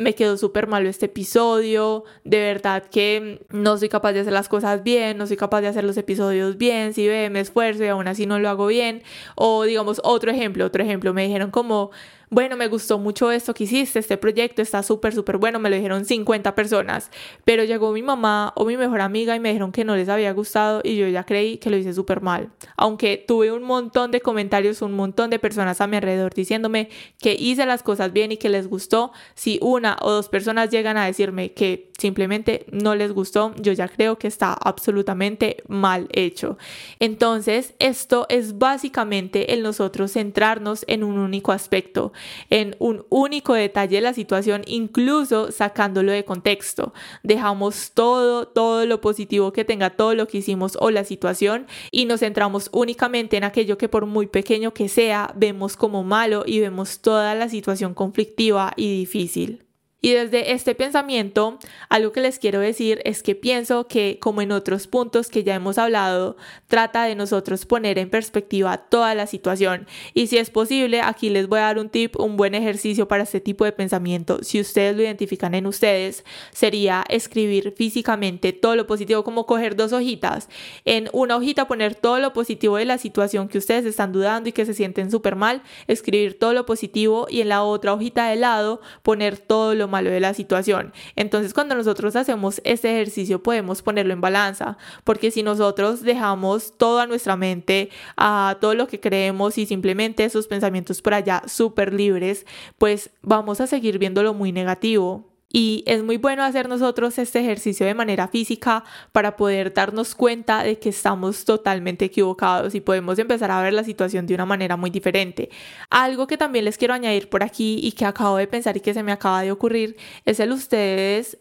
me 0.00 0.14
quedó 0.14 0.38
súper 0.38 0.66
malo 0.66 0.88
este 0.88 1.06
episodio, 1.06 2.04
de 2.24 2.38
verdad 2.38 2.84
que 2.84 3.44
no 3.50 3.76
soy 3.76 3.90
capaz 3.90 4.14
de 4.14 4.20
hacer 4.20 4.32
las 4.32 4.48
cosas 4.48 4.82
bien, 4.82 5.18
no 5.18 5.26
soy 5.26 5.36
capaz 5.36 5.60
de 5.60 5.68
hacer 5.68 5.84
los 5.84 5.98
episodios 5.98 6.56
bien, 6.56 6.94
si 6.94 7.06
ve, 7.06 7.28
me 7.28 7.40
esfuerzo 7.40 7.84
y 7.84 7.88
aún 7.88 8.08
así 8.08 8.24
no 8.24 8.38
lo 8.38 8.48
hago 8.48 8.66
bien. 8.66 9.02
O 9.34 9.64
digamos, 9.64 10.00
otro 10.02 10.30
ejemplo, 10.30 10.64
otro 10.64 10.82
ejemplo, 10.82 11.12
me 11.12 11.26
dijeron 11.26 11.50
como 11.50 11.90
bueno, 12.30 12.56
me 12.56 12.68
gustó 12.68 13.00
mucho 13.00 13.32
esto 13.32 13.54
que 13.54 13.64
hiciste, 13.64 13.98
este 13.98 14.16
proyecto 14.16 14.62
está 14.62 14.84
súper, 14.84 15.12
súper 15.12 15.36
bueno, 15.38 15.58
me 15.58 15.68
lo 15.68 15.74
dijeron 15.74 16.04
50 16.04 16.54
personas, 16.54 17.10
pero 17.44 17.64
llegó 17.64 17.92
mi 17.92 18.02
mamá 18.02 18.52
o 18.54 18.64
mi 18.64 18.76
mejor 18.76 19.00
amiga 19.00 19.34
y 19.34 19.40
me 19.40 19.48
dijeron 19.48 19.72
que 19.72 19.84
no 19.84 19.96
les 19.96 20.08
había 20.08 20.32
gustado 20.32 20.80
y 20.84 20.96
yo 20.96 21.08
ya 21.08 21.24
creí 21.24 21.58
que 21.58 21.70
lo 21.70 21.76
hice 21.76 21.92
súper 21.92 22.20
mal. 22.20 22.52
Aunque 22.76 23.22
tuve 23.26 23.50
un 23.50 23.64
montón 23.64 24.12
de 24.12 24.20
comentarios, 24.20 24.80
un 24.80 24.92
montón 24.92 25.28
de 25.30 25.40
personas 25.40 25.80
a 25.80 25.88
mi 25.88 25.96
alrededor 25.96 26.32
diciéndome 26.32 26.88
que 27.18 27.34
hice 27.34 27.66
las 27.66 27.82
cosas 27.82 28.12
bien 28.12 28.30
y 28.30 28.36
que 28.36 28.48
les 28.48 28.68
gustó, 28.68 29.10
si 29.34 29.58
una 29.60 29.96
o 30.00 30.12
dos 30.12 30.28
personas 30.28 30.70
llegan 30.70 30.96
a 30.98 31.06
decirme 31.06 31.52
que 31.52 31.90
simplemente 31.98 32.64
no 32.70 32.94
les 32.94 33.12
gustó, 33.12 33.54
yo 33.56 33.72
ya 33.72 33.88
creo 33.88 34.18
que 34.18 34.28
está 34.28 34.52
absolutamente 34.52 35.64
mal 35.66 36.08
hecho. 36.12 36.58
Entonces, 37.00 37.74
esto 37.80 38.26
es 38.28 38.56
básicamente 38.56 39.52
el 39.52 39.64
nosotros 39.64 40.12
centrarnos 40.12 40.84
en 40.86 41.02
un 41.02 41.18
único 41.18 41.50
aspecto 41.50 42.12
en 42.50 42.76
un 42.78 43.04
único 43.08 43.54
detalle 43.54 43.96
de 43.96 44.02
la 44.02 44.14
situación, 44.14 44.62
incluso 44.66 45.50
sacándolo 45.52 46.12
de 46.12 46.24
contexto. 46.24 46.92
Dejamos 47.22 47.92
todo, 47.92 48.48
todo 48.48 48.86
lo 48.86 49.00
positivo 49.00 49.52
que 49.52 49.64
tenga 49.64 49.90
todo 49.90 50.14
lo 50.14 50.26
que 50.26 50.38
hicimos 50.38 50.76
o 50.80 50.90
la 50.90 51.04
situación 51.04 51.66
y 51.90 52.04
nos 52.04 52.20
centramos 52.20 52.68
únicamente 52.72 53.36
en 53.36 53.44
aquello 53.44 53.78
que 53.78 53.88
por 53.88 54.06
muy 54.06 54.26
pequeño 54.26 54.72
que 54.74 54.88
sea, 54.88 55.32
vemos 55.36 55.76
como 55.76 56.02
malo 56.04 56.44
y 56.46 56.60
vemos 56.60 57.00
toda 57.00 57.34
la 57.34 57.48
situación 57.48 57.94
conflictiva 57.94 58.72
y 58.76 58.98
difícil. 58.98 59.69
Y 60.02 60.12
desde 60.12 60.52
este 60.52 60.74
pensamiento, 60.74 61.58
algo 61.90 62.12
que 62.12 62.22
les 62.22 62.38
quiero 62.38 62.60
decir 62.60 63.02
es 63.04 63.22
que 63.22 63.34
pienso 63.34 63.86
que, 63.86 64.18
como 64.18 64.40
en 64.40 64.50
otros 64.50 64.86
puntos 64.86 65.28
que 65.28 65.44
ya 65.44 65.54
hemos 65.54 65.76
hablado, 65.76 66.36
trata 66.68 67.04
de 67.04 67.14
nosotros 67.14 67.66
poner 67.66 67.98
en 67.98 68.08
perspectiva 68.08 68.78
toda 68.78 69.14
la 69.14 69.26
situación. 69.26 69.86
Y 70.14 70.28
si 70.28 70.38
es 70.38 70.48
posible, 70.50 71.02
aquí 71.02 71.28
les 71.28 71.48
voy 71.48 71.58
a 71.58 71.64
dar 71.64 71.78
un 71.78 71.90
tip, 71.90 72.18
un 72.18 72.38
buen 72.38 72.54
ejercicio 72.54 73.08
para 73.08 73.24
este 73.24 73.40
tipo 73.40 73.64
de 73.64 73.72
pensamiento. 73.72 74.42
Si 74.42 74.58
ustedes 74.60 74.96
lo 74.96 75.02
identifican 75.02 75.54
en 75.54 75.66
ustedes, 75.66 76.24
sería 76.52 77.04
escribir 77.08 77.74
físicamente 77.76 78.54
todo 78.54 78.76
lo 78.76 78.86
positivo, 78.86 79.22
como 79.22 79.44
coger 79.44 79.76
dos 79.76 79.92
hojitas. 79.92 80.48
En 80.86 81.10
una 81.12 81.36
hojita 81.36 81.68
poner 81.68 81.94
todo 81.94 82.20
lo 82.20 82.32
positivo 82.32 82.78
de 82.78 82.86
la 82.86 82.96
situación 82.96 83.48
que 83.48 83.58
ustedes 83.58 83.84
están 83.84 84.12
dudando 84.12 84.48
y 84.48 84.52
que 84.52 84.64
se 84.64 84.72
sienten 84.72 85.10
súper 85.10 85.36
mal, 85.36 85.62
escribir 85.88 86.38
todo 86.38 86.54
lo 86.54 86.64
positivo 86.64 87.26
y 87.28 87.42
en 87.42 87.50
la 87.50 87.62
otra 87.64 87.92
hojita 87.92 88.28
de 88.28 88.36
lado 88.36 88.80
poner 89.02 89.36
todo 89.36 89.74
lo 89.74 89.89
malo 89.90 90.10
de 90.10 90.20
la 90.20 90.32
situación. 90.32 90.92
Entonces 91.16 91.52
cuando 91.52 91.74
nosotros 91.74 92.16
hacemos 92.16 92.62
este 92.64 92.90
ejercicio 92.90 93.42
podemos 93.42 93.82
ponerlo 93.82 94.14
en 94.14 94.22
balanza, 94.22 94.78
porque 95.04 95.30
si 95.30 95.42
nosotros 95.42 96.02
dejamos 96.02 96.78
toda 96.78 97.06
nuestra 97.06 97.36
mente 97.36 97.90
a 98.16 98.56
todo 98.60 98.74
lo 98.74 98.86
que 98.86 99.00
creemos 99.00 99.58
y 99.58 99.66
simplemente 99.66 100.24
esos 100.24 100.46
pensamientos 100.46 101.02
por 101.02 101.14
allá 101.14 101.42
súper 101.46 101.92
libres, 101.92 102.46
pues 102.78 103.10
vamos 103.20 103.60
a 103.60 103.66
seguir 103.66 103.98
viéndolo 103.98 104.32
muy 104.32 104.52
negativo. 104.52 105.29
Y 105.52 105.82
es 105.86 106.02
muy 106.04 106.16
bueno 106.16 106.44
hacer 106.44 106.68
nosotros 106.68 107.18
este 107.18 107.40
ejercicio 107.40 107.84
de 107.84 107.94
manera 107.94 108.28
física 108.28 108.84
para 109.12 109.36
poder 109.36 109.74
darnos 109.74 110.14
cuenta 110.14 110.62
de 110.62 110.78
que 110.78 110.90
estamos 110.90 111.44
totalmente 111.44 112.04
equivocados 112.04 112.74
y 112.74 112.80
podemos 112.80 113.18
empezar 113.18 113.50
a 113.50 113.60
ver 113.60 113.72
la 113.72 113.82
situación 113.82 114.26
de 114.26 114.34
una 114.34 114.46
manera 114.46 114.76
muy 114.76 114.90
diferente. 114.90 115.50
Algo 115.90 116.26
que 116.28 116.36
también 116.36 116.64
les 116.64 116.78
quiero 116.78 116.94
añadir 116.94 117.28
por 117.28 117.42
aquí 117.42 117.80
y 117.82 117.92
que 117.92 118.04
acabo 118.04 118.36
de 118.36 118.46
pensar 118.46 118.76
y 118.76 118.80
que 118.80 118.94
se 118.94 119.02
me 119.02 119.12
acaba 119.12 119.42
de 119.42 119.50
ocurrir 119.50 119.96
es 120.24 120.38
el 120.38 120.52
ustedes 120.52 121.38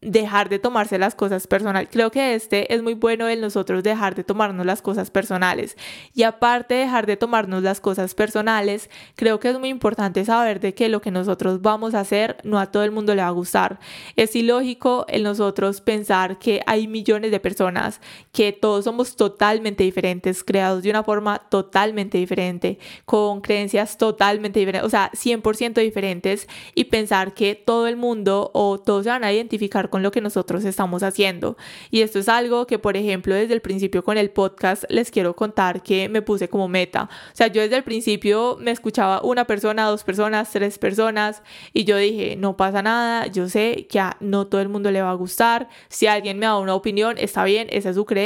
dejar 0.00 0.48
de 0.48 0.58
tomarse 0.58 0.98
las 0.98 1.14
cosas 1.14 1.46
personales. 1.46 1.88
Creo 1.90 2.10
que 2.10 2.34
este 2.34 2.72
es 2.74 2.82
muy 2.82 2.94
bueno 2.94 3.28
en 3.28 3.40
nosotros 3.40 3.82
dejar 3.82 4.14
de 4.14 4.24
tomarnos 4.24 4.66
las 4.66 4.82
cosas 4.82 5.10
personales. 5.10 5.76
Y 6.14 6.22
aparte 6.22 6.74
de 6.74 6.80
dejar 6.80 7.06
de 7.06 7.16
tomarnos 7.16 7.62
las 7.62 7.80
cosas 7.80 8.14
personales, 8.14 8.90
creo 9.14 9.40
que 9.40 9.50
es 9.50 9.58
muy 9.58 9.68
importante 9.68 10.24
saber 10.24 10.60
de 10.60 10.74
que 10.74 10.88
lo 10.88 11.00
que 11.00 11.10
nosotros 11.10 11.62
vamos 11.62 11.94
a 11.94 12.00
hacer 12.00 12.36
no 12.44 12.58
a 12.58 12.70
todo 12.70 12.84
el 12.84 12.90
mundo 12.90 13.14
le 13.14 13.22
va 13.22 13.28
a 13.28 13.32
gustar. 13.32 13.78
Es 14.16 14.36
ilógico 14.36 15.06
en 15.08 15.22
nosotros 15.22 15.80
pensar 15.80 16.38
que 16.38 16.62
hay 16.66 16.86
millones 16.86 17.30
de 17.30 17.40
personas, 17.40 18.00
que 18.36 18.52
todos 18.52 18.84
somos 18.84 19.16
totalmente 19.16 19.82
diferentes, 19.82 20.44
creados 20.44 20.82
de 20.82 20.90
una 20.90 21.02
forma 21.02 21.38
totalmente 21.48 22.18
diferente, 22.18 22.78
con 23.06 23.40
creencias 23.40 23.96
totalmente 23.96 24.58
diferentes, 24.58 24.86
o 24.86 24.90
sea, 24.90 25.10
100% 25.14 25.80
diferentes 25.80 26.46
y 26.74 26.84
pensar 26.84 27.32
que 27.32 27.54
todo 27.54 27.86
el 27.86 27.96
mundo 27.96 28.50
o 28.52 28.78
todos 28.78 29.04
se 29.04 29.08
van 29.08 29.24
a 29.24 29.32
identificar 29.32 29.88
con 29.88 30.02
lo 30.02 30.10
que 30.10 30.20
nosotros 30.20 30.66
estamos 30.66 31.02
haciendo. 31.02 31.56
Y 31.90 32.02
esto 32.02 32.18
es 32.18 32.28
algo 32.28 32.66
que, 32.66 32.78
por 32.78 32.98
ejemplo, 32.98 33.34
desde 33.34 33.54
el 33.54 33.62
principio 33.62 34.04
con 34.04 34.18
el 34.18 34.28
podcast 34.28 34.84
les 34.90 35.10
quiero 35.10 35.34
contar 35.34 35.82
que 35.82 36.10
me 36.10 36.20
puse 36.20 36.50
como 36.50 36.68
meta. 36.68 37.08
O 37.32 37.36
sea, 37.36 37.46
yo 37.46 37.62
desde 37.62 37.76
el 37.76 37.84
principio 37.84 38.58
me 38.60 38.70
escuchaba 38.70 39.22
una 39.22 39.46
persona, 39.46 39.86
dos 39.86 40.04
personas, 40.04 40.50
tres 40.50 40.76
personas 40.76 41.42
y 41.72 41.84
yo 41.84 41.96
dije, 41.96 42.36
no 42.36 42.54
pasa 42.54 42.82
nada, 42.82 43.28
yo 43.28 43.48
sé 43.48 43.86
que 43.88 43.98
a 43.98 44.18
no 44.20 44.46
todo 44.46 44.60
el 44.60 44.68
mundo 44.68 44.90
le 44.90 45.00
va 45.00 45.12
a 45.12 45.14
gustar. 45.14 45.70
Si 45.88 46.06
alguien 46.06 46.38
me 46.38 46.44
da 46.44 46.58
una 46.58 46.74
opinión, 46.74 47.16
está 47.16 47.42
bien, 47.42 47.68
esa 47.70 47.88
es 47.88 47.96
su 47.96 48.04
creencia, 48.04 48.25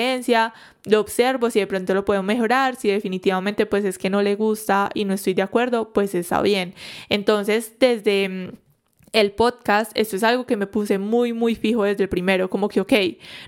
lo 0.85 1.01
observo, 1.01 1.51
si 1.51 1.61
de 1.61 1.67
pronto 1.67 1.95
lo 1.95 2.05
puedo 2.05 2.23
mejorar, 2.23 2.77
si 2.77 2.89
definitivamente 2.89 3.67
pues 3.67 3.85
es 3.85 3.99
que 3.99 4.11
no 4.11 4.23
le 4.23 4.35
gusta 4.35 4.91
y 4.95 5.05
no 5.05 5.15
estoy 5.15 5.35
de 5.35 5.43
acuerdo, 5.43 5.93
pues 5.93 6.15
está 6.15 6.43
bien. 6.43 6.75
Entonces, 7.09 7.79
desde 7.79 8.29
mm, 8.29 8.53
el 9.13 9.33
podcast, 9.33 9.91
esto 9.97 10.15
es 10.15 10.23
algo 10.23 10.47
que 10.47 10.57
me 10.57 10.67
puse 10.67 10.99
muy, 10.99 11.33
muy 11.33 11.57
fijo 11.57 11.83
desde 11.83 12.05
el 12.05 12.09
primero, 12.09 12.49
como 12.49 12.69
que, 12.69 12.81
ok, 12.81 12.93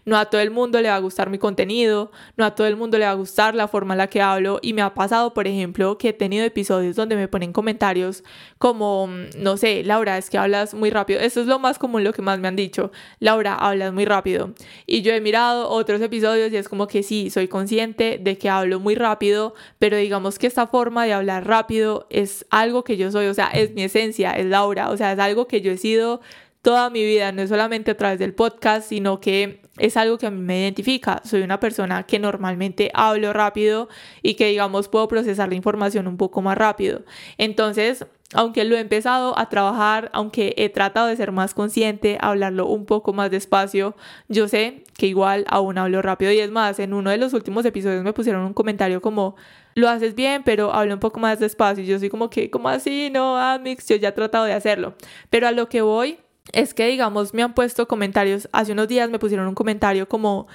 no 0.04 0.18
a 0.18 0.26
todo 0.26 0.40
el 0.40 0.50
mundo 0.50 0.80
le 0.80 0.88
va 0.88 0.96
a 0.96 0.98
gustar 0.98 1.30
mi 1.30 1.38
contenido, 1.38 2.10
no 2.36 2.44
a 2.44 2.54
todo 2.54 2.66
el 2.66 2.76
mundo 2.76 2.98
le 2.98 3.04
va 3.04 3.12
a 3.12 3.14
gustar 3.14 3.54
la 3.54 3.68
forma 3.68 3.94
en 3.94 3.98
la 3.98 4.08
que 4.08 4.20
hablo 4.20 4.58
y 4.60 4.72
me 4.72 4.82
ha 4.82 4.94
pasado, 4.94 5.34
por 5.34 5.46
ejemplo, 5.46 5.98
que 5.98 6.08
he 6.08 6.12
tenido 6.12 6.44
episodios 6.44 6.96
donde 6.96 7.14
me 7.14 7.28
ponen 7.28 7.52
comentarios 7.52 8.24
como, 8.58 9.08
no 9.38 9.56
sé, 9.56 9.84
Laura, 9.84 10.18
es 10.18 10.30
que 10.30 10.38
hablas 10.38 10.74
muy 10.74 10.90
rápido, 10.90 11.20
eso 11.20 11.40
es 11.40 11.46
lo 11.46 11.58
más 11.58 11.78
común, 11.78 12.02
lo 12.02 12.12
que 12.12 12.22
más 12.22 12.40
me 12.40 12.48
han 12.48 12.56
dicho, 12.56 12.90
Laura, 13.20 13.54
hablas 13.54 13.92
muy 13.92 14.04
rápido. 14.04 14.54
Y 14.86 15.02
yo 15.02 15.12
he 15.12 15.20
mirado 15.20 15.68
otros 15.68 16.00
episodios 16.00 16.52
y 16.52 16.56
es 16.56 16.68
como 16.68 16.88
que 16.88 17.04
sí, 17.04 17.30
soy 17.30 17.46
consciente 17.46 18.18
de 18.20 18.36
que 18.36 18.48
hablo 18.48 18.80
muy 18.80 18.96
rápido, 18.96 19.54
pero 19.78 19.96
digamos 19.96 20.38
que 20.40 20.48
esta 20.48 20.66
forma 20.66 21.04
de 21.04 21.12
hablar 21.12 21.46
rápido 21.46 22.06
es 22.10 22.46
algo 22.50 22.82
que 22.82 22.96
yo 22.96 23.12
soy, 23.12 23.26
o 23.26 23.34
sea, 23.34 23.46
es 23.48 23.72
mi 23.74 23.84
esencia, 23.84 24.32
es 24.32 24.46
Laura, 24.46 24.90
o 24.90 24.96
sea, 24.96 25.12
es 25.12 25.18
algo 25.20 25.46
que 25.46 25.51
que 25.52 25.60
yo 25.60 25.70
he 25.70 25.76
sido 25.76 26.22
toda 26.62 26.90
mi 26.90 27.04
vida, 27.04 27.32
no 27.32 27.42
es 27.42 27.50
solamente 27.50 27.90
a 27.90 27.96
través 27.96 28.20
del 28.20 28.34
podcast, 28.34 28.88
sino 28.88 29.20
que 29.20 29.62
es 29.78 29.96
algo 29.96 30.16
que 30.16 30.26
a 30.26 30.30
mí 30.30 30.40
me 30.40 30.60
identifica. 30.60 31.20
Soy 31.24 31.42
una 31.42 31.58
persona 31.58 32.04
que 32.04 32.20
normalmente 32.20 32.90
hablo 32.94 33.32
rápido 33.32 33.88
y 34.22 34.34
que, 34.34 34.46
digamos, 34.46 34.88
puedo 34.88 35.08
procesar 35.08 35.48
la 35.48 35.56
información 35.56 36.06
un 36.06 36.16
poco 36.16 36.40
más 36.40 36.56
rápido. 36.56 37.02
Entonces, 37.36 38.06
aunque 38.32 38.64
lo 38.64 38.76
he 38.76 38.80
empezado 38.80 39.36
a 39.38 39.48
trabajar, 39.48 40.08
aunque 40.12 40.54
he 40.56 40.68
tratado 40.68 41.08
de 41.08 41.16
ser 41.16 41.32
más 41.32 41.52
consciente, 41.52 42.16
hablarlo 42.20 42.66
un 42.66 42.86
poco 42.86 43.12
más 43.12 43.30
despacio, 43.30 43.96
yo 44.28 44.46
sé 44.46 44.84
que 44.96 45.06
igual 45.06 45.44
aún 45.48 45.78
hablo 45.78 46.00
rápido 46.00 46.32
y 46.32 46.38
es 46.38 46.50
más, 46.50 46.78
en 46.78 46.94
uno 46.94 47.10
de 47.10 47.18
los 47.18 47.32
últimos 47.34 47.64
episodios 47.64 48.04
me 48.04 48.12
pusieron 48.12 48.44
un 48.44 48.54
comentario 48.54 49.02
como 49.02 49.36
lo 49.74 49.88
haces 49.88 50.14
bien, 50.14 50.42
pero 50.44 50.72
hablo 50.72 50.94
un 50.94 51.00
poco 51.00 51.18
más 51.18 51.40
despacio 51.40 51.84
yo 51.84 51.98
soy 51.98 52.08
como 52.08 52.30
que, 52.30 52.50
como 52.50 52.68
así? 52.68 53.10
No, 53.10 53.36
Amix, 53.36 53.88
yo 53.88 53.96
ya 53.96 54.10
he 54.10 54.12
tratado 54.12 54.44
de 54.44 54.52
hacerlo. 54.52 54.94
Pero 55.28 55.48
a 55.48 55.52
lo 55.52 55.68
que 55.68 55.82
voy 55.82 56.18
es 56.52 56.74
que, 56.74 56.86
digamos, 56.86 57.34
me 57.34 57.42
han 57.42 57.54
puesto 57.54 57.86
comentarios, 57.88 58.48
hace 58.52 58.72
unos 58.72 58.88
días 58.88 59.10
me 59.10 59.18
pusieron 59.18 59.46
un 59.46 59.54
comentario 59.54 60.08
como 60.08 60.48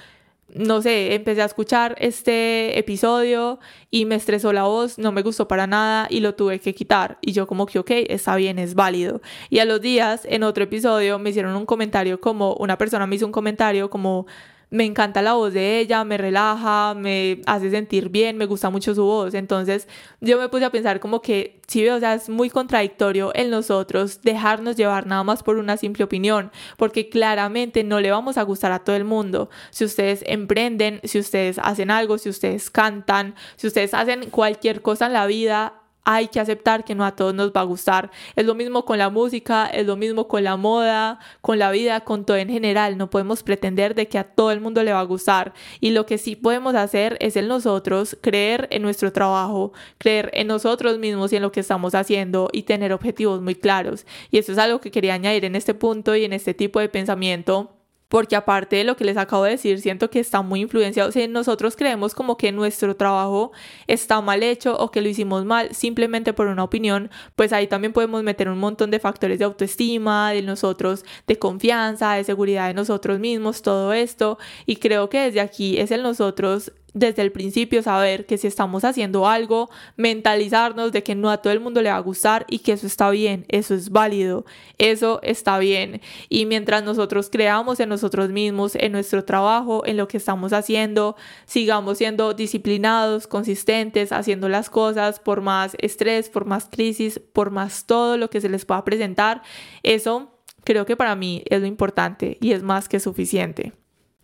no 0.50 0.82
sé, 0.82 1.14
empecé 1.14 1.42
a 1.42 1.46
escuchar 1.46 1.96
este 2.00 2.80
episodio 2.80 3.60
y 3.92 4.06
me 4.06 4.16
estresó 4.16 4.54
la 4.54 4.64
voz, 4.64 4.98
no 4.98 5.12
me 5.12 5.22
gustó 5.22 5.48
para 5.48 5.68
nada 5.68 6.08
y 6.10 6.22
lo 6.22 6.36
tuve 6.36 6.60
que 6.60 6.74
quitar. 6.74 7.18
Y 7.22 7.34
yo 7.34 7.48
como 7.48 7.66
que, 7.66 7.80
ok, 7.80 7.92
está 8.10 8.36
bien, 8.36 8.58
es 8.58 8.74
válido. 8.74 9.22
Y 9.50 9.60
a 9.60 9.66
los 9.66 9.82
días, 9.82 10.26
en 10.26 10.44
otro 10.44 10.64
episodio, 10.64 11.20
me 11.20 11.32
hicieron 11.32 11.56
un 11.56 11.66
comentario 11.66 12.22
como, 12.22 12.54
una 12.56 12.78
persona 12.78 13.06
me 13.08 13.18
hizo 13.18 13.26
un 13.26 13.32
comentario 13.34 13.90
como 13.90 14.26
me 14.70 14.84
encanta 14.86 15.22
la 15.22 15.34
voz 15.34 15.54
de 15.54 15.80
ella, 15.80 16.04
me 16.04 16.18
relaja, 16.18 16.94
me 16.94 17.42
hace 17.46 17.70
sentir 17.70 18.10
bien, 18.10 18.38
me 18.38 18.46
gusta 18.46 18.70
mucho 18.70 18.94
su 18.94 19.04
voz. 19.04 19.34
Entonces 19.34 19.88
yo 20.20 20.38
me 20.38 20.50
puse 20.50 20.66
a 20.66 20.72
pensar 20.72 21.00
como 21.00 21.22
que, 21.22 21.62
sí, 21.68 21.88
o 21.88 22.00
sea, 22.00 22.16
es 22.16 22.30
muy 22.30 22.50
contradictorio 22.50 23.32
en 23.34 23.50
nosotros 23.50 24.22
dejarnos 24.22 24.76
llevar 24.76 25.08
nada 25.08 25.24
más 25.24 25.44
por 25.44 25.58
una 25.58 25.78
simple 25.78 26.04
opinión, 26.04 26.52
porque 26.78 27.10
claramente 27.10 27.84
no 27.84 28.00
le 28.00 28.12
vamos 28.12 28.38
a 28.38 28.44
gustar 28.44 28.72
a 28.72 28.80
todo 28.80 28.96
el 28.96 29.06
mundo. 29.06 29.50
Si 29.72 29.86
ustedes 29.86 30.24
emprenden, 30.28 31.00
si 31.04 31.20
ustedes 31.20 31.60
hacen 31.60 31.92
algo, 31.92 32.18
si 32.18 32.30
ustedes 32.30 32.70
cantan, 32.70 33.36
si 33.56 33.68
ustedes 33.68 33.94
hacen 33.94 34.30
cualquier 34.30 34.82
cosa 34.82 35.08
en 35.08 35.14
la 35.14 35.26
vida, 35.28 35.82
hay 36.10 36.30
que 36.30 36.40
aceptar 36.40 36.86
que 36.86 36.96
no 36.96 37.04
a 37.06 37.18
todos 37.18 37.36
nos 37.36 37.52
va 37.52 37.60
a 37.60 37.66
gustar. 37.66 38.10
Es 38.38 38.46
lo 38.46 38.56
mismo 38.56 38.86
con 38.86 38.98
la 38.98 39.10
música, 39.10 39.68
es 39.68 39.86
lo 39.86 39.98
mismo 39.98 40.30
con 40.30 40.42
la 40.42 40.56
moda, 40.56 41.20
con 41.42 41.60
la 41.60 41.70
vida, 41.70 42.00
con 42.00 42.24
todo 42.24 42.38
en 42.38 42.48
general. 42.48 42.98
No 42.98 43.10
podemos 43.10 43.44
pretender 43.44 43.94
de 43.94 44.08
que 44.08 44.18
a 44.18 44.24
todo 44.24 44.52
el 44.52 44.62
mundo 44.62 44.82
le 44.84 44.94
va 44.94 45.02
a 45.02 45.04
gustar. 45.04 45.54
Y 45.82 45.90
lo 45.90 46.06
que 46.06 46.18
sí 46.18 46.38
podemos 46.38 46.76
hacer 46.76 47.18
es 47.20 47.36
en 47.36 47.50
nosotros 47.50 48.18
creer 48.22 48.70
en 48.72 48.84
nuestro 48.84 49.12
trabajo, 49.12 49.74
creer 49.98 50.32
en 50.34 50.48
nosotros 50.48 50.98
mismos 50.98 51.34
y 51.34 51.36
en 51.36 51.42
lo 51.42 51.52
que 51.52 51.60
estamos 51.60 51.94
haciendo 51.94 52.48
y 52.54 52.64
tener 52.64 52.94
objetivos 52.94 53.42
muy 53.42 53.56
claros. 53.56 54.06
Y 54.32 54.38
eso 54.38 54.54
es 54.54 54.58
algo 54.60 54.80
que 54.80 54.92
quería 54.92 55.14
añadir 55.14 55.44
en 55.44 55.58
este 55.58 55.74
punto 55.74 56.16
y 56.16 56.24
en 56.24 56.32
este 56.32 56.54
tipo 56.54 56.80
de 56.80 56.88
pensamiento 56.88 57.77
porque 58.10 58.36
aparte 58.36 58.78
de 58.78 58.84
lo 58.84 58.96
que 58.96 59.06
les 59.06 59.18
acabo 59.18 59.44
de 59.44 59.52
decir, 59.52 59.82
siento 59.82 60.10
que 60.10 60.20
está 60.20 60.42
muy 60.42 60.62
influenciado. 60.62 61.12
Si 61.12 61.28
nosotros 61.28 61.76
creemos 61.76 62.16
como 62.16 62.38
que 62.38 62.52
nuestro 62.52 62.96
trabajo 62.96 63.52
está 63.88 64.22
mal 64.22 64.44
hecho 64.44 64.78
o 64.78 64.92
que 64.92 65.02
lo 65.02 65.10
hicimos 65.10 65.46
mal 65.46 65.74
simplemente 65.74 66.34
por 66.34 66.48
una 66.48 66.64
opinión, 66.64 67.10
pues 67.36 67.54
ahí 67.54 67.68
también 67.68 67.94
podemos 67.94 68.24
meter 68.24 68.50
un 68.50 68.60
montón 68.60 68.92
de 68.92 69.00
factores 69.00 69.40
de 69.40 69.46
autoestima, 69.46 70.32
de 70.32 70.42
nosotros, 70.42 71.06
de 71.28 71.38
confianza, 71.38 72.14
de 72.14 72.24
seguridad 72.24 72.68
de 72.68 72.74
nosotros 72.74 73.20
mismos, 73.20 73.62
todo 73.62 73.94
esto. 73.94 74.38
Y 74.66 74.78
creo 74.78 75.10
que 75.10 75.20
desde 75.20 75.42
aquí 75.42 75.78
es 75.78 75.92
el 75.92 76.04
nosotros 76.04 76.72
desde 76.94 77.22
el 77.22 77.32
principio 77.32 77.84
saber 77.84 78.26
que 78.26 78.38
si 78.38 78.48
estamos 78.48 78.84
haciendo 78.84 79.28
algo, 79.28 79.70
mentalizarnos 79.98 80.92
de 80.92 81.04
que 81.04 81.16
no 81.16 81.30
a 81.30 81.38
todo 81.38 81.54
el 81.54 81.60
mundo 81.60 81.82
le 81.82 81.90
va 81.90 81.98
a 81.98 82.02
gustar 82.02 82.46
y 82.50 82.60
que 82.60 82.74
eso 82.74 82.88
está 82.88 83.10
bien, 83.10 83.46
eso 83.50 83.76
es 83.76 83.90
válido, 83.90 84.46
eso 84.78 85.20
está 85.24 85.60
bien. 85.60 86.02
Y 86.30 86.46
mientras 86.46 86.84
nosotros 86.84 87.30
creamos 87.30 87.80
en 87.80 87.90
nosotros 87.90 88.30
mismos, 88.30 88.76
en 88.76 88.92
nuestro 88.92 89.24
trabajo, 89.26 89.86
en 89.86 89.98
lo 89.98 90.08
que 90.08 90.18
estamos 90.18 90.54
haciendo, 90.54 91.16
sigamos 91.46 91.98
siendo 91.98 92.34
disciplinados, 92.34 93.28
consistentes, 93.28 94.12
haciendo 94.12 94.50
las 94.50 94.70
cosas 94.70 95.20
por 95.20 95.42
más 95.42 95.76
estrés, 95.80 96.30
por 96.30 96.46
más 96.46 96.68
crisis, 96.70 97.20
por 97.34 97.52
más 97.52 97.86
todo 97.86 98.18
lo 98.18 98.30
que 98.30 98.42
se 98.42 98.50
les 98.50 98.66
pueda 98.66 98.84
presentar, 98.84 99.42
eso 99.84 100.32
creo 100.64 100.86
que 100.86 100.96
para 100.96 101.16
mí 101.16 101.44
es 101.50 101.62
lo 101.62 101.68
importante 101.68 102.38
y 102.42 102.52
es 102.52 102.64
más 102.64 102.90
que 102.90 103.00
suficiente. 103.00 103.74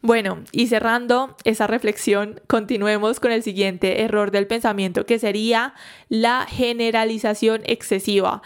Bueno, 0.06 0.44
y 0.52 0.68
cerrando 0.68 1.38
esa 1.46 1.66
reflexión, 1.66 2.42
continuemos 2.48 3.22
con 3.22 3.32
el 3.32 3.42
siguiente 3.42 4.02
error 4.02 4.32
del 4.32 4.48
pensamiento, 4.48 5.06
que 5.06 5.18
sería 5.18 5.76
la 6.10 6.46
generalización 6.46 7.62
excesiva. 7.64 8.42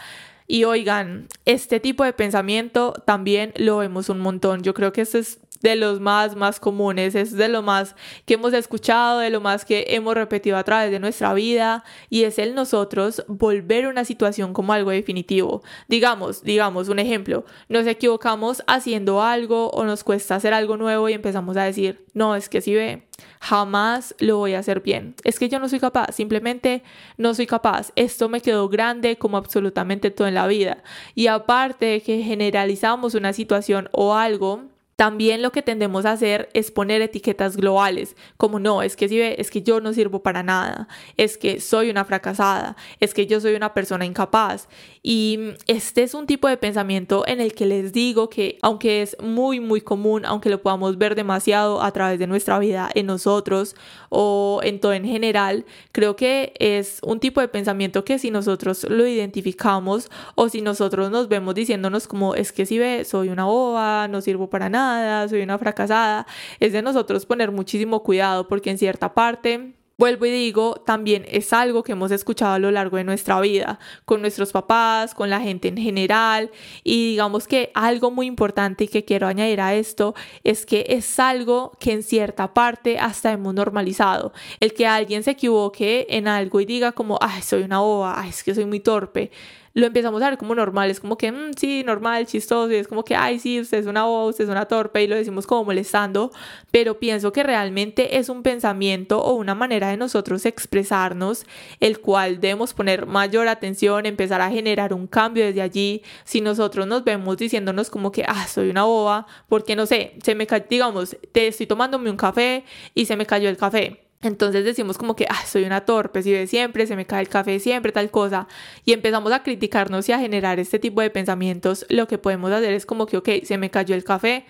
Y 0.46 0.62
oigan, 0.62 1.26
este 1.46 1.80
tipo 1.80 2.04
de 2.04 2.12
pensamiento 2.12 2.92
también 3.04 3.52
lo 3.56 3.78
vemos 3.78 4.08
un 4.08 4.20
montón. 4.20 4.62
Yo 4.62 4.72
creo 4.72 4.92
que 4.92 5.00
esto 5.00 5.18
es 5.18 5.40
de 5.60 5.76
los 5.76 6.00
más, 6.00 6.36
más 6.36 6.60
comunes, 6.60 7.14
es 7.14 7.36
de 7.36 7.48
lo 7.48 7.62
más 7.62 7.94
que 8.24 8.34
hemos 8.34 8.52
escuchado, 8.52 9.18
de 9.18 9.30
lo 9.30 9.40
más 9.40 9.64
que 9.64 9.86
hemos 9.88 10.14
repetido 10.14 10.56
a 10.56 10.64
través 10.64 10.90
de 10.90 11.00
nuestra 11.00 11.34
vida 11.34 11.84
y 12.10 12.24
es 12.24 12.38
el 12.38 12.54
nosotros 12.54 13.24
volver 13.28 13.86
una 13.86 14.04
situación 14.04 14.52
como 14.52 14.72
algo 14.72 14.90
definitivo. 14.90 15.62
Digamos, 15.88 16.42
digamos, 16.42 16.88
un 16.88 16.98
ejemplo, 16.98 17.44
nos 17.68 17.86
equivocamos 17.86 18.62
haciendo 18.66 19.22
algo 19.22 19.70
o 19.70 19.84
nos 19.84 20.04
cuesta 20.04 20.36
hacer 20.36 20.54
algo 20.54 20.76
nuevo 20.76 21.08
y 21.08 21.12
empezamos 21.12 21.56
a 21.56 21.64
decir, 21.64 22.04
no, 22.14 22.34
es 22.34 22.48
que 22.48 22.60
si 22.60 22.74
ve, 22.74 23.08
jamás 23.40 24.14
lo 24.18 24.38
voy 24.38 24.54
a 24.54 24.60
hacer 24.60 24.80
bien. 24.80 25.14
Es 25.24 25.38
que 25.38 25.48
yo 25.48 25.58
no 25.58 25.68
soy 25.68 25.80
capaz, 25.80 26.12
simplemente 26.12 26.82
no 27.16 27.34
soy 27.34 27.46
capaz. 27.46 27.92
Esto 27.96 28.28
me 28.28 28.40
quedó 28.40 28.68
grande 28.68 29.16
como 29.16 29.36
absolutamente 29.36 30.10
todo 30.10 30.28
en 30.28 30.34
la 30.34 30.46
vida. 30.46 30.82
Y 31.14 31.28
aparte 31.28 31.86
de 31.86 32.00
que 32.00 32.22
generalizamos 32.22 33.14
una 33.14 33.32
situación 33.32 33.88
o 33.92 34.14
algo, 34.14 34.64
también 34.98 35.42
lo 35.42 35.52
que 35.52 35.62
tendemos 35.62 36.04
a 36.06 36.10
hacer 36.10 36.48
es 36.54 36.72
poner 36.72 37.02
etiquetas 37.02 37.56
globales, 37.56 38.16
como 38.36 38.58
no, 38.58 38.82
es 38.82 38.96
que 38.96 39.08
si 39.08 39.16
ve, 39.16 39.36
es 39.38 39.48
que 39.48 39.62
yo 39.62 39.80
no 39.80 39.92
sirvo 39.92 40.24
para 40.24 40.42
nada, 40.42 40.88
es 41.16 41.38
que 41.38 41.60
soy 41.60 41.88
una 41.88 42.04
fracasada, 42.04 42.74
es 42.98 43.14
que 43.14 43.28
yo 43.28 43.40
soy 43.40 43.54
una 43.54 43.74
persona 43.74 44.04
incapaz. 44.04 44.68
Y 45.00 45.54
este 45.68 46.02
es 46.02 46.14
un 46.14 46.26
tipo 46.26 46.48
de 46.48 46.56
pensamiento 46.56 47.24
en 47.28 47.40
el 47.40 47.54
que 47.54 47.64
les 47.64 47.92
digo 47.92 48.28
que 48.28 48.58
aunque 48.60 49.02
es 49.02 49.16
muy 49.22 49.60
muy 49.60 49.80
común, 49.82 50.26
aunque 50.26 50.50
lo 50.50 50.60
podamos 50.60 50.98
ver 50.98 51.14
demasiado 51.14 51.80
a 51.80 51.92
través 51.92 52.18
de 52.18 52.26
nuestra 52.26 52.58
vida 52.58 52.90
en 52.92 53.06
nosotros 53.06 53.76
o 54.08 54.60
en 54.62 54.80
todo 54.80 54.92
en 54.92 55.04
general, 55.04 55.64
creo 55.92 56.16
que 56.16 56.52
es 56.58 57.00
un 57.02 57.20
tipo 57.20 57.40
de 57.40 57.48
pensamiento 57.48 58.04
que 58.04 58.18
si 58.18 58.30
nosotros 58.30 58.84
lo 58.88 59.06
identificamos 59.06 60.10
o 60.34 60.48
si 60.48 60.60
nosotros 60.60 61.10
nos 61.10 61.28
vemos 61.28 61.54
diciéndonos 61.54 62.06
como 62.06 62.34
es 62.34 62.52
que 62.52 62.66
si 62.66 62.78
ve, 62.78 63.04
soy 63.04 63.28
una 63.28 63.44
boba, 63.44 64.08
no 64.08 64.20
sirvo 64.20 64.50
para 64.50 64.68
nada, 64.68 65.28
soy 65.28 65.42
una 65.42 65.58
fracasada, 65.58 66.26
es 66.60 66.72
de 66.72 66.82
nosotros 66.82 67.26
poner 67.26 67.52
muchísimo 67.52 68.02
cuidado 68.02 68.48
porque 68.48 68.70
en 68.70 68.78
cierta 68.78 69.14
parte 69.14 69.77
Vuelvo 70.00 70.26
y 70.26 70.30
digo, 70.30 70.76
también 70.86 71.24
es 71.28 71.52
algo 71.52 71.82
que 71.82 71.90
hemos 71.90 72.12
escuchado 72.12 72.52
a 72.52 72.60
lo 72.60 72.70
largo 72.70 72.98
de 72.98 73.02
nuestra 73.02 73.40
vida, 73.40 73.80
con 74.04 74.20
nuestros 74.20 74.52
papás, 74.52 75.12
con 75.12 75.28
la 75.28 75.40
gente 75.40 75.66
en 75.66 75.76
general. 75.76 76.52
Y 76.84 77.10
digamos 77.10 77.48
que 77.48 77.72
algo 77.74 78.12
muy 78.12 78.26
importante 78.26 78.84
y 78.84 78.88
que 78.88 79.04
quiero 79.04 79.26
añadir 79.26 79.60
a 79.60 79.74
esto 79.74 80.14
es 80.44 80.66
que 80.66 80.86
es 80.88 81.18
algo 81.18 81.72
que 81.80 81.90
en 81.90 82.04
cierta 82.04 82.54
parte 82.54 82.96
hasta 83.00 83.32
hemos 83.32 83.54
normalizado. 83.54 84.32
El 84.60 84.72
que 84.72 84.86
alguien 84.86 85.24
se 85.24 85.32
equivoque 85.32 86.06
en 86.10 86.28
algo 86.28 86.60
y 86.60 86.64
diga 86.64 86.92
como, 86.92 87.18
ay, 87.20 87.42
soy 87.42 87.64
una 87.64 87.80
boba, 87.80 88.20
ay, 88.20 88.30
es 88.30 88.44
que 88.44 88.54
soy 88.54 88.66
muy 88.66 88.78
torpe 88.78 89.32
lo 89.78 89.86
empezamos 89.86 90.20
a 90.22 90.30
ver 90.30 90.38
como 90.38 90.56
normal, 90.56 90.90
es 90.90 90.98
como 90.98 91.16
que, 91.16 91.30
mm, 91.30 91.52
sí, 91.56 91.84
normal, 91.84 92.26
chistoso, 92.26 92.70
y 92.72 92.76
es 92.76 92.88
como 92.88 93.04
que, 93.04 93.14
ay, 93.14 93.38
sí, 93.38 93.60
usted 93.60 93.78
es 93.78 93.86
una 93.86 94.04
voz, 94.04 94.30
usted 94.30 94.44
es 94.44 94.50
una 94.50 94.66
torpe, 94.66 95.04
y 95.04 95.06
lo 95.06 95.14
decimos 95.14 95.46
como 95.46 95.64
molestando, 95.64 96.32
pero 96.72 96.98
pienso 96.98 97.32
que 97.32 97.44
realmente 97.44 98.18
es 98.18 98.28
un 98.28 98.42
pensamiento 98.42 99.20
o 99.20 99.34
una 99.34 99.54
manera 99.54 99.88
de 99.88 99.96
nosotros 99.96 100.46
expresarnos, 100.46 101.46
el 101.78 102.00
cual 102.00 102.40
debemos 102.40 102.74
poner 102.74 103.06
mayor 103.06 103.46
atención, 103.46 104.04
empezar 104.04 104.40
a 104.40 104.50
generar 104.50 104.92
un 104.92 105.06
cambio 105.06 105.46
desde 105.46 105.62
allí, 105.62 106.02
si 106.24 106.40
nosotros 106.40 106.86
nos 106.88 107.04
vemos 107.04 107.36
diciéndonos 107.36 107.88
como 107.88 108.10
que, 108.10 108.24
ah, 108.26 108.48
soy 108.48 108.70
una 108.70 108.82
boba, 108.82 109.26
porque 109.48 109.76
no 109.76 109.86
sé, 109.86 110.14
se 110.24 110.34
me 110.34 110.48
digamos, 110.68 111.16
te 111.30 111.46
estoy 111.46 111.66
tomándome 111.66 112.10
un 112.10 112.16
café 112.16 112.64
y 112.94 113.04
se 113.06 113.16
me 113.16 113.26
cayó 113.26 113.48
el 113.48 113.56
café 113.56 114.07
entonces 114.20 114.64
decimos 114.64 114.98
como 114.98 115.14
que 115.14 115.26
ah, 115.28 115.46
soy 115.46 115.64
una 115.64 115.82
torpe, 115.82 116.22
si 116.22 116.32
de 116.32 116.46
siempre, 116.46 116.86
se 116.86 116.96
me 116.96 117.06
cae 117.06 117.20
el 117.20 117.28
café 117.28 117.60
siempre, 117.60 117.92
tal 117.92 118.10
cosa. 118.10 118.48
Y 118.84 118.92
empezamos 118.92 119.32
a 119.32 119.42
criticarnos 119.42 120.08
y 120.08 120.12
a 120.12 120.18
generar 120.18 120.58
este 120.58 120.78
tipo 120.78 121.00
de 121.00 121.10
pensamientos. 121.10 121.86
Lo 121.88 122.08
que 122.08 122.18
podemos 122.18 122.50
hacer 122.50 122.72
es 122.72 122.84
como 122.84 123.06
que, 123.06 123.16
ok, 123.16 123.28
se 123.44 123.58
me 123.58 123.70
cayó 123.70 123.94
el 123.94 124.04
café, 124.04 124.44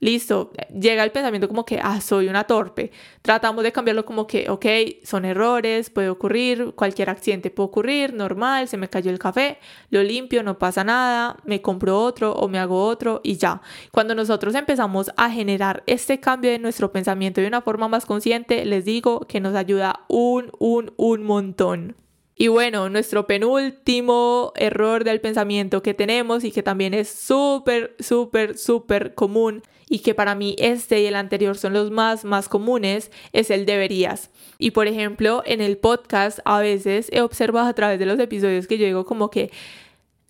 listo, 0.00 0.50
llega 0.72 1.04
el 1.04 1.12
pensamiento 1.12 1.46
como 1.46 1.64
que, 1.64 1.78
ah, 1.82 2.00
soy 2.00 2.28
una 2.28 2.44
torpe. 2.44 2.90
Tratamos 3.22 3.62
de 3.62 3.72
cambiarlo 3.72 4.04
como 4.04 4.26
que, 4.26 4.48
ok, 4.48 4.66
son 5.04 5.24
errores, 5.24 5.90
puede 5.90 6.08
ocurrir, 6.08 6.72
cualquier 6.74 7.10
accidente 7.10 7.50
puede 7.50 7.68
ocurrir, 7.68 8.14
normal, 8.14 8.66
se 8.68 8.76
me 8.76 8.88
cayó 8.88 9.10
el 9.10 9.18
café, 9.18 9.58
lo 9.90 10.02
limpio, 10.02 10.42
no 10.42 10.58
pasa 10.58 10.82
nada, 10.84 11.36
me 11.44 11.62
compro 11.62 12.00
otro 12.00 12.32
o 12.32 12.48
me 12.48 12.58
hago 12.58 12.84
otro 12.84 13.20
y 13.22 13.36
ya. 13.36 13.60
Cuando 13.92 14.14
nosotros 14.14 14.54
empezamos 14.54 15.10
a 15.16 15.30
generar 15.30 15.82
este 15.86 16.18
cambio 16.18 16.50
de 16.50 16.58
nuestro 16.58 16.90
pensamiento 16.92 17.40
de 17.40 17.46
una 17.46 17.60
forma 17.60 17.88
más 17.88 18.06
consciente, 18.06 18.64
les 18.64 18.84
digo 18.84 19.20
que 19.20 19.40
nos 19.40 19.54
ayuda 19.54 20.00
un, 20.08 20.50
un, 20.58 20.92
un 20.96 21.22
montón. 21.22 21.96
Y 22.40 22.48
bueno, 22.48 22.88
nuestro 22.88 23.26
penúltimo 23.26 24.54
error 24.56 25.04
del 25.04 25.20
pensamiento 25.20 25.82
que 25.82 25.92
tenemos 25.92 26.42
y 26.42 26.50
que 26.50 26.62
también 26.62 26.94
es 26.94 27.10
súper, 27.10 27.94
súper, 27.98 28.56
súper 28.56 29.14
común 29.14 29.62
y 29.90 29.98
que 29.98 30.14
para 30.14 30.34
mí 30.34 30.56
este 30.58 31.02
y 31.02 31.04
el 31.04 31.16
anterior 31.16 31.58
son 31.58 31.74
los 31.74 31.90
más, 31.90 32.24
más 32.24 32.48
comunes, 32.48 33.10
es 33.34 33.50
el 33.50 33.66
deberías. 33.66 34.30
Y 34.56 34.70
por 34.70 34.86
ejemplo, 34.86 35.42
en 35.44 35.60
el 35.60 35.76
podcast 35.76 36.38
a 36.46 36.60
veces 36.60 37.10
he 37.12 37.20
observado 37.20 37.66
a 37.68 37.74
través 37.74 37.98
de 37.98 38.06
los 38.06 38.18
episodios 38.18 38.66
que 38.66 38.78
yo 38.78 38.86
digo 38.86 39.04
como 39.04 39.30
que 39.30 39.50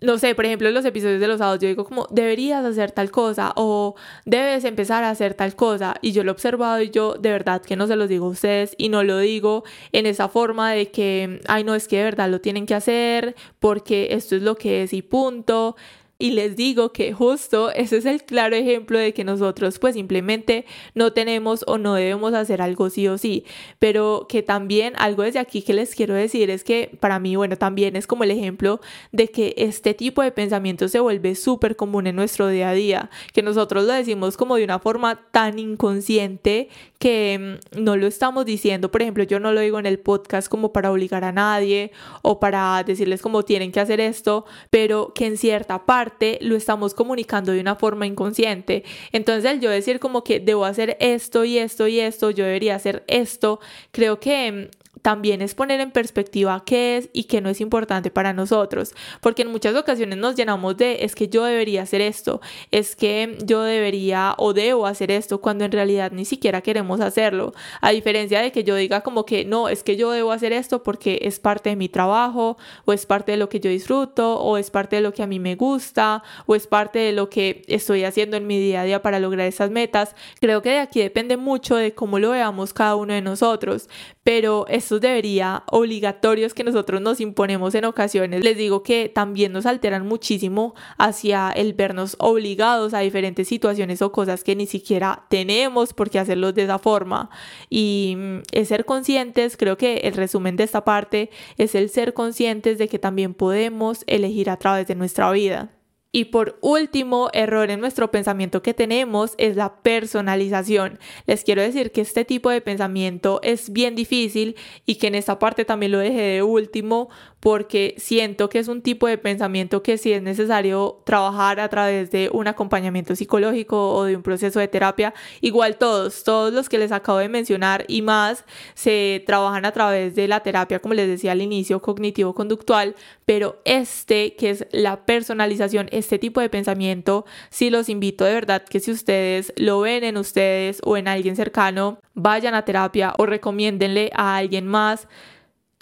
no 0.01 0.19
sé, 0.19 0.35
por 0.35 0.47
ejemplo, 0.47 0.69
en 0.69 0.75
los 0.75 0.85
episodios 0.85 1.21
de 1.21 1.29
los 1.29 1.39
sábados 1.39 1.61
yo 1.61 1.69
digo 1.69 1.85
como 1.85 2.07
deberías 2.11 2.65
hacer 2.65 2.93
tal 2.93 3.11
cosa 3.11 3.53
o 3.57 3.95
debes 4.25 4.65
empezar 4.65 5.05
a 5.05 5.11
hacer 5.11 5.35
tal 5.35 5.55
cosa 5.55 5.95
y 6.01 6.13
yo 6.13 6.25
lo 6.25 6.31
he 6.31 6.33
observado 6.33 6.81
y 6.83 6.91
yo 6.91 7.15
de 7.15 7.31
verdad 7.31 7.63
que 7.63 7.77
no 7.77 7.87
se 7.87 7.97
los 7.97 8.09
digo 8.09 8.27
a 8.27 8.31
ustedes 8.31 8.75
y 8.79 8.89
no 8.89 9.03
lo 9.03 9.19
digo 9.19 9.65
en 9.93 10.07
esa 10.07 10.29
forma 10.29 10.73
de 10.73 10.91
que, 10.91 11.41
ay 11.49 11.65
no, 11.65 11.75
es 11.75 11.89
que 11.89 11.99
de 11.99 12.05
verdad 12.05 12.31
lo 12.31 12.41
tienen 12.41 12.67
que 12.67 12.75
hacer 12.75 13.35
porque 13.59 14.09
esto 14.13 14.37
es 14.37 14.43
lo 14.43 14.57
que 14.57 14.83
es 14.83 14.93
y 14.93 15.03
punto, 15.03 15.77
y 16.21 16.33
les 16.33 16.55
digo 16.55 16.93
que 16.93 17.13
justo 17.13 17.73
ese 17.73 17.97
es 17.97 18.05
el 18.05 18.23
claro 18.23 18.55
ejemplo 18.55 18.99
de 18.99 19.15
que 19.15 19.25
nosotros 19.25 19.79
pues 19.79 19.95
simplemente 19.95 20.67
no 20.95 21.13
tenemos 21.13 21.65
o 21.67 21.79
no 21.79 21.95
debemos 21.95 22.35
hacer 22.35 22.61
algo 22.61 22.91
sí 22.91 23.09
o 23.09 23.17
sí. 23.17 23.45
Pero 23.79 24.27
que 24.29 24.43
también 24.43 24.93
algo 24.99 25.23
desde 25.23 25.39
aquí 25.39 25.63
que 25.63 25.73
les 25.73 25.95
quiero 25.95 26.15
decir 26.15 26.51
es 26.51 26.63
que 26.63 26.97
para 27.01 27.19
mí, 27.19 27.37
bueno, 27.37 27.57
también 27.57 27.97
es 27.97 28.07
como 28.07 28.25
el 28.25 28.31
ejemplo 28.31 28.81
de 29.13 29.29
que 29.29 29.55
este 29.57 29.95
tipo 29.95 30.23
de 30.23 30.31
pensamiento 30.31 30.89
se 30.89 31.01
vuelve 31.01 31.35
súper 31.35 31.75
común 31.75 32.07
en 32.07 32.17
nuestro 32.17 32.49
día 32.49 32.69
a 32.69 32.75
día. 32.75 33.11
Que 33.33 33.43
nosotros 33.43 33.85
lo 33.85 33.93
decimos 33.95 34.37
como 34.37 34.57
de 34.57 34.65
una 34.65 34.79
forma 34.79 35.23
tan 35.31 35.59
inconsciente 35.59 36.69
que 36.99 37.59
mm, 37.75 37.83
no 37.83 37.97
lo 37.97 38.07
estamos 38.07 38.45
diciendo. 38.45 38.91
Por 38.91 39.01
ejemplo, 39.01 39.25
yo 39.25 39.41
no 39.41 39.53
lo 39.53 39.61
digo 39.61 39.79
en 39.79 39.87
el 39.87 39.99
podcast 39.99 40.49
como 40.49 40.73
para 40.73 40.93
obligar 40.93 41.25
a 41.25 41.33
nadie 41.33 41.93
o 42.21 42.39
para 42.39 42.85
decirles 42.85 43.23
como 43.23 43.43
tienen 43.43 43.73
que 43.73 43.81
hacer 43.81 44.01
esto, 44.01 44.45
pero 44.69 45.13
que 45.15 45.27
en 45.27 45.39
cierta 45.39 45.87
parte 45.87 46.10
lo 46.41 46.57
estamos 46.57 46.95
comunicando 46.95 47.53
de 47.53 47.61
una 47.61 47.77
forma 47.77 48.07
inconsciente. 48.07 48.85
Entonces 49.13 49.51
el 49.51 49.61
yo 49.61 49.71
decir 49.71 50.01
como 50.01 50.25
que 50.25 50.41
debo 50.41 50.65
hacer 50.65 50.97
esto 51.01 51.45
y 51.45 51.59
esto 51.59 51.87
y 51.87 52.01
esto, 52.01 52.31
yo 52.31 52.45
debería 52.45 52.75
hacer 52.75 53.05
esto, 53.07 53.61
creo 53.93 54.21
que 54.21 54.53
mm, 54.53 54.80
también 55.03 55.43
es 55.43 55.55
poner 55.55 55.81
en 55.81 55.91
perspectiva 55.91 56.63
qué 56.65 56.97
es 56.97 57.11
y 57.13 57.25
qué 57.25 57.41
no 57.41 57.49
es 57.49 57.61
importante 57.61 58.11
para 58.11 58.33
nosotros, 58.33 58.95
porque 59.21 59.43
en 59.43 59.51
muchas 59.51 59.75
ocasiones 59.75 60.19
nos 60.19 60.37
llenamos 60.37 60.77
de 60.77 61.05
es 61.05 61.15
que 61.15 61.29
yo 61.29 61.45
debería 61.45 61.83
hacer 61.83 62.01
esto, 62.01 62.41
es 62.71 62.97
que 62.97 63.39
yo 63.45 63.63
debería 63.63 64.35
o 64.39 64.53
debo 64.53 64.87
hacer 64.87 65.11
esto 65.11 65.41
cuando 65.41 65.65
en 65.65 65.73
realidad 65.73 66.13
ni 66.13 66.25
siquiera 66.25 66.61
queremos 66.61 67.01
hacerlo, 67.01 67.53
a 67.81 67.91
diferencia 67.91 68.41
de 68.41 68.53
que 68.53 68.65
yo 68.65 68.75
diga 68.75 69.01
como 69.01 69.25
que 69.25 69.45
no, 69.45 69.69
es 69.69 69.83
que 69.83 69.97
yo 69.97 70.11
debo 70.11 70.33
hacer 70.33 70.53
esto 70.53 70.83
porque 70.83 71.21
es 71.23 71.41
parte 71.41 71.71
de 71.71 71.77
mi 71.77 71.89
trabajo 71.89 72.57
o 72.85 72.93
es 72.93 73.07
parte 73.07 73.33
de 73.33 73.39
lo 73.39 73.49
que 73.49 73.61
yo 73.61 73.71
disfruto 73.71 74.39
o 74.41 74.57
es 74.57 74.71
parte 74.71 74.97
de 74.97 75.03
lo 75.03 75.13
que 75.13 75.23
a 75.23 75.27
mí 75.27 75.39
me 75.39 75.55
gusta 75.55 76.23
o 76.47 76.55
es 76.55 76.67
parte 76.67 76.99
de 76.99 77.13
lo 77.13 77.31
que 77.31 77.63
estoy 77.69 78.05
haciendo 78.05 78.37
en 78.37 78.47
mi 78.47 78.59
día 78.59 78.83
a 78.83 78.85
día 78.85 79.03
para 79.03 79.21
lograr 79.21 79.47
esas 79.47 79.71
metas, 79.71 80.15
creo 80.41 80.63
que 80.63 80.71
de 80.71 80.79
aquí 80.79 81.01
depende 81.01 81.37
mucho 81.37 81.77
de 81.77 81.95
cómo 81.95 82.19
lo 82.19 82.31
veamos 82.31 82.73
cada 82.73 82.97
uno 82.97 83.15
de 83.15 83.23
nosotros, 83.23 83.89
pero 84.23 84.67
debería 84.99 85.63
obligatorios 85.67 86.55
que 86.55 86.65
nosotros 86.65 87.01
nos 87.01 87.21
imponemos 87.21 87.75
en 87.75 87.85
ocasiones, 87.85 88.43
les 88.43 88.57
digo 88.57 88.83
que 88.83 89.09
también 89.09 89.53
nos 89.53 89.67
alteran 89.67 90.07
muchísimo 90.07 90.75
hacia 90.99 91.51
el 91.51 91.75
vernos 91.75 92.17
obligados 92.19 92.95
a 92.95 93.01
diferentes 93.01 93.47
situaciones 93.47 94.03
o 94.03 94.11
cosas 94.11 94.43
que 94.43 94.57
ni 94.57 94.67
siquiera 94.67 95.27
tenemos 95.29 95.93
por 95.93 96.11
qué 96.11 96.19
hacerlos 96.19 96.55
de 96.55 96.65
esa 96.65 96.79
forma. 96.79 97.31
Y 97.69 98.15
mm, 98.17 98.39
es 98.53 98.69
ser 98.69 98.85
conscientes, 98.85 99.57
creo 99.57 99.77
que 99.77 99.99
el 99.99 100.15
resumen 100.15 100.57
de 100.57 100.65
esta 100.65 100.85
parte 100.85 101.31
es 101.59 101.75
el 101.75 101.91
ser 101.91 102.15
conscientes 102.15 102.79
de 102.79 102.89
que 102.89 102.99
también 102.99 103.35
podemos 103.35 104.03
elegir 104.07 104.51
a 104.51 104.57
través 104.57 104.87
de 104.87 104.95
nuestra 104.95 105.31
vida. 105.31 105.71
Y 106.13 106.27
por 106.27 106.59
último, 106.61 107.31
error 107.33 107.71
en 107.71 107.81
nuestro 107.81 108.11
pensamiento 108.11 108.63
que 108.63 108.75
tenemos 108.75 109.35
es 109.39 109.55
la 109.55 109.77
personalización. 109.83 110.99
Les 111.27 111.45
quiero 111.45 111.63
decir 111.63 111.93
que 111.93 112.01
este 112.01 112.25
tipo 112.25 112.51
de 112.51 112.61
pensamiento 112.61 113.39
es 113.45 113.73
bien 113.73 113.95
difícil 113.95 114.57
y 114.87 114.97
que 114.97 115.07
en 115.07 115.15
esta 115.15 115.39
parte 115.39 115.65
también 115.65 115.93
lo 115.93 115.99
dejé 115.99 116.21
de 116.21 116.43
último 116.43 117.11
porque 117.41 117.95
siento 117.97 118.51
que 118.51 118.59
es 118.59 118.69
un 118.69 118.83
tipo 118.83 119.07
de 119.07 119.17
pensamiento 119.17 119.83
que 119.83 119.97
si 119.97 120.13
es 120.13 120.23
necesario 120.23 121.01
trabajar 121.05 121.59
a 121.59 121.69
través 121.69 122.11
de 122.11 122.31
un 122.33 122.47
acompañamiento 122.47 123.17
psicológico 123.17 123.95
o 123.95 124.05
de 124.05 124.15
un 124.15 124.23
proceso 124.23 124.61
de 124.61 124.69
terapia, 124.69 125.15
igual 125.41 125.77
todos, 125.77 126.23
todos 126.23 126.53
los 126.53 126.69
que 126.69 126.79
les 126.79 126.93
acabo 126.93 127.19
de 127.19 127.31
mencionar 127.31 127.85
y 127.89 128.03
más 128.03 128.45
se 128.75 129.25
trabajan 129.27 129.65
a 129.65 129.73
través 129.73 130.15
de 130.15 130.29
la 130.29 130.41
terapia, 130.41 130.81
como 130.81 130.95
les 130.95 131.09
decía 131.09 131.33
al 131.33 131.41
inicio, 131.41 131.81
cognitivo-conductual, 131.81 132.95
pero 133.25 133.61
este 133.65 134.37
que 134.37 134.51
es 134.51 134.67
la 134.71 135.07
personalización, 135.07 135.89
este 135.93 136.19
tipo 136.19 136.41
de 136.41 136.51
pensamiento, 136.51 137.25
sí 137.49 137.71
los 137.71 137.89
invito 137.89 138.25
de 138.25 138.35
verdad 138.35 138.65
que 138.65 138.81
si 138.81 138.91
ustedes 138.91 139.53
lo 139.57 139.81
ven 139.81 140.05
en 140.05 140.19
ustedes 140.19 140.81
o 140.85 140.99
en 140.99 141.09
alguien 141.09 141.37
cercano, 141.37 141.99
vayan 142.15 142.55
a 142.55 142.67
terapia 142.67 143.15
o 143.17 143.25
recomiéndenle 143.25 144.11
a 144.15 144.37
alguien 144.37 144.67
más 144.67 145.09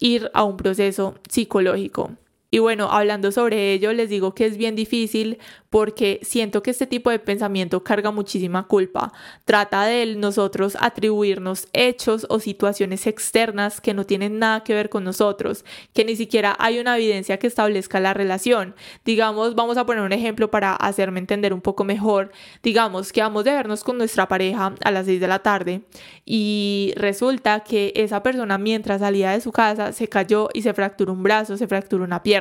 ir 0.00 0.30
a 0.34 0.44
un 0.44 0.56
proceso 0.56 1.14
psicológico. 1.28 2.10
Y 2.50 2.60
bueno, 2.60 2.90
hablando 2.90 3.30
sobre 3.30 3.74
ello, 3.74 3.92
les 3.92 4.08
digo 4.08 4.34
que 4.34 4.46
es 4.46 4.56
bien 4.56 4.74
difícil 4.74 5.38
porque 5.68 6.18
siento 6.22 6.62
que 6.62 6.70
este 6.70 6.86
tipo 6.86 7.10
de 7.10 7.18
pensamiento 7.18 7.84
carga 7.84 8.10
muchísima 8.10 8.66
culpa. 8.66 9.12
Trata 9.44 9.84
de 9.84 10.16
nosotros 10.16 10.74
atribuirnos 10.80 11.68
hechos 11.74 12.26
o 12.30 12.40
situaciones 12.40 13.06
externas 13.06 13.82
que 13.82 13.92
no 13.92 14.06
tienen 14.06 14.38
nada 14.38 14.64
que 14.64 14.72
ver 14.72 14.88
con 14.88 15.04
nosotros, 15.04 15.66
que 15.92 16.06
ni 16.06 16.16
siquiera 16.16 16.56
hay 16.58 16.78
una 16.78 16.96
evidencia 16.96 17.38
que 17.38 17.48
establezca 17.48 18.00
la 18.00 18.14
relación. 18.14 18.74
Digamos, 19.04 19.54
vamos 19.54 19.76
a 19.76 19.84
poner 19.84 20.02
un 20.02 20.12
ejemplo 20.12 20.50
para 20.50 20.74
hacerme 20.74 21.20
entender 21.20 21.52
un 21.52 21.60
poco 21.60 21.84
mejor. 21.84 22.32
Digamos 22.62 23.12
que 23.12 23.20
vamos 23.20 23.44
de 23.44 23.52
vernos 23.52 23.84
con 23.84 23.98
nuestra 23.98 24.26
pareja 24.26 24.74
a 24.82 24.90
las 24.90 25.04
6 25.04 25.20
de 25.20 25.28
la 25.28 25.40
tarde 25.40 25.82
y 26.24 26.94
resulta 26.96 27.60
que 27.60 27.92
esa 27.94 28.22
persona 28.22 28.56
mientras 28.56 29.00
salía 29.00 29.32
de 29.32 29.42
su 29.42 29.52
casa 29.52 29.92
se 29.92 30.08
cayó 30.08 30.48
y 30.54 30.62
se 30.62 30.72
fracturó 30.72 31.12
un 31.12 31.22
brazo, 31.22 31.58
se 31.58 31.66
fracturó 31.66 32.04
una 32.04 32.22
pierna. 32.22 32.37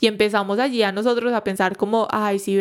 Y 0.00 0.06
empezamos 0.06 0.58
allí 0.58 0.82
a 0.82 0.92
nosotros 0.92 1.32
a 1.32 1.44
pensar 1.44 1.76
como, 1.76 2.06
ay, 2.10 2.38
sí 2.38 2.56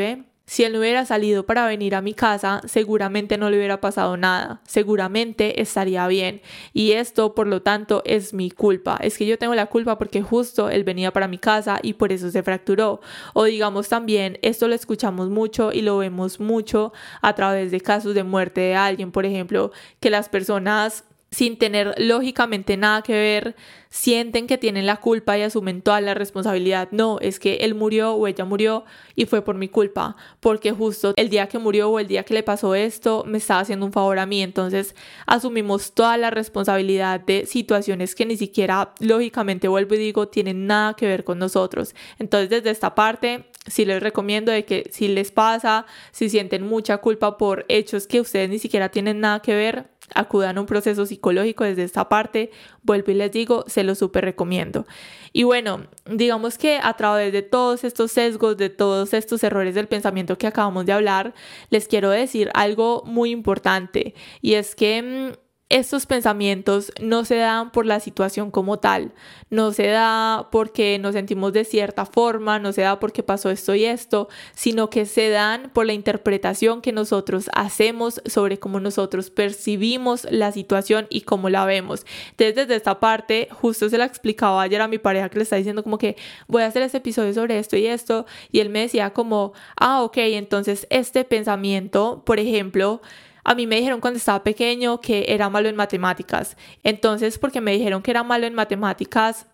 si 0.45 0.63
él 0.63 0.73
no 0.73 0.79
hubiera 0.79 1.05
salido 1.05 1.45
para 1.45 1.65
venir 1.65 1.95
a 1.95 2.01
mi 2.01 2.13
casa, 2.13 2.61
seguramente 2.65 3.37
no 3.37 3.49
le 3.49 3.57
hubiera 3.57 3.79
pasado 3.79 4.17
nada, 4.17 4.61
seguramente 4.65 5.61
estaría 5.61 6.05
bien. 6.07 6.41
Y 6.73 6.91
esto, 6.91 7.33
por 7.33 7.47
lo 7.47 7.61
tanto, 7.61 8.01
es 8.05 8.33
mi 8.33 8.51
culpa. 8.51 8.97
Es 9.01 9.17
que 9.17 9.25
yo 9.25 9.37
tengo 9.37 9.55
la 9.55 9.67
culpa 9.67 9.97
porque 9.97 10.21
justo 10.21 10.69
él 10.69 10.83
venía 10.83 11.13
para 11.13 11.29
mi 11.29 11.37
casa 11.37 11.79
y 11.81 11.93
por 11.93 12.11
eso 12.11 12.29
se 12.29 12.43
fracturó. 12.43 12.99
O 13.33 13.45
digamos 13.45 13.87
también, 13.87 14.37
esto 14.41 14.67
lo 14.67 14.75
escuchamos 14.75 15.29
mucho 15.29 15.71
y 15.71 15.81
lo 15.81 15.97
vemos 15.97 16.39
mucho 16.41 16.91
a 17.21 17.33
través 17.35 17.71
de 17.71 17.79
casos 17.79 18.13
de 18.13 18.23
muerte 18.23 18.61
de 18.61 18.75
alguien, 18.75 19.11
por 19.11 19.25
ejemplo, 19.25 19.71
que 20.01 20.09
las 20.09 20.27
personas 20.27 21.05
sin 21.33 21.57
tener 21.57 21.95
lógicamente 21.97 22.77
nada 22.77 23.01
que 23.01 23.13
ver, 23.13 23.55
sienten 23.89 24.47
que 24.47 24.57
tienen 24.57 24.85
la 24.85 24.97
culpa 24.97 25.37
y 25.37 25.41
asumen 25.41 25.81
toda 25.81 25.99
la 25.99 26.13
responsabilidad. 26.13 26.89
No, 26.91 27.19
es 27.21 27.39
que 27.39 27.57
él 27.57 27.73
murió 27.73 28.13
o 28.13 28.27
ella 28.27 28.45
murió 28.45 28.85
y 29.15 29.25
fue 29.25 29.43
por 29.43 29.55
mi 29.55 29.67
culpa, 29.67 30.15
porque 30.39 30.71
justo 30.71 31.13
el 31.15 31.29
día 31.29 31.47
que 31.47 31.57
murió 31.57 31.89
o 31.89 31.99
el 31.99 32.07
día 32.07 32.23
que 32.23 32.35
le 32.35 32.43
pasó 32.43 32.75
esto 32.75 33.23
me 33.27 33.39
estaba 33.39 33.61
haciendo 33.61 33.85
un 33.85 33.91
favor 33.91 34.19
a 34.19 34.25
mí. 34.27 34.41
Entonces 34.43 34.95
asumimos 35.25 35.93
toda 35.93 36.17
la 36.17 36.29
responsabilidad 36.29 37.19
de 37.19 37.45
situaciones 37.47 38.13
que 38.13 38.25
ni 38.25 38.37
siquiera 38.37 38.93
lógicamente 38.99 39.67
vuelvo 39.67 39.95
y 39.95 39.99
digo 39.99 40.27
tienen 40.27 40.67
nada 40.67 40.93
que 40.93 41.07
ver 41.07 41.23
con 41.23 41.39
nosotros. 41.39 41.95
Entonces 42.19 42.49
desde 42.49 42.69
esta 42.69 42.93
parte 42.93 43.45
sí 43.65 43.85
les 43.85 44.03
recomiendo 44.03 44.51
de 44.51 44.65
que 44.65 44.89
si 44.91 45.07
les 45.07 45.31
pasa, 45.31 45.85
si 46.11 46.29
sienten 46.29 46.63
mucha 46.63 46.97
culpa 46.97 47.37
por 47.37 47.65
hechos 47.69 48.07
que 48.07 48.21
ustedes 48.21 48.49
ni 48.49 48.59
siquiera 48.59 48.89
tienen 48.89 49.19
nada 49.19 49.39
que 49.41 49.55
ver, 49.55 49.92
acudan 50.15 50.57
a 50.57 50.61
un 50.61 50.65
proceso 50.65 51.05
psicológico 51.05 51.63
desde 51.63 51.83
esta 51.83 52.09
parte, 52.09 52.51
vuelvo 52.83 53.11
y 53.11 53.15
les 53.15 53.31
digo, 53.31 53.63
se 53.67 53.83
lo 53.83 53.95
súper 53.95 54.25
recomiendo. 54.25 54.85
Y 55.31 55.43
bueno, 55.43 55.87
digamos 56.05 56.57
que 56.57 56.79
a 56.81 56.93
través 56.93 57.33
de 57.33 57.41
todos 57.41 57.83
estos 57.83 58.11
sesgos, 58.11 58.57
de 58.57 58.69
todos 58.69 59.13
estos 59.13 59.43
errores 59.43 59.75
del 59.75 59.87
pensamiento 59.87 60.37
que 60.37 60.47
acabamos 60.47 60.85
de 60.85 60.93
hablar, 60.93 61.33
les 61.69 61.87
quiero 61.87 62.09
decir 62.09 62.49
algo 62.53 63.03
muy 63.05 63.31
importante 63.31 64.13
y 64.41 64.53
es 64.53 64.75
que 64.75 65.01
mm, 65.01 65.42
estos 65.73 66.05
pensamientos 66.05 66.91
no 67.01 67.25
se 67.25 67.37
dan 67.37 67.71
por 67.71 67.87
la 67.87 67.99
situación 67.99 68.51
como 68.51 68.77
tal, 68.77 69.11
no 69.49 69.71
se 69.71 69.87
da 69.87 70.49
porque 70.51 70.99
nos 70.99 71.13
sentimos 71.13 71.51
de 71.51 71.65
cierta 71.65 72.05
forma, 72.05 72.59
no 72.59 72.71
se 72.73 72.81
da 72.81 72.99
porque 72.99 73.23
pasó 73.23 73.49
esto 73.49 73.73
y 73.73 73.85
esto, 73.85 74.29
sino 74.53 74.91
que 74.91 75.07
se 75.07 75.29
dan 75.29 75.71
por 75.73 75.87
la 75.87 75.93
interpretación 75.93 76.83
que 76.83 76.91
nosotros 76.91 77.49
hacemos 77.55 78.21
sobre 78.27 78.59
cómo 78.59 78.79
nosotros 78.79 79.31
percibimos 79.31 80.27
la 80.29 80.51
situación 80.51 81.07
y 81.09 81.21
cómo 81.21 81.49
la 81.49 81.65
vemos. 81.65 82.05
Entonces, 82.29 82.55
desde 82.55 82.75
esta 82.75 82.99
parte, 82.99 83.47
justo 83.51 83.89
se 83.89 83.97
la 83.97 84.05
explicaba 84.05 84.61
ayer 84.61 84.79
a 84.79 84.87
mi 84.87 84.99
pareja 84.99 85.29
que 85.29 85.39
le 85.39 85.43
está 85.43 85.55
diciendo 85.55 85.81
como 85.81 85.97
que 85.97 86.17
voy 86.47 86.61
a 86.61 86.67
hacer 86.67 86.83
este 86.83 86.99
episodio 86.99 87.33
sobre 87.33 87.57
esto 87.57 87.77
y 87.77 87.87
esto, 87.87 88.27
y 88.51 88.59
él 88.59 88.69
me 88.69 88.81
decía 88.81 89.09
como, 89.09 89.53
ah, 89.75 90.03
ok, 90.03 90.17
entonces 90.17 90.85
este 90.91 91.23
pensamiento, 91.23 92.21
por 92.27 92.39
ejemplo, 92.39 93.01
a 93.43 93.55
mí 93.55 93.67
me 93.67 93.75
dijeron 93.77 94.01
cuando 94.01 94.17
estaba 94.17 94.43
pequeño 94.43 95.01
que 95.01 95.25
era 95.29 95.49
malo 95.49 95.69
en 95.69 95.75
matemáticas. 95.75 96.57
Entonces, 96.83 97.37
porque 97.37 97.61
me 97.61 97.73
dijeron 97.73 98.01
que 98.01 98.11
era 98.11 98.23
malo 98.23 98.45
en 98.45 98.53
matemáticas, 98.53 99.47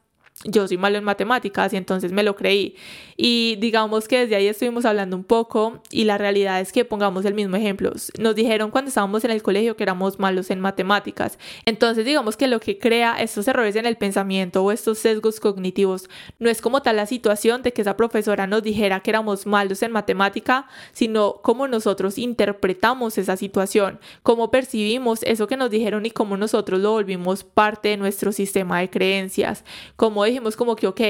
yo 0.45 0.67
soy 0.67 0.77
malo 0.77 0.97
en 0.97 1.03
matemáticas 1.03 1.73
y 1.73 1.77
entonces 1.77 2.13
me 2.13 2.23
lo 2.23 2.35
creí. 2.35 2.75
Y 3.17 3.57
digamos 3.57 4.07
que 4.07 4.19
desde 4.19 4.37
ahí 4.37 4.47
estuvimos 4.47 4.85
hablando 4.85 5.17
un 5.17 5.25
poco 5.25 5.81
y 5.91 6.05
la 6.05 6.17
realidad 6.17 6.61
es 6.61 6.71
que 6.71 6.85
pongamos 6.85 7.25
el 7.25 7.33
mismo 7.33 7.57
ejemplo. 7.57 7.91
Nos 8.17 8.35
dijeron 8.35 8.71
cuando 8.71 8.87
estábamos 8.87 9.25
en 9.25 9.31
el 9.31 9.43
colegio 9.43 9.75
que 9.75 9.83
éramos 9.83 10.17
malos 10.17 10.49
en 10.49 10.61
matemáticas. 10.61 11.37
Entonces 11.65 12.05
digamos 12.05 12.37
que 12.37 12.47
lo 12.47 12.61
que 12.61 12.79
crea 12.79 13.17
estos 13.19 13.49
errores 13.49 13.75
en 13.75 13.85
el 13.85 13.97
pensamiento 13.97 14.63
o 14.63 14.71
estos 14.71 14.99
sesgos 14.99 15.41
cognitivos 15.41 16.09
no 16.39 16.49
es 16.49 16.61
como 16.61 16.81
tal 16.81 16.95
la 16.95 17.05
situación 17.05 17.61
de 17.61 17.73
que 17.73 17.81
esa 17.81 17.97
profesora 17.97 18.47
nos 18.47 18.63
dijera 18.63 19.01
que 19.01 19.11
éramos 19.11 19.45
malos 19.45 19.83
en 19.83 19.91
matemática, 19.91 20.67
sino 20.93 21.41
cómo 21.41 21.67
nosotros 21.67 22.17
interpretamos 22.17 23.17
esa 23.17 23.35
situación, 23.35 23.99
cómo 24.23 24.51
percibimos 24.51 25.23
eso 25.23 25.47
que 25.47 25.57
nos 25.57 25.69
dijeron 25.69 26.05
y 26.05 26.11
cómo 26.11 26.37
nosotros 26.37 26.79
lo 26.79 26.91
volvimos 26.91 27.43
parte 27.43 27.89
de 27.89 27.97
nuestro 27.97 28.31
sistema 28.31 28.79
de 28.79 28.89
creencias, 28.89 29.65
cómo 29.97 30.28
dijimos 30.30 30.55
como 30.55 30.75
que, 30.75 30.88
ok, 30.88 31.01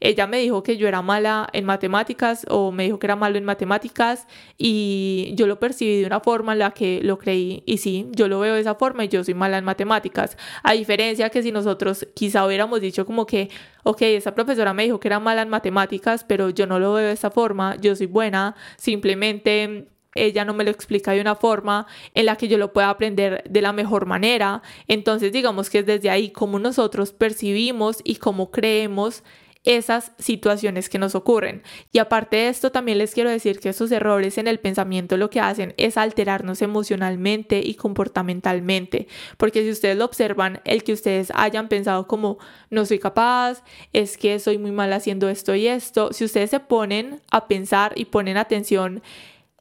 ella 0.00 0.26
me 0.26 0.38
dijo 0.38 0.62
que 0.62 0.76
yo 0.76 0.88
era 0.88 1.02
mala 1.02 1.48
en 1.52 1.64
matemáticas 1.64 2.46
o 2.48 2.72
me 2.72 2.84
dijo 2.84 2.98
que 2.98 3.06
era 3.06 3.16
malo 3.16 3.38
en 3.38 3.44
matemáticas 3.44 4.26
y 4.58 5.32
yo 5.34 5.46
lo 5.46 5.58
percibí 5.58 6.00
de 6.00 6.06
una 6.06 6.20
forma 6.20 6.52
en 6.52 6.60
la 6.60 6.70
que 6.72 7.00
lo 7.02 7.18
creí 7.18 7.62
y 7.66 7.78
sí, 7.78 8.08
yo 8.12 8.28
lo 8.28 8.40
veo 8.40 8.54
de 8.54 8.60
esa 8.60 8.74
forma 8.74 9.04
y 9.04 9.08
yo 9.08 9.24
soy 9.24 9.34
mala 9.34 9.58
en 9.58 9.64
matemáticas. 9.64 10.36
A 10.62 10.72
diferencia 10.72 11.30
que 11.30 11.42
si 11.42 11.52
nosotros 11.52 12.06
quizá 12.14 12.46
hubiéramos 12.46 12.80
dicho 12.80 13.06
como 13.06 13.26
que, 13.26 13.48
ok, 13.84 14.02
esa 14.02 14.34
profesora 14.34 14.74
me 14.74 14.84
dijo 14.84 15.00
que 15.00 15.08
era 15.08 15.20
mala 15.20 15.42
en 15.42 15.48
matemáticas, 15.48 16.24
pero 16.24 16.50
yo 16.50 16.66
no 16.66 16.78
lo 16.78 16.92
veo 16.94 17.06
de 17.06 17.12
esa 17.12 17.30
forma, 17.30 17.76
yo 17.76 17.96
soy 17.96 18.06
buena, 18.06 18.54
simplemente 18.76 19.88
ella 20.16 20.44
no 20.44 20.54
me 20.54 20.64
lo 20.64 20.70
explica 20.70 21.12
de 21.12 21.20
una 21.20 21.36
forma 21.36 21.86
en 22.14 22.26
la 22.26 22.36
que 22.36 22.48
yo 22.48 22.58
lo 22.58 22.72
pueda 22.72 22.90
aprender 22.90 23.44
de 23.48 23.62
la 23.62 23.72
mejor 23.72 24.06
manera. 24.06 24.62
Entonces 24.88 25.32
digamos 25.32 25.70
que 25.70 25.80
es 25.80 25.86
desde 25.86 26.10
ahí 26.10 26.30
como 26.30 26.58
nosotros 26.58 27.12
percibimos 27.12 27.98
y 28.04 28.16
cómo 28.16 28.50
creemos 28.50 29.22
esas 29.66 30.12
situaciones 30.18 30.88
que 30.88 30.98
nos 30.98 31.14
ocurren. 31.14 31.62
Y 31.92 31.98
aparte 31.98 32.36
de 32.36 32.48
esto, 32.48 32.70
también 32.70 32.98
les 32.98 33.12
quiero 33.12 33.28
decir 33.28 33.58
que 33.58 33.70
esos 33.70 33.90
errores 33.90 34.38
en 34.38 34.46
el 34.46 34.60
pensamiento 34.60 35.16
lo 35.16 35.28
que 35.28 35.40
hacen 35.40 35.74
es 35.76 35.98
alterarnos 35.98 36.62
emocionalmente 36.62 37.60
y 37.60 37.74
comportamentalmente. 37.74 39.08
Porque 39.36 39.62
si 39.62 39.70
ustedes 39.70 39.98
lo 39.98 40.04
observan, 40.04 40.60
el 40.64 40.84
que 40.84 40.92
ustedes 40.92 41.32
hayan 41.34 41.68
pensado 41.68 42.06
como 42.06 42.38
no 42.70 42.86
soy 42.86 43.00
capaz, 43.00 43.64
es 43.92 44.16
que 44.16 44.38
soy 44.38 44.56
muy 44.56 44.70
mal 44.70 44.92
haciendo 44.92 45.28
esto 45.28 45.54
y 45.56 45.66
esto, 45.66 46.12
si 46.12 46.24
ustedes 46.24 46.50
se 46.50 46.60
ponen 46.60 47.20
a 47.32 47.48
pensar 47.48 47.92
y 47.96 48.04
ponen 48.06 48.36
atención 48.36 49.02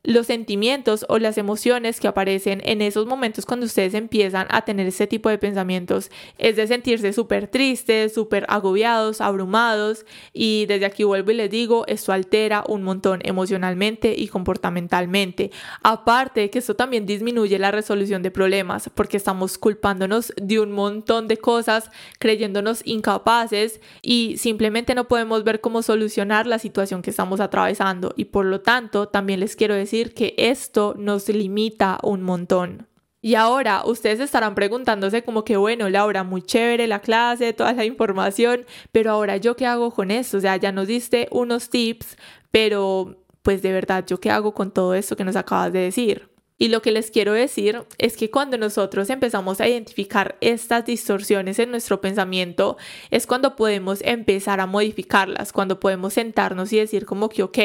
los 0.06 0.28
sentimientos 0.28 1.06
o 1.10 1.18
las 1.18 1.38
emociones 1.38 2.00
que 2.00 2.08
aparecen 2.08 2.62
en 2.64 2.82
esos 2.82 3.06
momentos 3.06 3.46
cuando 3.46 3.66
ustedes 3.66 3.94
empiezan 3.94 4.48
a 4.50 4.62
tener 4.62 4.88
ese 4.88 5.08
tipo 5.08 5.30
de 5.30 5.38
pensamientos. 5.38 6.12
Es 6.38 6.56
de 6.56 6.68
sentirse 6.68 7.12
súper 7.14 7.48
tristes, 7.48 8.14
súper 8.14 8.46
agobiados, 8.48 9.22
abrumados. 9.22 10.06
Y 10.34 10.66
desde 10.68 10.86
aquí 10.86 11.04
vuelvo 11.04 11.32
y 11.32 11.36
les 11.36 11.50
digo, 11.50 11.86
esto 11.88 12.14
altera 12.14 12.64
un 12.68 12.84
montón 12.84 13.22
emocionalmente 13.24 14.14
y 14.16 14.28
comportamentalmente. 14.28 15.52
Aparte 15.84 16.50
que 16.50 16.60
esto 16.60 16.76
también 16.76 17.06
disminuye 17.06 17.58
la 17.60 17.72
resolución 17.72 18.22
de 18.22 18.32
problemas 18.32 18.90
porque 18.94 19.18
estamos 19.18 19.58
culpándonos 19.58 20.34
de 20.38 20.60
un 20.60 20.72
montón 20.72 21.28
de 21.28 21.38
cosas, 21.38 21.90
creyéndonos 22.20 22.82
incapaces 22.86 23.82
y 24.02 24.38
simplemente 24.38 24.94
no 24.94 25.08
podemos 25.08 25.44
ver 25.44 25.62
cómo 25.62 25.82
solucionar 25.82 26.48
la 26.48 26.60
situación 26.60 27.02
que 27.02 27.10
estamos 27.10 27.40
atravesando. 27.40 28.14
Y 28.16 28.26
por 28.26 28.46
lo 28.46 28.62
tanto 28.62 29.08
también 29.08 29.40
les 29.40 29.56
quiero 29.56 29.74
decir 29.74 29.95
que 30.04 30.36
esto 30.38 30.96
nos 30.98 31.30
limita 31.30 32.00
un 32.04 32.22
montón. 32.22 32.88
Y 33.22 33.34
ahora 33.34 33.84
ustedes 33.86 34.20
estarán 34.20 34.54
preguntándose 34.54 35.24
como 35.24 35.44
que, 35.44 35.58
bueno, 35.58 35.90
Laura, 35.90 36.24
muy 36.24 36.44
chévere 36.44 36.86
la 36.86 37.00
clase, 37.00 37.54
toda 37.54 37.74
la 37.74 37.84
información, 37.84 38.66
pero 38.92 39.12
ahora 39.12 39.38
yo 39.38 39.56
qué 39.56 39.66
hago 39.66 39.90
con 39.90 40.12
esto? 40.12 40.38
O 40.38 40.42
sea, 40.42 40.58
ya 40.58 40.72
nos 40.72 40.88
diste 40.88 41.28
unos 41.32 41.70
tips, 41.72 42.18
pero 42.52 43.26
pues 43.42 43.64
de 43.64 43.72
verdad, 43.72 44.06
¿yo 44.06 44.20
qué 44.20 44.30
hago 44.30 44.54
con 44.54 44.72
todo 44.72 44.94
esto 44.94 45.16
que 45.16 45.24
nos 45.24 45.36
acabas 45.36 45.74
de 45.74 45.80
decir? 45.80 46.30
Y 46.58 46.70
lo 46.70 46.82
que 46.82 46.92
les 46.92 47.12
quiero 47.12 47.34
decir 47.34 47.84
es 47.98 48.16
que 48.16 48.32
cuando 48.32 48.58
nosotros 48.58 49.10
empezamos 49.10 49.60
a 49.60 49.68
identificar 49.68 50.38
estas 50.40 50.86
distorsiones 50.86 51.60
en 51.60 51.70
nuestro 51.72 52.00
pensamiento, 52.00 52.78
es 53.12 53.28
cuando 53.28 53.58
podemos 53.58 54.00
empezar 54.04 54.62
a 54.62 54.66
modificarlas, 54.66 55.52
cuando 55.52 55.82
podemos 55.82 56.14
sentarnos 56.14 56.72
y 56.72 56.78
decir 56.78 57.06
como 57.06 57.28
que, 57.28 57.44
ok, 57.44 57.58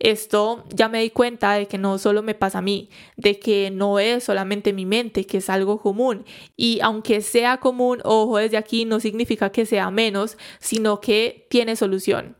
esto 0.00 0.64
ya 0.74 0.88
me 0.88 1.00
di 1.00 1.10
cuenta 1.10 1.54
de 1.54 1.66
que 1.66 1.78
no 1.78 1.98
solo 1.98 2.22
me 2.22 2.34
pasa 2.34 2.58
a 2.58 2.62
mí, 2.62 2.90
de 3.16 3.38
que 3.38 3.70
no 3.70 3.98
es 4.00 4.24
solamente 4.24 4.72
mi 4.72 4.86
mente, 4.86 5.24
que 5.24 5.38
es 5.38 5.48
algo 5.48 5.80
común. 5.80 6.24
Y 6.56 6.80
aunque 6.82 7.22
sea 7.22 7.58
común, 7.58 8.00
ojo, 8.04 8.38
desde 8.38 8.56
aquí 8.56 8.84
no 8.84 8.98
significa 8.98 9.50
que 9.50 9.66
sea 9.66 9.90
menos, 9.90 10.36
sino 10.58 11.00
que 11.00 11.46
tiene 11.48 11.76
solución 11.76 12.36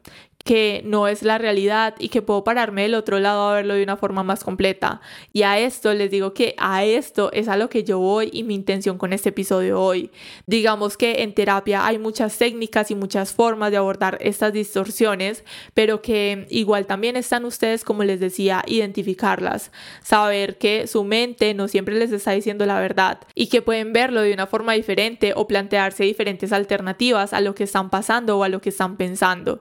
que 0.47 0.81
no 0.85 1.09
es 1.09 1.25
la 1.25 1.39
realidad 1.39 1.97
y 1.99 2.09
que 2.09 2.23
puedo 2.23 2.45
pararme 2.45 2.83
del 2.83 2.95
otro 2.95 3.19
lado 3.19 3.49
a 3.49 3.55
verlo 3.57 3.75
de 3.75 3.83
una 3.83 3.97
forma 3.97 4.23
más 4.23 4.45
completa. 4.45 5.01
Y 5.33 5.43
a 5.43 5.59
esto 5.59 5.93
les 5.93 6.09
digo 6.09 6.35
que 6.35 6.55
a 6.57 6.85
esto 6.85 7.33
es 7.33 7.49
a 7.49 7.57
lo 7.57 7.69
que 7.69 7.83
yo 7.83 7.99
voy 7.99 8.31
y 8.33 8.45
mi 8.45 8.55
intención 8.55 8.97
con 8.97 9.13
este 9.13 9.31
episodio 9.31 9.81
hoy. 9.81 10.13
Digamos 10.47 10.97
que 10.97 11.25
en 11.25 11.35
terapia 11.35 11.85
hay 11.85 11.99
muchas 11.99 12.39
técnicas 12.39 12.93
y 12.93 12.95
muchas 12.95 13.33
formas 13.33 13.73
de 13.73 13.79
abordar 13.79 14.19
estas 14.21 14.53
distorsiones, 14.53 15.43
pero 15.75 16.01
que 16.01 16.47
igual 16.49 16.87
también 16.87 17.17
están 17.17 17.45
ustedes, 17.45 17.83
como 17.83 18.05
les 18.05 18.21
decía, 18.21 18.63
identificarlas, 18.69 19.73
saber 20.05 20.59
que 20.59 20.87
su 20.87 21.03
mente 21.03 21.55
no 21.55 21.67
siempre 21.67 21.97
les 21.97 22.13
está 22.13 22.31
diciendo 22.31 22.67
la 22.67 22.79
verdad 22.79 23.19
y 23.35 23.49
que 23.49 23.63
pueden 23.63 23.93
verlo 23.93 24.21
de 24.23 24.33
una 24.33 24.47
forma 24.47 24.75
diferente 24.75 25.33
o 25.35 25.49
plantearse 25.49 26.05
diferentes 26.05 26.53
alternativas 26.53 27.33
a 27.33 27.41
lo 27.41 27.57
que 27.57 27.65
están 27.65 27.91
pasando 27.91 28.39
o 28.39 28.45
a 28.45 28.49
lo 28.49 28.61
que 28.61 28.69
están 28.69 28.97
pensando. 28.97 29.61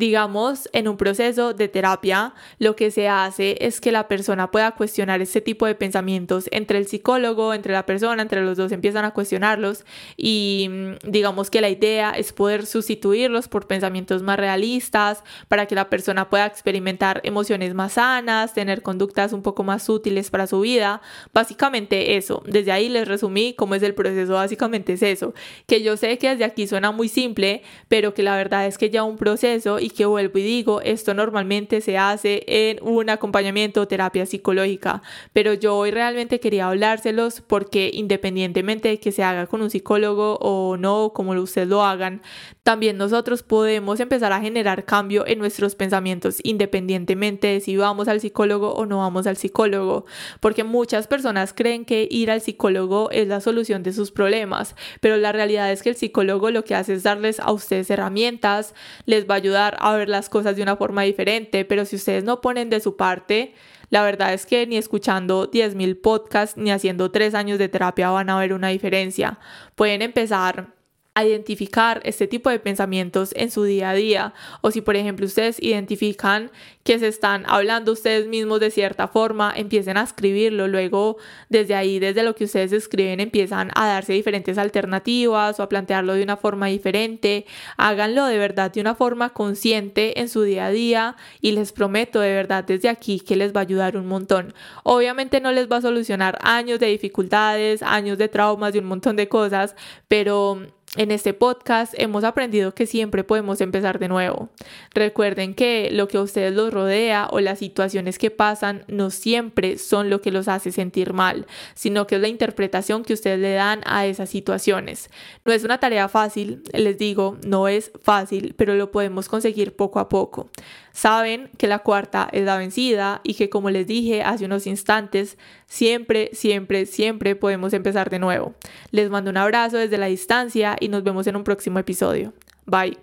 Digamos, 0.00 0.66
en 0.72 0.88
un 0.88 0.96
proceso 0.96 1.52
de 1.52 1.68
terapia, 1.68 2.32
lo 2.58 2.74
que 2.74 2.90
se 2.90 3.06
hace 3.06 3.58
es 3.60 3.82
que 3.82 3.92
la 3.92 4.08
persona 4.08 4.50
pueda 4.50 4.70
cuestionar 4.70 5.20
este 5.20 5.42
tipo 5.42 5.66
de 5.66 5.74
pensamientos 5.74 6.48
entre 6.52 6.78
el 6.78 6.86
psicólogo, 6.86 7.52
entre 7.52 7.74
la 7.74 7.84
persona, 7.84 8.22
entre 8.22 8.40
los 8.40 8.56
dos 8.56 8.72
empiezan 8.72 9.04
a 9.04 9.10
cuestionarlos 9.10 9.84
y 10.16 10.68
mm, 10.70 11.10
digamos 11.10 11.50
que 11.50 11.60
la 11.60 11.68
idea 11.68 12.12
es 12.12 12.32
poder 12.32 12.64
sustituirlos 12.64 13.48
por 13.48 13.66
pensamientos 13.66 14.22
más 14.22 14.38
realistas 14.38 15.22
para 15.48 15.66
que 15.66 15.74
la 15.74 15.90
persona 15.90 16.30
pueda 16.30 16.46
experimentar 16.46 17.20
emociones 17.22 17.74
más 17.74 17.92
sanas, 17.92 18.54
tener 18.54 18.80
conductas 18.80 19.34
un 19.34 19.42
poco 19.42 19.64
más 19.64 19.86
útiles 19.86 20.30
para 20.30 20.46
su 20.46 20.60
vida. 20.60 21.02
Básicamente 21.34 22.16
eso, 22.16 22.42
desde 22.46 22.72
ahí 22.72 22.88
les 22.88 23.06
resumí 23.06 23.52
cómo 23.52 23.74
es 23.74 23.82
el 23.82 23.94
proceso, 23.94 24.32
básicamente 24.32 24.94
es 24.94 25.02
eso, 25.02 25.34
que 25.66 25.82
yo 25.82 25.98
sé 25.98 26.16
que 26.16 26.30
desde 26.30 26.44
aquí 26.44 26.66
suena 26.66 26.90
muy 26.90 27.10
simple, 27.10 27.62
pero 27.88 28.14
que 28.14 28.22
la 28.22 28.34
verdad 28.34 28.66
es 28.66 28.78
que 28.78 28.88
ya 28.88 29.04
un 29.04 29.18
proceso 29.18 29.78
y 29.78 29.89
que 29.92 30.06
vuelvo 30.06 30.38
y 30.38 30.42
digo, 30.42 30.80
esto 30.80 31.14
normalmente 31.14 31.80
se 31.80 31.98
hace 31.98 32.44
en 32.46 32.78
un 32.82 33.10
acompañamiento 33.10 33.80
o 33.80 33.88
terapia 33.88 34.26
psicológica, 34.26 35.02
pero 35.32 35.54
yo 35.54 35.76
hoy 35.76 35.90
realmente 35.90 36.40
quería 36.40 36.68
hablárselos 36.68 37.40
porque 37.40 37.90
independientemente 37.92 38.88
de 38.88 39.00
que 39.00 39.12
se 39.12 39.22
haga 39.22 39.46
con 39.46 39.62
un 39.62 39.70
psicólogo 39.70 40.36
o 40.40 40.76
no, 40.76 41.12
como 41.14 41.32
ustedes 41.32 41.68
lo 41.68 41.84
hagan, 41.84 42.22
también 42.62 42.96
nosotros 42.96 43.42
podemos 43.42 44.00
empezar 44.00 44.32
a 44.32 44.40
generar 44.40 44.84
cambio 44.84 45.26
en 45.26 45.38
nuestros 45.38 45.74
pensamientos 45.74 46.38
independientemente 46.42 47.48
de 47.48 47.60
si 47.60 47.76
vamos 47.76 48.08
al 48.08 48.20
psicólogo 48.20 48.72
o 48.74 48.86
no 48.86 48.98
vamos 48.98 49.26
al 49.26 49.36
psicólogo, 49.36 50.04
porque 50.40 50.64
muchas 50.64 51.06
personas 51.06 51.52
creen 51.52 51.84
que 51.84 52.06
ir 52.10 52.30
al 52.30 52.40
psicólogo 52.40 53.10
es 53.10 53.28
la 53.28 53.40
solución 53.40 53.82
de 53.82 53.92
sus 53.92 54.10
problemas, 54.10 54.76
pero 55.00 55.16
la 55.16 55.32
realidad 55.32 55.72
es 55.72 55.82
que 55.82 55.90
el 55.90 55.96
psicólogo 55.96 56.50
lo 56.50 56.64
que 56.64 56.74
hace 56.74 56.94
es 56.94 57.02
darles 57.02 57.40
a 57.40 57.52
ustedes 57.52 57.90
herramientas, 57.90 58.74
les 59.06 59.28
va 59.28 59.34
a 59.34 59.38
ayudar 59.38 59.76
a 59.80 59.96
ver 59.96 60.08
las 60.08 60.28
cosas 60.28 60.56
de 60.56 60.62
una 60.62 60.76
forma 60.76 61.02
diferente, 61.02 61.64
pero 61.64 61.84
si 61.84 61.96
ustedes 61.96 62.24
no 62.24 62.40
ponen 62.40 62.70
de 62.70 62.80
su 62.80 62.96
parte, 62.96 63.54
la 63.90 64.02
verdad 64.02 64.32
es 64.32 64.46
que 64.46 64.66
ni 64.66 64.76
escuchando 64.76 65.50
10.000 65.50 66.00
podcasts 66.00 66.56
ni 66.56 66.70
haciendo 66.70 67.10
3 67.10 67.34
años 67.34 67.58
de 67.58 67.68
terapia 67.68 68.10
van 68.10 68.30
a 68.30 68.38
ver 68.38 68.52
una 68.52 68.68
diferencia. 68.68 69.38
Pueden 69.74 70.02
empezar 70.02 70.74
a 71.14 71.24
identificar 71.24 72.00
este 72.04 72.26
tipo 72.26 72.50
de 72.50 72.60
pensamientos 72.60 73.32
en 73.36 73.50
su 73.50 73.64
día 73.64 73.90
a 73.90 73.94
día. 73.94 74.34
O 74.60 74.70
si 74.70 74.80
por 74.80 74.96
ejemplo 74.96 75.26
ustedes 75.26 75.60
identifican 75.62 76.50
que 76.84 76.98
se 76.98 77.08
están 77.08 77.44
hablando 77.46 77.92
ustedes 77.92 78.26
mismos 78.26 78.60
de 78.60 78.70
cierta 78.70 79.08
forma, 79.08 79.52
empiecen 79.54 79.96
a 79.96 80.02
escribirlo, 80.02 80.66
luego 80.68 81.18
desde 81.48 81.74
ahí, 81.74 81.98
desde 81.98 82.22
lo 82.22 82.34
que 82.34 82.44
ustedes 82.44 82.72
escriben, 82.72 83.20
empiezan 83.20 83.70
a 83.74 83.86
darse 83.86 84.12
diferentes 84.12 84.56
alternativas 84.56 85.60
o 85.60 85.62
a 85.62 85.68
plantearlo 85.68 86.14
de 86.14 86.22
una 86.22 86.36
forma 86.36 86.66
diferente, 86.66 87.44
háganlo 87.76 88.26
de 88.26 88.38
verdad 88.38 88.72
de 88.72 88.80
una 88.80 88.94
forma 88.94 89.30
consciente 89.30 90.20
en 90.20 90.28
su 90.28 90.42
día 90.42 90.66
a 90.66 90.70
día 90.70 91.16
y 91.40 91.52
les 91.52 91.72
prometo 91.72 92.20
de 92.20 92.32
verdad 92.32 92.64
desde 92.64 92.88
aquí 92.88 93.20
que 93.20 93.36
les 93.36 93.54
va 93.54 93.60
a 93.60 93.62
ayudar 93.62 93.96
un 93.96 94.06
montón. 94.06 94.54
Obviamente 94.84 95.40
no 95.40 95.52
les 95.52 95.70
va 95.70 95.76
a 95.76 95.82
solucionar 95.82 96.38
años 96.42 96.80
de 96.80 96.86
dificultades, 96.86 97.82
años 97.82 98.16
de 98.16 98.28
traumas 98.28 98.74
y 98.74 98.78
un 98.78 98.86
montón 98.86 99.16
de 99.16 99.28
cosas, 99.28 99.74
pero 100.08 100.60
en 100.96 101.12
este 101.12 101.34
podcast 101.34 101.94
hemos 101.96 102.24
aprendido 102.24 102.74
que 102.74 102.84
siempre 102.84 103.22
podemos 103.22 103.60
empezar 103.60 104.00
de 104.00 104.08
nuevo. 104.08 104.48
Recuerden 104.92 105.54
que 105.54 105.88
lo 105.92 106.08
que 106.08 106.16
a 106.16 106.22
ustedes 106.22 106.52
los 106.52 106.74
rodea 106.74 107.28
o 107.30 107.38
las 107.38 107.60
situaciones 107.60 108.18
que 108.18 108.32
pasan 108.32 108.84
no 108.88 109.10
siempre 109.10 109.78
son 109.78 110.10
lo 110.10 110.20
que 110.20 110.32
los 110.32 110.48
hace 110.48 110.72
sentir 110.72 111.12
mal, 111.12 111.46
sino 111.74 112.08
que 112.08 112.16
es 112.16 112.20
la 112.20 112.26
interpretación 112.26 113.04
que 113.04 113.12
ustedes 113.12 113.38
le 113.38 113.52
dan 113.52 113.82
a 113.86 114.06
esas 114.06 114.30
situaciones. 114.30 115.10
No 115.44 115.52
es 115.52 115.62
una 115.62 115.78
tarea 115.78 116.08
fácil, 116.08 116.64
les 116.72 116.98
digo, 116.98 117.38
no 117.46 117.68
es 117.68 117.92
fácil, 118.02 118.54
pero 118.56 118.74
lo 118.74 118.90
podemos 118.90 119.28
conseguir 119.28 119.76
poco 119.76 120.00
a 120.00 120.08
poco. 120.08 120.50
Saben 120.92 121.50
que 121.56 121.66
la 121.66 121.80
cuarta 121.80 122.28
es 122.32 122.44
la 122.44 122.56
vencida 122.56 123.20
y 123.22 123.34
que 123.34 123.48
como 123.48 123.70
les 123.70 123.86
dije 123.86 124.22
hace 124.22 124.44
unos 124.44 124.66
instantes, 124.66 125.38
siempre, 125.66 126.30
siempre, 126.32 126.86
siempre 126.86 127.36
podemos 127.36 127.72
empezar 127.72 128.10
de 128.10 128.18
nuevo. 128.18 128.54
Les 128.90 129.10
mando 129.10 129.30
un 129.30 129.36
abrazo 129.36 129.76
desde 129.76 129.98
la 129.98 130.06
distancia 130.06 130.76
y 130.80 130.88
nos 130.88 131.02
vemos 131.02 131.26
en 131.26 131.36
un 131.36 131.44
próximo 131.44 131.78
episodio. 131.78 132.32
Bye. 132.66 132.98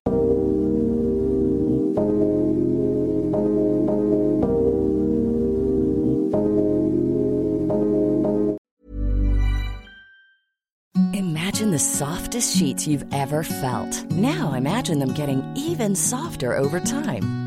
Imagine 11.14 11.72
the 11.72 11.80
softest 11.80 12.56
sheets 12.56 12.88
you've 12.88 13.06
ever 13.12 13.42
felt. 13.44 14.06
Now 14.12 14.54
imagine 14.54 15.00
them 15.00 15.14
getting 15.14 15.42
even 15.56 15.96
softer 15.96 16.56
over 16.56 16.80
time. 16.80 17.47